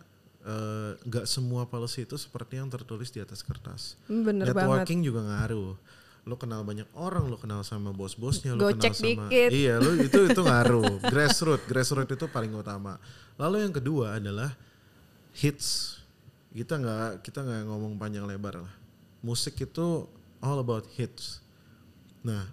eh, 0.47 0.91
nggak 1.03 1.27
semua 1.27 1.67
policy 1.67 2.07
itu 2.07 2.15
seperti 2.15 2.63
yang 2.63 2.71
tertulis 2.71 3.11
di 3.11 3.19
atas 3.19 3.43
kertas. 3.43 3.99
Hmm, 4.07 4.23
Bener 4.23 4.55
banget. 4.55 4.87
Networking 4.87 4.99
juga 5.03 5.19
ngaruh. 5.27 5.75
Lo 6.27 6.35
kenal 6.39 6.63
banyak 6.63 6.87
orang, 6.95 7.27
lo 7.27 7.35
kenal 7.35 7.67
sama 7.67 7.91
bos-bosnya, 7.91 8.55
lo 8.55 8.71
kenal 8.71 8.91
sama 8.95 9.27
dikit. 9.27 9.49
iya, 9.51 9.79
lo 9.83 9.95
itu 9.99 10.31
itu 10.31 10.41
ngaruh. 10.43 11.03
grassroots, 11.11 11.67
grassroots 11.67 12.15
itu 12.15 12.25
paling 12.31 12.55
utama. 12.55 12.95
Lalu 13.35 13.67
yang 13.67 13.75
kedua 13.75 14.15
adalah 14.15 14.55
hits. 15.35 15.99
Kita 16.57 16.81
nggak 16.81 17.21
kita 17.21 17.45
nggak 17.45 17.69
ngomong 17.69 18.01
panjang 18.01 18.25
lebar 18.25 18.65
lah. 18.65 18.73
Musik 19.21 19.61
itu 19.61 20.09
all 20.41 20.57
about 20.57 20.89
hits. 20.97 21.45
Nah, 22.25 22.49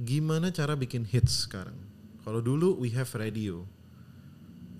gimana 0.00 0.48
cara 0.48 0.72
bikin 0.72 1.04
hits 1.04 1.44
sekarang? 1.44 1.76
Kalau 2.24 2.40
dulu 2.40 2.80
we 2.80 2.88
have 2.96 3.12
radio. 3.12 3.68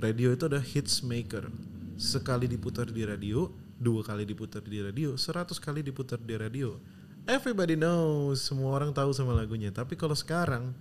Radio 0.01 0.33
itu 0.33 0.49
ada 0.49 0.57
hits 0.57 1.05
maker. 1.05 1.53
Sekali 2.01 2.49
diputar 2.49 2.89
di 2.89 3.05
radio, 3.05 3.53
dua 3.77 4.01
kali 4.01 4.25
diputar 4.25 4.65
di 4.65 4.81
radio, 4.81 5.21
seratus 5.21 5.61
kali 5.61 5.85
diputar 5.85 6.17
di 6.17 6.35
radio. 6.35 6.81
Everybody 7.29 7.77
knows, 7.77 8.41
semua 8.41 8.73
orang 8.73 8.97
tahu 8.97 9.13
sama 9.13 9.37
lagunya. 9.37 9.69
Tapi 9.69 10.01
kalau 10.01 10.17
sekarang, 10.17 10.73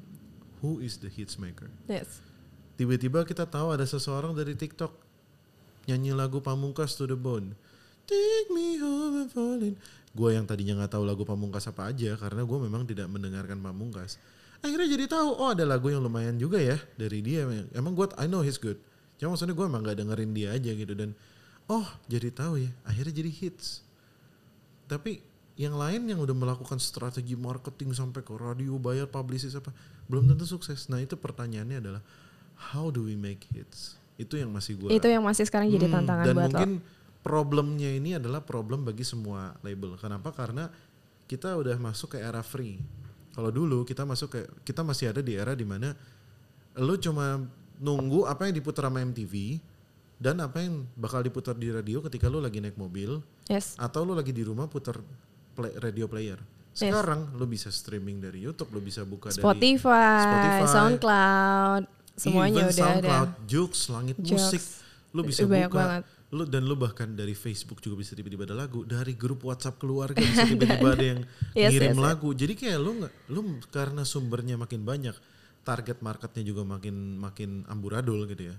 who 0.63 0.79
is 0.79 0.95
the 0.95 1.11
hits 1.11 1.35
maker? 1.35 1.67
Yes. 1.91 2.23
Tiba-tiba 2.79 3.27
kita 3.27 3.43
tahu 3.45 3.75
ada 3.75 3.83
seseorang 3.83 4.31
dari 4.31 4.55
TikTok 4.55 5.02
nyanyi 5.89 6.15
lagu 6.15 6.39
Pamungkas 6.39 6.95
to 6.95 7.09
the 7.09 7.17
bone. 7.17 7.55
Take 8.03 8.51
me 8.51 8.79
home 8.79 9.23
and 9.23 9.29
fall 9.31 9.59
in. 9.59 9.75
Gue 10.13 10.37
yang 10.37 10.45
tadinya 10.45 10.83
nggak 10.83 10.93
tahu 10.93 11.03
lagu 11.07 11.23
Pamungkas 11.25 11.65
apa 11.71 11.89
aja 11.89 12.13
karena 12.19 12.45
gue 12.45 12.59
memang 12.59 12.83
tidak 12.85 13.09
mendengarkan 13.09 13.57
Pamungkas. 13.63 14.21
Akhirnya 14.63 14.95
jadi 14.95 15.11
tahu, 15.11 15.29
oh 15.43 15.51
ada 15.51 15.67
lagu 15.67 15.91
yang 15.91 15.99
lumayan 15.99 16.39
juga 16.39 16.55
ya 16.55 16.79
dari 16.95 17.19
dia. 17.19 17.43
Emang 17.75 17.91
gue, 17.97 18.07
I 18.15 18.31
know 18.31 18.39
he's 18.39 18.55
good. 18.55 18.79
Cuma 19.19 19.35
maksudnya 19.35 19.55
gue 19.55 19.65
emang 19.67 19.83
nggak 19.83 19.99
dengerin 19.99 20.31
dia 20.31 20.55
aja 20.55 20.71
gitu 20.71 20.93
dan 20.95 21.11
oh 21.67 21.83
jadi 22.07 22.31
tahu 22.31 22.63
ya. 22.63 22.71
Akhirnya 22.87 23.13
jadi 23.23 23.31
hits. 23.31 23.83
Tapi 24.87 25.19
yang 25.59 25.77
lain 25.77 26.09
yang 26.09 26.17
udah 26.17 26.33
melakukan 26.33 26.81
strategi 26.81 27.37
marketing 27.37 27.93
sampai 27.93 28.25
ke 28.25 28.33
radio 28.33 28.73
bayar 28.81 29.05
publicist 29.05 29.59
apa 29.59 29.69
belum 30.07 30.31
tentu 30.31 30.47
sukses. 30.49 30.89
Nah 30.89 30.99
itu 30.99 31.13
pertanyaannya 31.13 31.77
adalah 31.79 32.01
how 32.73 32.89
do 32.89 33.05
we 33.05 33.13
make 33.13 33.45
hits? 33.53 33.99
Itu 34.15 34.35
yang 34.35 34.49
masih 34.49 34.75
gue 34.75 34.89
Itu 34.89 35.05
yang 35.05 35.21
masih 35.21 35.43
sekarang 35.43 35.67
jadi 35.67 35.85
Hmm, 35.85 35.95
tantangan 35.99 36.23
dan 36.23 36.35
buat 36.35 36.43
mungkin 36.47 36.69
lo. 36.75 36.83
problemnya 37.19 37.89
ini 37.89 38.13
adalah 38.13 38.39
problem 38.39 38.83
bagi 38.83 39.01
semua 39.01 39.55
label. 39.59 39.95
Kenapa? 39.95 40.29
Karena 40.29 40.69
kita 41.23 41.53
udah 41.53 41.77
masuk 41.77 42.13
ke 42.13 42.17
era 42.19 42.41
free. 42.41 42.77
Kalau 43.31 43.49
dulu 43.49 43.81
kita 43.81 44.03
masuk 44.03 44.29
ke 44.29 44.39
kita 44.63 44.81
masih 44.81 45.09
ada 45.09 45.19
di 45.19 45.33
era 45.33 45.51
di 45.51 45.63
mana 45.63 45.95
lu 46.75 46.93
cuma 46.95 47.41
nunggu 47.75 48.23
apa 48.23 48.45
yang 48.45 48.53
diputar 48.53 48.85
sama 48.85 49.01
MTV 49.01 49.57
dan 50.15 50.37
apa 50.39 50.61
yang 50.61 50.85
bakal 50.93 51.19
diputar 51.19 51.53
di 51.53 51.67
radio 51.67 51.99
ketika 51.99 52.27
lu 52.27 52.37
lagi 52.37 52.57
naik 52.57 52.75
mobil 52.75 53.17
Yes. 53.45 53.73
atau 53.75 54.03
lu 54.03 54.13
lagi 54.13 54.29
di 54.29 54.39
rumah 54.39 54.65
putar 54.65 55.01
play- 55.51 55.73
radio 55.75 56.05
player. 56.05 56.37
Yes. 56.71 56.85
Sekarang 56.85 57.33
lu 57.33 57.45
bisa 57.45 57.69
streaming 57.69 58.17
dari 58.17 58.39
YouTube, 58.39 58.69
lu 58.69 58.79
bisa 58.79 59.01
buka 59.03 59.29
dari 59.29 59.37
Spotify, 59.37 60.21
Spotify, 60.23 60.65
SoundCloud, 60.65 61.83
semuanya 62.13 62.63
Even 62.63 62.69
udah 62.69 62.77
SoundCloud, 62.77 63.29
ada. 63.29 63.45
Joox, 63.45 63.73
Langit 63.89 64.17
Joox. 64.19 64.39
Musik, 64.39 64.63
lu 65.11 65.21
bisa 65.23 65.41
Banyak 65.43 65.69
buka. 65.69 65.79
banget. 65.79 66.03
Lu 66.33 66.43
dan 66.49 66.65
lu 66.65 66.73
bahkan 66.73 67.05
dari 67.05 67.37
Facebook 67.37 67.77
juga 67.77 68.01
bisa 68.01 68.17
tiba-tiba 68.17 68.49
ada 68.49 68.57
lagu, 68.57 68.81
dari 68.81 69.13
grup 69.13 69.45
WhatsApp 69.45 69.77
keluarga 69.77 70.17
bisa 70.17 70.49
tiba-tiba 70.49 70.89
ada 70.89 71.05
yang 71.05 71.21
Yes, 71.53 71.69
ngirim 71.69 71.93
yes, 71.93 71.97
yes. 71.97 72.05
lagu. 72.09 72.29
Jadi 72.33 72.53
kayak 72.57 72.79
lu 72.81 72.91
nggak, 72.97 73.13
lu 73.29 73.39
karena 73.69 74.01
sumbernya 74.01 74.57
makin 74.57 74.81
banyak, 74.81 75.13
target 75.61 76.01
marketnya 76.01 76.41
juga 76.41 76.65
makin 76.65 77.21
makin 77.21 77.49
amburadul 77.69 78.25
gitu 78.25 78.49
ya. 78.49 78.57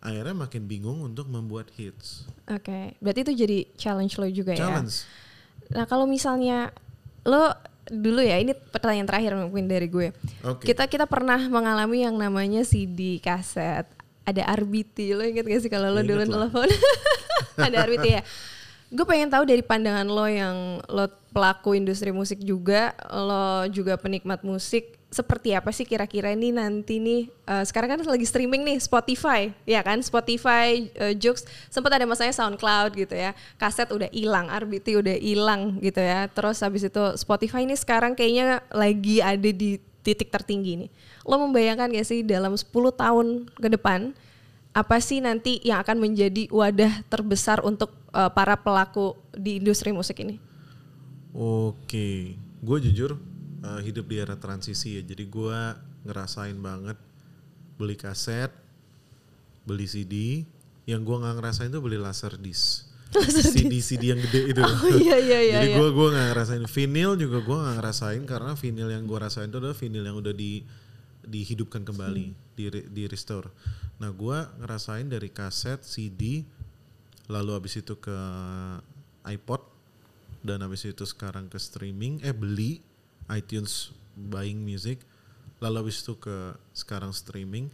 Akhirnya 0.00 0.32
makin 0.32 0.64
bingung 0.64 1.04
untuk 1.04 1.28
membuat 1.28 1.68
hits. 1.76 2.24
Oke, 2.48 2.96
berarti 3.04 3.20
itu 3.20 3.32
jadi 3.36 3.58
challenge 3.76 4.16
lo 4.16 4.24
juga 4.32 4.56
ya. 4.56 4.64
Challenge. 4.64 4.94
Nah 5.76 5.84
kalau 5.84 6.08
misalnya 6.08 6.72
lo 7.28 7.52
dulu 7.90 8.22
ya 8.22 8.38
ini 8.38 8.54
pertanyaan 8.54 9.10
terakhir 9.10 9.34
mungkin 9.34 9.66
dari 9.66 9.90
gue. 9.90 10.14
Oke. 10.46 10.70
Kita 10.70 10.86
kita 10.86 11.10
pernah 11.10 11.42
mengalami 11.50 12.06
yang 12.06 12.14
namanya 12.14 12.62
CD 12.62 13.18
kaset. 13.18 13.84
Ada 14.22 14.46
RBT, 14.62 15.18
lo 15.18 15.26
inget 15.26 15.42
gak 15.42 15.60
sih 15.66 15.72
kalau 15.72 15.90
lo 15.90 16.06
dulu 16.06 16.22
telepon? 16.22 16.70
ada 17.66 17.76
RBT 17.82 18.06
ya. 18.06 18.22
Gue 18.94 19.06
pengen 19.06 19.26
tahu 19.26 19.42
dari 19.42 19.62
pandangan 19.62 20.06
lo 20.06 20.26
yang 20.30 20.78
lo 20.86 21.10
pelaku 21.34 21.74
industri 21.74 22.14
musik 22.14 22.38
juga, 22.38 22.94
lo 23.10 23.66
juga 23.74 23.98
penikmat 23.98 24.46
musik, 24.46 24.99
seperti 25.10 25.58
apa 25.58 25.74
sih 25.74 25.82
kira-kira 25.82 26.30
ini 26.30 26.54
nanti 26.54 27.02
nih? 27.02 27.26
eh, 27.26 27.64
sekarang 27.66 27.98
kan 27.98 28.00
lagi 28.06 28.22
streaming 28.22 28.62
nih 28.62 28.78
Spotify, 28.78 29.50
ya 29.66 29.82
kan? 29.82 29.98
Spotify, 30.06 30.86
uh, 31.02 31.10
Joox, 31.18 31.42
sempat 31.66 31.98
ada 31.98 32.06
masanya 32.06 32.30
SoundCloud 32.30 32.94
gitu 32.94 33.18
ya. 33.18 33.34
Kaset 33.58 33.90
udah 33.90 34.06
hilang, 34.14 34.46
RBT 34.46 35.02
udah 35.02 35.16
hilang 35.18 35.82
gitu 35.82 35.98
ya. 35.98 36.30
Terus 36.30 36.62
habis 36.62 36.86
itu 36.86 37.04
Spotify 37.18 37.66
ini 37.66 37.74
sekarang 37.74 38.14
kayaknya 38.14 38.62
lagi 38.70 39.18
ada 39.18 39.50
di 39.50 39.82
titik 40.06 40.30
tertinggi 40.30 40.86
nih. 40.86 40.90
Lo 41.26 41.42
membayangkan 41.42 41.90
gak 41.90 42.06
sih 42.06 42.22
dalam 42.22 42.54
10 42.54 42.70
tahun 42.70 43.50
ke 43.58 43.68
depan 43.74 44.14
apa 44.70 45.02
sih 45.02 45.18
nanti 45.18 45.58
yang 45.66 45.82
akan 45.82 45.98
menjadi 45.98 46.46
wadah 46.54 47.02
terbesar 47.10 47.58
untuk 47.66 47.90
uh, 48.14 48.30
para 48.30 48.54
pelaku 48.54 49.18
di 49.34 49.58
industri 49.58 49.90
musik 49.90 50.22
ini? 50.22 50.38
Oke, 51.34 52.38
gue 52.62 52.78
jujur 52.90 53.18
uh, 53.64 53.80
hidup 53.80 54.06
di 54.08 54.16
era 54.20 54.36
transisi 54.36 55.00
ya, 55.00 55.02
jadi 55.02 55.24
gue 55.26 55.60
ngerasain 56.08 56.56
banget 56.58 56.96
beli 57.80 57.96
kaset, 57.96 58.52
beli 59.64 59.88
CD, 59.88 60.44
yang 60.84 61.04
gue 61.04 61.16
nggak 61.16 61.40
ngerasain 61.40 61.72
tuh 61.72 61.80
beli 61.80 61.96
laser 61.96 62.36
disc. 62.36 62.90
CD-CD 63.10 64.14
yang 64.14 64.22
gede 64.22 64.54
itu. 64.54 64.62
Oh 64.70 64.90
iya 64.94 65.18
iya 65.18 65.38
iya. 65.42 65.58
Jadi 65.62 65.74
iya. 65.74 65.78
gue 65.82 65.88
gua 65.90 66.14
nggak 66.14 66.26
ngerasain 66.30 66.64
vinyl 66.70 67.12
juga 67.18 67.38
gue 67.42 67.56
nggak 67.58 67.76
ngerasain 67.82 68.22
karena 68.22 68.52
vinyl 68.54 68.90
yang 68.94 69.04
gue 69.10 69.18
rasain 69.18 69.50
itu 69.50 69.58
adalah 69.58 69.74
vinyl 69.74 70.04
yang 70.06 70.16
udah 70.22 70.34
di 70.34 70.62
dihidupkan 71.20 71.82
kembali, 71.82 72.26
di 72.54 72.64
di 72.70 73.02
restore. 73.10 73.50
Nah 73.98 74.14
gue 74.14 74.38
ngerasain 74.62 75.10
dari 75.10 75.28
kaset, 75.28 75.82
CD, 75.82 76.46
lalu 77.26 77.50
abis 77.58 77.82
itu 77.82 77.98
ke 77.98 78.18
iPod 79.26 79.62
dan 80.40 80.64
abis 80.64 80.88
itu 80.88 81.04
sekarang 81.04 81.50
ke 81.50 81.58
streaming, 81.60 82.22
eh 82.24 82.32
beli 82.32 82.80
iTunes 83.32 83.90
buying 84.12 84.58
music, 84.58 85.00
lalu 85.58 85.86
abis 85.86 86.02
itu 86.02 86.16
ke 86.16 86.36
sekarang 86.72 87.10
streaming. 87.10 87.70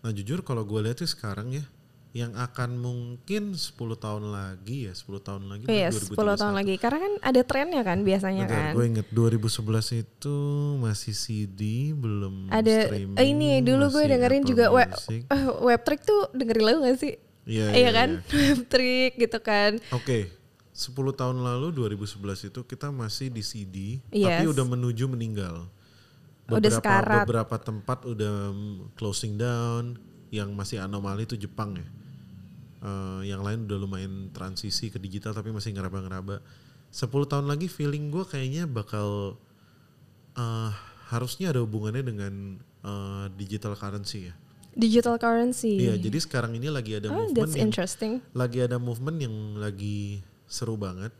Nah 0.00 0.10
jujur 0.10 0.40
kalau 0.40 0.62
gue 0.62 0.80
lihat 0.80 0.98
sih 0.98 1.08
sekarang 1.08 1.50
ya, 1.50 1.64
yang 2.12 2.30
akan 2.32 2.76
mungkin 2.76 3.52
10 3.52 3.74
tahun 3.96 4.30
lagi 4.30 4.86
ya, 4.86 4.92
10 4.92 5.18
tahun 5.18 5.42
lagi. 5.44 5.64
Iya, 5.66 5.90
10 5.90 6.14
tahun 6.14 6.54
lagi. 6.54 6.78
Karena 6.78 6.98
kan 7.00 7.12
ada 7.20 7.40
trennya 7.42 7.82
kan 7.82 7.98
biasanya 8.00 8.44
Bentar, 8.44 8.60
kan. 8.60 8.72
gue 8.72 8.84
inget 8.86 9.06
2011 9.10 9.98
itu 9.98 10.36
masih 10.78 11.10
CD 11.12 11.60
belum 11.90 12.48
Ada 12.48 12.86
streaming. 12.86 13.18
eh, 13.18 13.26
ini 13.26 13.48
dulu 13.60 13.90
gue 13.90 14.04
dengerin 14.06 14.40
Apple 14.40 14.50
juga 14.52 14.64
web 14.70 14.88
Music. 14.88 15.20
eh, 15.26 15.42
web 15.60 15.80
trick 15.82 16.00
tuh 16.02 16.20
dengerin 16.30 16.64
lagu 16.64 16.78
gak 16.82 16.98
sih? 16.98 17.14
Iya, 17.44 17.66
Iya 17.72 17.90
kan? 17.92 18.08
Web 18.32 18.60
trick 18.68 19.12
gitu 19.18 19.38
kan. 19.38 19.76
Oke, 19.90 20.32
10 20.74 20.90
tahun 21.14 21.38
lalu 21.38 21.70
2011 21.70 22.50
itu 22.50 22.60
kita 22.66 22.90
masih 22.90 23.30
di 23.30 23.42
CD, 23.46 23.76
Yes. 24.10 24.42
tapi 24.42 24.44
udah 24.50 24.66
menuju 24.66 25.06
meninggal. 25.06 25.70
Udah 26.50 26.58
Beberapa 26.60 26.78
sekarat. 26.82 27.24
beberapa 27.24 27.56
tempat 27.62 27.98
udah 28.04 28.34
mm, 28.50 28.98
closing 28.98 29.38
down, 29.38 29.94
yang 30.34 30.50
masih 30.50 30.82
anomali 30.82 31.30
itu 31.30 31.38
Jepang 31.38 31.78
ya. 31.78 31.86
Eh, 32.84 33.30
yang 33.30 33.46
lain 33.46 33.70
udah 33.70 33.78
lumayan 33.78 34.34
transisi 34.34 34.90
ke 34.90 34.98
digital 34.98 35.30
tapi 35.30 35.54
masih 35.54 35.70
ngeraba-ngeraba. 35.72 36.42
10 36.90 37.30
tahun 37.30 37.46
lagi 37.46 37.70
feeling 37.70 38.10
gue 38.10 38.26
kayaknya 38.26 38.66
bakal 38.66 39.38
eh, 40.34 40.70
harusnya 41.14 41.54
ada 41.54 41.62
hubungannya 41.62 42.02
dengan 42.02 42.34
eh, 42.82 43.26
digital 43.38 43.78
currency 43.78 44.28
ya. 44.28 44.34
Digital 44.74 45.22
currency. 45.22 45.86
Iya, 45.86 46.02
jadi 46.02 46.18
sekarang 46.18 46.58
ini 46.58 46.66
lagi 46.66 46.98
ada 46.98 47.14
oh, 47.14 47.30
movement 47.30 47.38
that's 47.38 47.54
yang 47.54 47.70
interesting. 47.70 48.18
lagi 48.34 48.58
ada 48.58 48.74
movement 48.82 49.22
yang 49.22 49.34
lagi 49.54 50.18
seru 50.48 50.78
banget. 50.78 51.12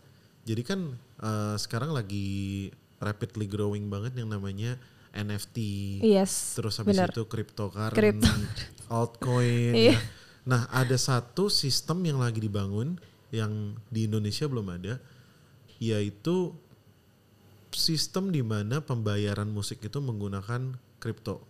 Jadi 0.45 0.63
kan 0.63 0.81
eh, 1.21 1.57
sekarang 1.57 1.97
lagi 1.97 2.69
rapidly 3.01 3.49
growing 3.49 3.89
banget 3.89 4.17
yang 4.17 4.31
namanya 4.33 4.77
NFT. 5.15 5.59
Yes. 6.03 6.59
Terus 6.59 6.81
habis 6.83 6.99
benar. 6.99 7.15
itu 7.15 7.23
cryptocurrency, 7.25 8.01
Crypto. 8.01 8.33
altcoin. 8.95 9.73
Iya. 9.73 9.95
ya. 9.95 9.99
Nah, 10.45 10.69
ada 10.69 10.97
satu 11.01 11.49
sistem 11.49 12.05
yang 12.05 12.21
lagi 12.21 12.43
dibangun 12.43 13.01
yang 13.33 13.75
di 13.89 14.07
Indonesia 14.07 14.45
belum 14.47 14.69
ada 14.71 15.01
yaitu 15.83 16.55
sistem 17.75 18.31
di 18.31 18.41
mana 18.41 18.79
pembayaran 18.79 19.51
musik 19.51 19.83
itu 19.83 19.99
menggunakan 19.99 20.79
kripto. 21.03 21.43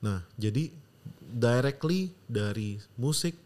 Nah, 0.00 0.24
jadi 0.40 0.72
directly 1.20 2.16
dari 2.24 2.80
musik 2.96 3.36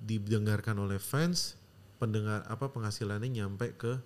didengarkan 0.00 0.80
oleh 0.80 0.96
fans, 0.96 1.56
pendengar 2.04 2.44
apa 2.44 2.68
penghasilannya 2.68 3.32
nyampe 3.32 3.72
ke 3.80 3.96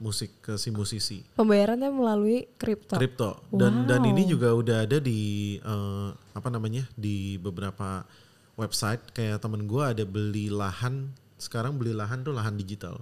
musik 0.00 0.32
ke 0.40 0.56
si 0.56 0.72
musisi. 0.72 1.20
Pembayarannya 1.36 1.92
melalui 1.92 2.48
kripto. 2.56 2.96
kripto. 2.96 3.44
Dan 3.52 3.84
dan 3.84 4.00
Wow. 4.00 4.10
ini 4.16 4.22
juga 4.24 4.56
udah 4.56 4.88
ada 4.88 4.96
di 4.96 5.20
eh, 5.60 6.08
apa 6.32 6.48
namanya 6.48 6.88
di 6.96 7.36
beberapa 7.36 8.08
website. 8.56 9.12
Kayak 9.12 9.44
temen 9.44 9.68
gua 9.68 9.92
ada 9.92 10.08
beli 10.08 10.48
lahan 10.48 11.12
sekarang 11.36 11.76
beli 11.76 11.92
lahan 11.92 12.24
tuh 12.24 12.32
lahan 12.32 12.56
digital. 12.56 12.96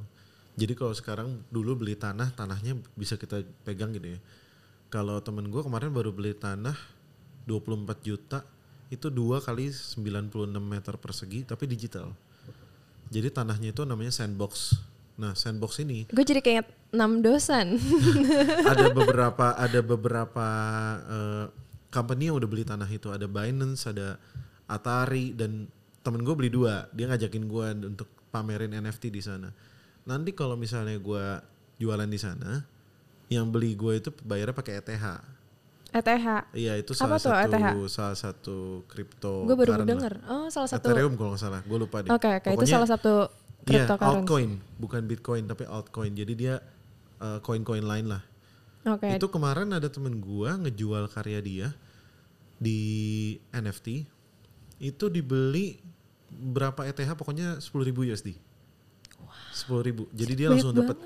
Jadi 0.57 0.73
kalau 0.75 0.97
sekarang 0.97 1.29
dulu 1.53 1.87
beli 1.87 1.95
tanah 1.95 2.33
tanahnya 2.35 2.81
bisa 2.99 3.15
kita 3.15 3.45
pegang 3.63 3.95
gitu 3.95 4.17
ya. 4.17 4.21
Kalau 4.91 5.21
temen 5.21 5.47
gua 5.53 5.63
kemarin 5.63 5.93
baru 5.93 6.11
beli 6.11 6.33
tanah 6.33 6.75
24 7.45 8.03
juta 8.03 8.41
itu 8.89 9.11
dua 9.11 9.43
kali 9.43 9.69
96 9.71 10.47
meter 10.63 10.95
persegi 10.95 11.43
tapi 11.43 11.67
digital 11.67 12.15
jadi 13.11 13.29
tanahnya 13.31 13.71
itu 13.71 13.83
namanya 13.87 14.13
sandbox. 14.13 14.79
Nah 15.17 15.33
sandbox 15.33 15.81
ini 15.81 16.05
Gue 16.13 16.25
jadi 16.27 16.45
kayak 16.45 16.67
enam 16.93 17.25
dosan. 17.25 17.81
ada 18.73 18.93
beberapa 18.99 19.57
ada 19.57 19.81
beberapa 19.81 20.47
eh, 21.07 21.47
company 21.89 22.29
yang 22.29 22.37
udah 22.37 22.49
beli 22.49 22.65
tanah 22.67 22.89
itu. 22.91 23.09
Ada 23.11 23.27
Binance 23.31 23.89
ada 23.89 24.21
Atari 24.67 25.33
dan 25.33 25.71
temen 26.03 26.23
gue 26.27 26.35
beli 26.35 26.51
dua. 26.51 26.91
Dia 26.91 27.07
ngajakin 27.11 27.45
gue 27.47 27.67
untuk 27.95 28.11
pamerin 28.35 28.75
NFT 28.75 29.15
di 29.15 29.23
sana. 29.23 29.49
Nanti 30.07 30.35
kalau 30.35 30.55
misalnya 30.59 30.99
gue 30.99 31.25
jualan 31.83 32.09
di 32.09 32.21
sana 32.21 32.63
yang 33.27 33.51
beli 33.51 33.75
gue 33.75 33.99
itu 33.99 34.11
bayarnya 34.23 34.55
pakai 34.55 34.79
ETH 34.79 35.36
ETH. 35.97 36.29
iya 36.53 36.73
itu 36.77 36.93
Apa 36.93 37.01
salah 37.01 37.19
tuh 37.19 37.31
satu 37.33 37.57
ETH? 37.57 37.89
salah 37.89 38.17
satu 38.17 38.57
kripto 38.85 39.45
Gue 39.45 39.57
baru 39.57 39.81
denger. 39.81 40.13
Oh, 40.27 40.47
salah 40.49 40.69
satu. 40.69 40.85
Ethereum 40.85 41.17
kalau 41.17 41.33
nggak 41.33 41.43
salah 41.43 41.61
gue 41.61 41.79
lupa 41.79 41.97
deh 42.01 42.11
Oke, 42.11 42.29
oke. 42.37 42.49
Itu 42.49 42.57
Pokoknya- 42.61 42.75
salah 42.77 42.89
satu 42.89 43.13
Iya, 43.67 43.83
altcoin, 43.99 44.63
bukan 44.79 45.11
Bitcoin 45.11 45.51
tapi 45.51 45.67
altcoin. 45.67 46.15
Jadi 46.15 46.33
dia 46.39 46.63
eh, 47.19 47.39
koin-koin 47.43 47.83
lain 47.83 48.07
lah. 48.07 48.23
Oke. 48.87 49.11
Itu 49.11 49.27
kemarin 49.27 49.75
ada 49.75 49.91
temen 49.91 50.23
gua 50.23 50.55
ngejual 50.55 51.11
karya 51.11 51.43
dia 51.43 51.69
di 52.55 52.79
NFT. 53.51 54.07
Itu 54.79 55.11
dibeli 55.11 55.83
berapa 56.31 56.87
ETH 56.87 57.11
pokoknya 57.15 57.59
10.000 57.59 58.07
USD. 58.07 58.39
10.000. 59.51 60.15
Jadi 60.15 60.33
dia 60.37 60.47
langsung 60.47 60.71
dapat 60.71 60.99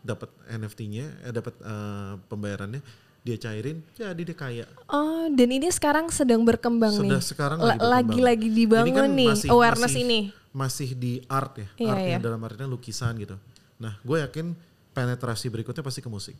dapat 0.00 0.30
NFT-nya, 0.46 1.06
eh, 1.26 1.32
dapat 1.34 1.54
eh, 1.58 2.14
pembayarannya, 2.22 2.80
dia 3.26 3.34
cairin, 3.36 3.82
jadi 3.98 4.22
dia 4.22 4.36
kaya. 4.38 4.64
Oh, 4.86 5.26
dan 5.34 5.48
ini 5.50 5.66
sekarang 5.66 6.06
sedang 6.14 6.46
berkembang 6.46 6.94
Sudah 6.94 7.18
nih. 7.18 7.26
sekarang 7.26 7.58
lagi-lagi 7.58 8.46
dibangun 8.46 8.86
Ini 8.86 8.94
kan 8.94 9.10
nih 9.10 9.30
masih- 9.34 9.50
awareness 9.50 9.90
masih- 9.90 10.04
ini. 10.06 10.20
Masih 10.54 10.88
di 10.94 11.12
art 11.26 11.52
ya, 11.58 11.68
Iya, 11.76 11.90
art 11.90 12.00
yang 12.06 12.22
iya. 12.22 12.24
dalam 12.24 12.40
artinya 12.40 12.70
lukisan 12.70 13.18
gitu. 13.18 13.34
Nah, 13.82 13.98
gue 14.00 14.18
yakin 14.22 14.54
penetrasi 14.94 15.50
berikutnya 15.50 15.82
pasti 15.82 16.00
ke 16.00 16.08
musik. 16.08 16.38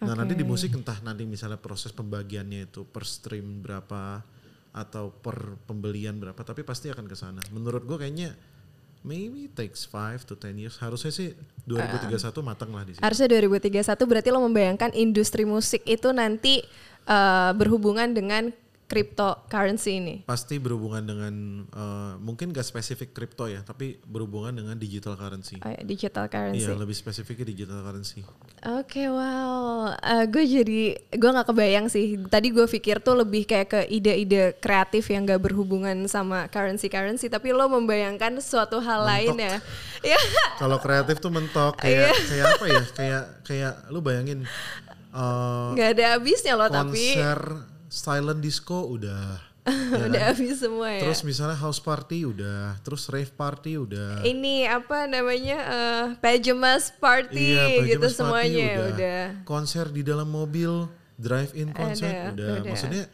Nah, 0.00 0.16
nanti 0.16 0.32
di 0.32 0.46
musik 0.46 0.72
entah 0.72 0.96
nanti 1.04 1.28
misalnya 1.28 1.60
proses 1.60 1.92
pembagiannya 1.92 2.72
itu 2.72 2.88
per 2.88 3.04
stream 3.04 3.60
berapa 3.60 4.24
atau 4.72 5.12
per 5.12 5.60
pembelian 5.68 6.16
berapa, 6.16 6.40
tapi 6.40 6.64
pasti 6.64 6.88
akan 6.88 7.04
ke 7.04 7.12
sana. 7.12 7.42
Menurut 7.52 7.84
gue 7.84 7.98
kayaknya 8.00 8.32
maybe 9.00 9.48
takes 9.52 9.88
5 9.88 10.28
to 10.28 10.34
10 10.36 10.60
years. 10.60 10.76
Harusnya 10.80 11.12
sih 11.12 11.32
2031 11.64 12.20
matang 12.44 12.70
lah 12.72 12.84
di 12.84 12.96
situ. 12.96 13.02
Harusnya 13.02 13.28
2031 13.28 14.10
berarti 14.10 14.28
lo 14.32 14.40
membayangkan 14.44 14.90
industri 14.96 15.48
musik 15.48 15.84
itu 15.88 16.12
nanti 16.12 16.60
eh, 17.08 17.50
berhubungan 17.56 18.12
dengan 18.12 18.52
cryptocurrency 18.90 20.02
ini. 20.02 20.14
Pasti 20.26 20.58
berhubungan 20.58 21.06
dengan 21.06 21.34
eh, 21.70 22.12
mungkin 22.18 22.50
gak 22.50 22.66
spesifik 22.66 23.14
kripto 23.14 23.46
ya, 23.46 23.62
tapi 23.62 24.02
berhubungan 24.02 24.50
dengan 24.50 24.74
digital 24.74 25.14
currency. 25.14 25.62
Oh, 25.62 25.70
ya, 25.70 25.78
digital 25.86 26.26
currency. 26.26 26.66
Iya, 26.66 26.74
lebih 26.74 26.98
spesifiknya 26.98 27.46
digital 27.54 27.86
currency. 27.86 28.26
Oke, 28.60 29.06
wow. 29.06 29.94
gue 30.28 30.44
jadi 30.44 30.98
gue 30.98 31.30
nggak 31.30 31.48
kebayang 31.48 31.86
sih. 31.86 32.18
Tadi 32.28 32.50
gue 32.50 32.66
pikir 32.66 33.00
tuh 33.00 33.16
lebih 33.16 33.46
kayak 33.46 33.68
ke 33.70 33.80
ide-ide 33.88 34.58
kreatif 34.58 35.06
yang 35.08 35.24
gak 35.24 35.40
berhubungan 35.40 35.94
sama 36.10 36.50
currency 36.50 36.90
currency, 36.90 37.30
tapi 37.30 37.54
lo 37.54 37.70
membayangkan 37.70 38.42
suatu 38.42 38.82
hal 38.82 39.06
lain 39.06 39.38
ya. 39.38 39.56
Ya. 40.02 40.20
Kalau 40.60 40.82
kreatif 40.82 41.22
tuh 41.22 41.30
mentok 41.30 41.78
Iya. 41.86 42.10
kayak 42.10 42.12
kayak 42.26 42.46
apa 42.58 42.66
ya? 42.66 42.82
Kayak 42.92 43.24
kayak 43.46 43.74
lu 43.88 44.00
bayangin 44.02 44.44
eh, 45.14 45.68
Nggak 45.76 45.88
ada 45.96 46.04
habisnya 46.16 46.54
loh 46.58 46.68
tapi 46.68 47.16
konser 47.16 47.40
silent 47.90 48.38
disco 48.40 48.86
udah. 48.86 49.50
ya 49.60 50.06
udah 50.08 50.22
kan? 50.24 50.28
habis 50.32 50.56
semua 50.56 50.88
ya. 50.88 51.04
Terus 51.04 51.20
misalnya 51.20 51.58
house 51.60 51.82
party 51.82 52.24
udah, 52.24 52.80
terus 52.80 53.04
rave 53.12 53.28
party 53.28 53.76
udah. 53.76 54.24
ini 54.24 54.64
apa 54.64 55.04
namanya 55.04 55.58
eh, 55.60 56.04
pajamas 56.16 56.94
party 56.96 57.58
Iya, 57.58 57.64
gitu 57.84 58.00
pajamas 58.00 58.00
party 58.00 58.16
semuanya 58.16 58.68
udah. 58.72 58.88
udah. 58.96 59.22
Konser 59.44 59.86
di 59.92 60.00
dalam 60.00 60.32
mobil, 60.32 60.88
drive 61.20 61.52
in 61.52 61.74
konser 61.76 62.32
udah. 62.32 62.64
udah. 62.64 62.72
Maksudnya 62.72 63.04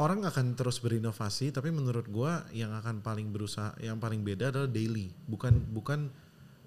orang 0.00 0.24
akan 0.24 0.56
terus 0.56 0.80
berinovasi, 0.80 1.52
tapi 1.52 1.68
menurut 1.68 2.06
gua 2.08 2.48
yang 2.54 2.72
akan 2.72 3.04
paling 3.04 3.28
berusaha, 3.28 3.76
yang 3.82 4.00
paling 4.00 4.24
beda 4.24 4.48
adalah 4.54 4.70
daily, 4.72 5.12
bukan 5.28 5.58
bukan 5.74 6.08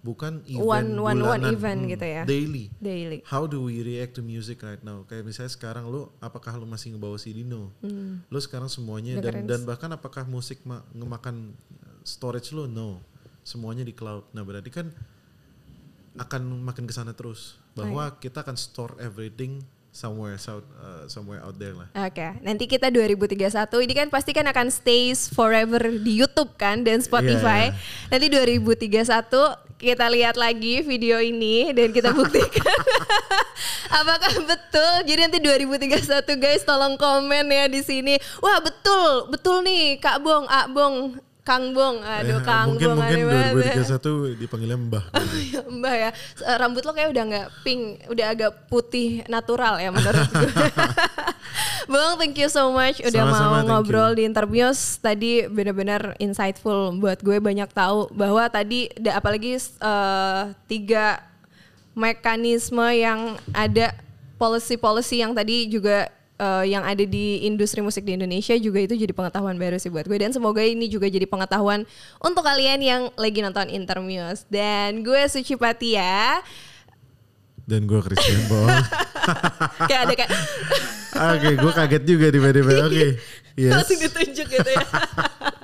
bukan 0.02 0.41
One- 0.41 0.49
event 0.49 0.66
one- 0.97 0.97
one 0.97 1.20
bulanan. 1.39 1.52
event 1.52 1.80
Hmm, 1.80 1.89
gitu 1.89 2.06
ya. 2.08 2.24
Daily. 2.24 2.66
Daily. 2.76 3.20
How 3.24 3.45
do 3.45 3.62
we 3.62 3.80
react 3.80 4.14
to 4.14 4.22
music 4.22 4.60
right 4.60 4.82
now? 4.82 5.06
Kayak 5.06 5.24
misalnya 5.24 5.52
sekarang 5.52 5.86
lu, 5.86 6.10
apakah 6.18 6.54
lu 6.54 6.66
masih 6.66 6.91
ngebawa 6.91 7.16
CD? 7.16 7.41
No. 7.41 7.70
Lu 8.26 8.38
sekarang 8.38 8.66
semuanya 8.68 9.16
Hmm. 9.16 9.24
dan 9.24 9.36
dan 9.45 9.60
bahkan 9.62 9.89
apakah 9.89 10.24
musik 10.24 10.62
ma- 10.64 10.82
ngemakan 10.89 11.54
storage 12.02 12.49
lu? 12.49 12.66
No. 12.66 12.97
Semuanya 13.41 13.82
di 13.82 13.91
cloud. 13.91 14.26
Nah 14.32 14.41
berarti 14.41 14.70
kan 14.70 14.89
akan 16.14 16.41
makin 16.62 16.84
ke 16.84 16.93
sana 16.93 17.12
terus. 17.12 17.58
Bahwa 17.72 18.12
kita 18.16 18.41
akan 18.41 18.54
store 18.54 18.99
everything 18.99 19.64
somewhere 19.91 20.36
south 20.38 20.64
uh, 20.78 21.04
somewhere 21.06 21.39
out 21.39 21.56
there 21.56 21.72
lah. 21.74 21.88
Oke, 22.02 22.24
nanti 22.39 22.64
kita 22.64 22.88
2031 22.88 23.43
ini 23.82 23.93
kan 23.93 24.08
pasti 24.08 24.32
kan 24.32 24.43
akan 24.45 24.68
stays 24.68 25.28
forever 25.28 25.84
di 25.84 26.16
YouTube 26.16 26.56
kan 26.56 26.80
dan 26.82 26.99
Spotify. 26.99 27.70
Iya. 27.70 27.76
Nanti 28.10 28.28
2031 28.32 29.70
kita 29.82 30.06
lihat 30.14 30.38
lagi 30.38 30.86
video 30.86 31.18
ini 31.18 31.74
dan 31.74 31.90
kita 31.90 32.14
buktikan 32.14 32.62
apakah 34.02 34.34
betul. 34.46 34.94
Jadi 35.10 35.20
nanti 35.26 35.40
2031 35.42 36.38
guys 36.38 36.62
tolong 36.64 36.96
komen 36.96 37.50
ya 37.50 37.66
di 37.66 37.82
sini. 37.82 38.16
Wah, 38.40 38.62
betul, 38.62 39.34
betul 39.34 39.66
nih 39.66 39.98
Kak 39.98 40.22
Bong, 40.22 40.46
A 40.48 40.70
Bong, 40.70 41.18
Kang 41.42 41.74
Bong. 41.74 42.00
Aduh, 42.00 42.38
Eh, 42.38 42.46
Kang 42.46 42.68
mungkin 42.70 42.88
Bong 42.88 42.98
mungkin 43.02 43.18
ya. 43.18 43.50
2031 43.98 44.38
dipanggilnya 44.38 44.78
Mbah. 44.78 45.04
Mbak 45.82 45.96
ya, 45.96 46.10
eh, 46.14 46.56
rambut 46.56 46.84
lo 46.84 46.92
kayak 46.92 47.10
udah 47.10 47.24
nggak 47.26 47.48
pink, 47.62 47.82
udah 48.08 48.26
agak 48.30 48.52
putih 48.68 49.26
natural 49.26 49.78
ya 49.78 49.89
menurut 49.89 50.22
gue. 50.32 50.50
Bang, 51.86 52.16
thank 52.16 52.38
you 52.38 52.48
so 52.48 52.70
much 52.70 53.02
udah 53.02 53.26
Sama-sama, 53.26 53.42
mau 53.44 53.58
thank 53.58 53.70
ngobrol 53.74 54.10
you. 54.14 54.18
di 54.18 54.24
interviews 54.24 54.80
tadi 54.98 55.44
benar-benar 55.46 56.14
insightful 56.18 56.94
buat 56.96 57.20
gue 57.20 57.38
banyak 57.38 57.68
tahu 57.68 58.08
bahwa 58.14 58.46
tadi 58.46 58.86
apalagi 59.04 59.58
eh, 59.60 60.42
tiga 60.68 61.26
mekanisme 61.92 62.86
yang 62.94 63.36
ada 63.52 63.92
policy-policy 64.38 65.20
yang 65.20 65.34
tadi 65.34 65.68
juga 65.68 66.08
eh, 66.42 66.66
yang 66.74 66.82
ada 66.82 67.06
di 67.06 67.46
industri 67.46 67.86
musik 67.86 68.02
di 68.02 68.18
Indonesia 68.18 68.58
juga 68.58 68.82
itu 68.82 68.98
jadi 68.98 69.14
pengetahuan 69.14 69.62
baru 69.62 69.78
sih 69.78 69.94
buat 69.94 70.10
gue 70.10 70.18
dan 70.18 70.34
semoga 70.34 70.66
ini 70.66 70.89
juga 70.89 71.06
jadi 71.06 71.30
pengetahuan 71.30 71.86
untuk 72.18 72.42
kalian 72.42 72.82
yang 72.82 73.02
lagi 73.14 73.46
nonton 73.46 73.70
Intermuse 73.70 74.50
dan 74.50 75.06
gue 75.06 75.22
Suci 75.30 75.54
Patia 75.54 76.42
Dan 77.62 77.86
gue 77.88 78.02
Christian 78.04 78.42
Bong. 78.50 78.68
kayak 79.88 80.02
ada 80.10 80.14
kayak 80.18 80.32
Oke, 81.12 81.60
gue 81.60 81.72
kaget 81.76 82.04
juga 82.08 82.26
tiba-tiba. 82.32 82.72
Oke, 82.88 83.20
yes. 83.60 83.72
langsung 83.76 84.00
ditunjuk 84.00 84.48
gitu 84.48 84.70
ya. 84.72 84.86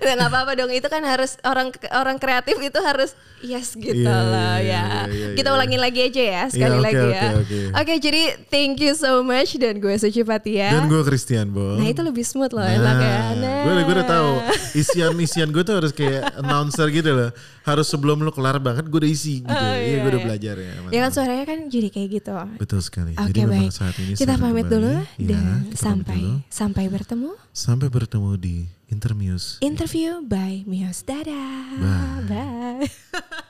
Nah, 0.00 0.12
nggak 0.16 0.30
apa-apa 0.32 0.52
dong 0.56 0.72
itu 0.72 0.88
kan 0.88 1.04
harus 1.04 1.36
orang 1.44 1.68
orang 1.92 2.16
kreatif 2.16 2.56
itu 2.56 2.78
harus 2.80 3.12
yes 3.44 3.72
gitu 3.76 4.04
Iya, 4.04 4.16
loh 4.16 4.56
iya, 4.60 4.60
ya. 4.60 4.84
iya, 4.84 5.04
iya, 5.12 5.26
Kita 5.36 5.48
iya. 5.52 5.56
ulangin 5.56 5.80
lagi 5.80 6.00
aja 6.08 6.22
ya 6.22 6.42
sekali 6.48 6.76
oke, 6.76 6.84
lagi 6.84 7.04
oke, 7.04 7.12
ya. 7.12 7.30
oke. 7.36 7.58
Oke 7.84 7.92
jadi 8.00 8.22
thank 8.48 8.80
you 8.80 8.92
so 8.96 9.20
much 9.20 9.56
dan 9.60 9.76
gue 9.80 9.92
Suci. 9.96 10.24
Dan 10.24 10.88
gue 10.88 11.02
Christian 11.04 11.52
Bong. 11.52 11.80
Nah 11.80 11.88
itu 11.88 12.00
lebih 12.00 12.24
smooth 12.24 12.52
loh 12.52 12.64
enak 12.64 12.96
ya. 13.00 13.18
Nah. 13.36 13.62
gue 13.64 13.72
gue 13.84 13.94
udah 14.00 14.08
tahu 14.08 14.30
isian-isian 14.76 15.48
gue 15.52 15.62
tuh 15.64 15.76
harus 15.76 15.92
kayak 15.92 16.32
announcer 16.40 16.88
gitu 16.92 17.10
loh. 17.12 17.30
Harus 17.60 17.86
sebelum 17.86 18.20
lu 18.20 18.30
kelar 18.30 18.56
banget 18.56 18.86
gue 18.86 18.96
udah 18.96 19.10
isi 19.10 19.40
gitu. 19.40 19.52
Oh, 19.52 19.74
iya, 19.76 19.78
iya, 19.78 19.96
gue 19.98 20.10
udah 20.10 20.16
iya. 20.16 20.26
belajar 20.26 20.54
ya. 20.56 20.72
Ya 20.88 21.00
kan 21.02 21.10
suaranya 21.10 21.44
kan 21.44 21.58
jadi 21.68 21.88
kayak 21.88 22.08
gitu. 22.10 22.32
Betul 22.56 22.80
sekali. 22.80 23.12
Oke 23.12 23.28
Jadi 23.28 23.40
memang 23.42 23.68
baik. 23.68 23.72
saat 23.72 23.94
ini 23.96 24.12
kita 24.14 24.34
pamit 24.34 24.64
kembali. 24.64 24.72
dulu 24.72 24.92
Ya, 25.16 25.28
dan 25.28 25.44
sampai 25.72 26.18
dulu. 26.18 26.34
sampai 26.48 26.84
bertemu 26.88 27.30
Sampai 27.50 27.88
bertemu 27.88 28.30
di 28.36 28.56
Intermuse. 28.88 29.60
interview 29.60 30.18
by 30.20 30.64
Mios. 30.64 31.02
Dadah. 31.02 31.78
Bye. 31.78 32.26
Bye. 32.26 32.88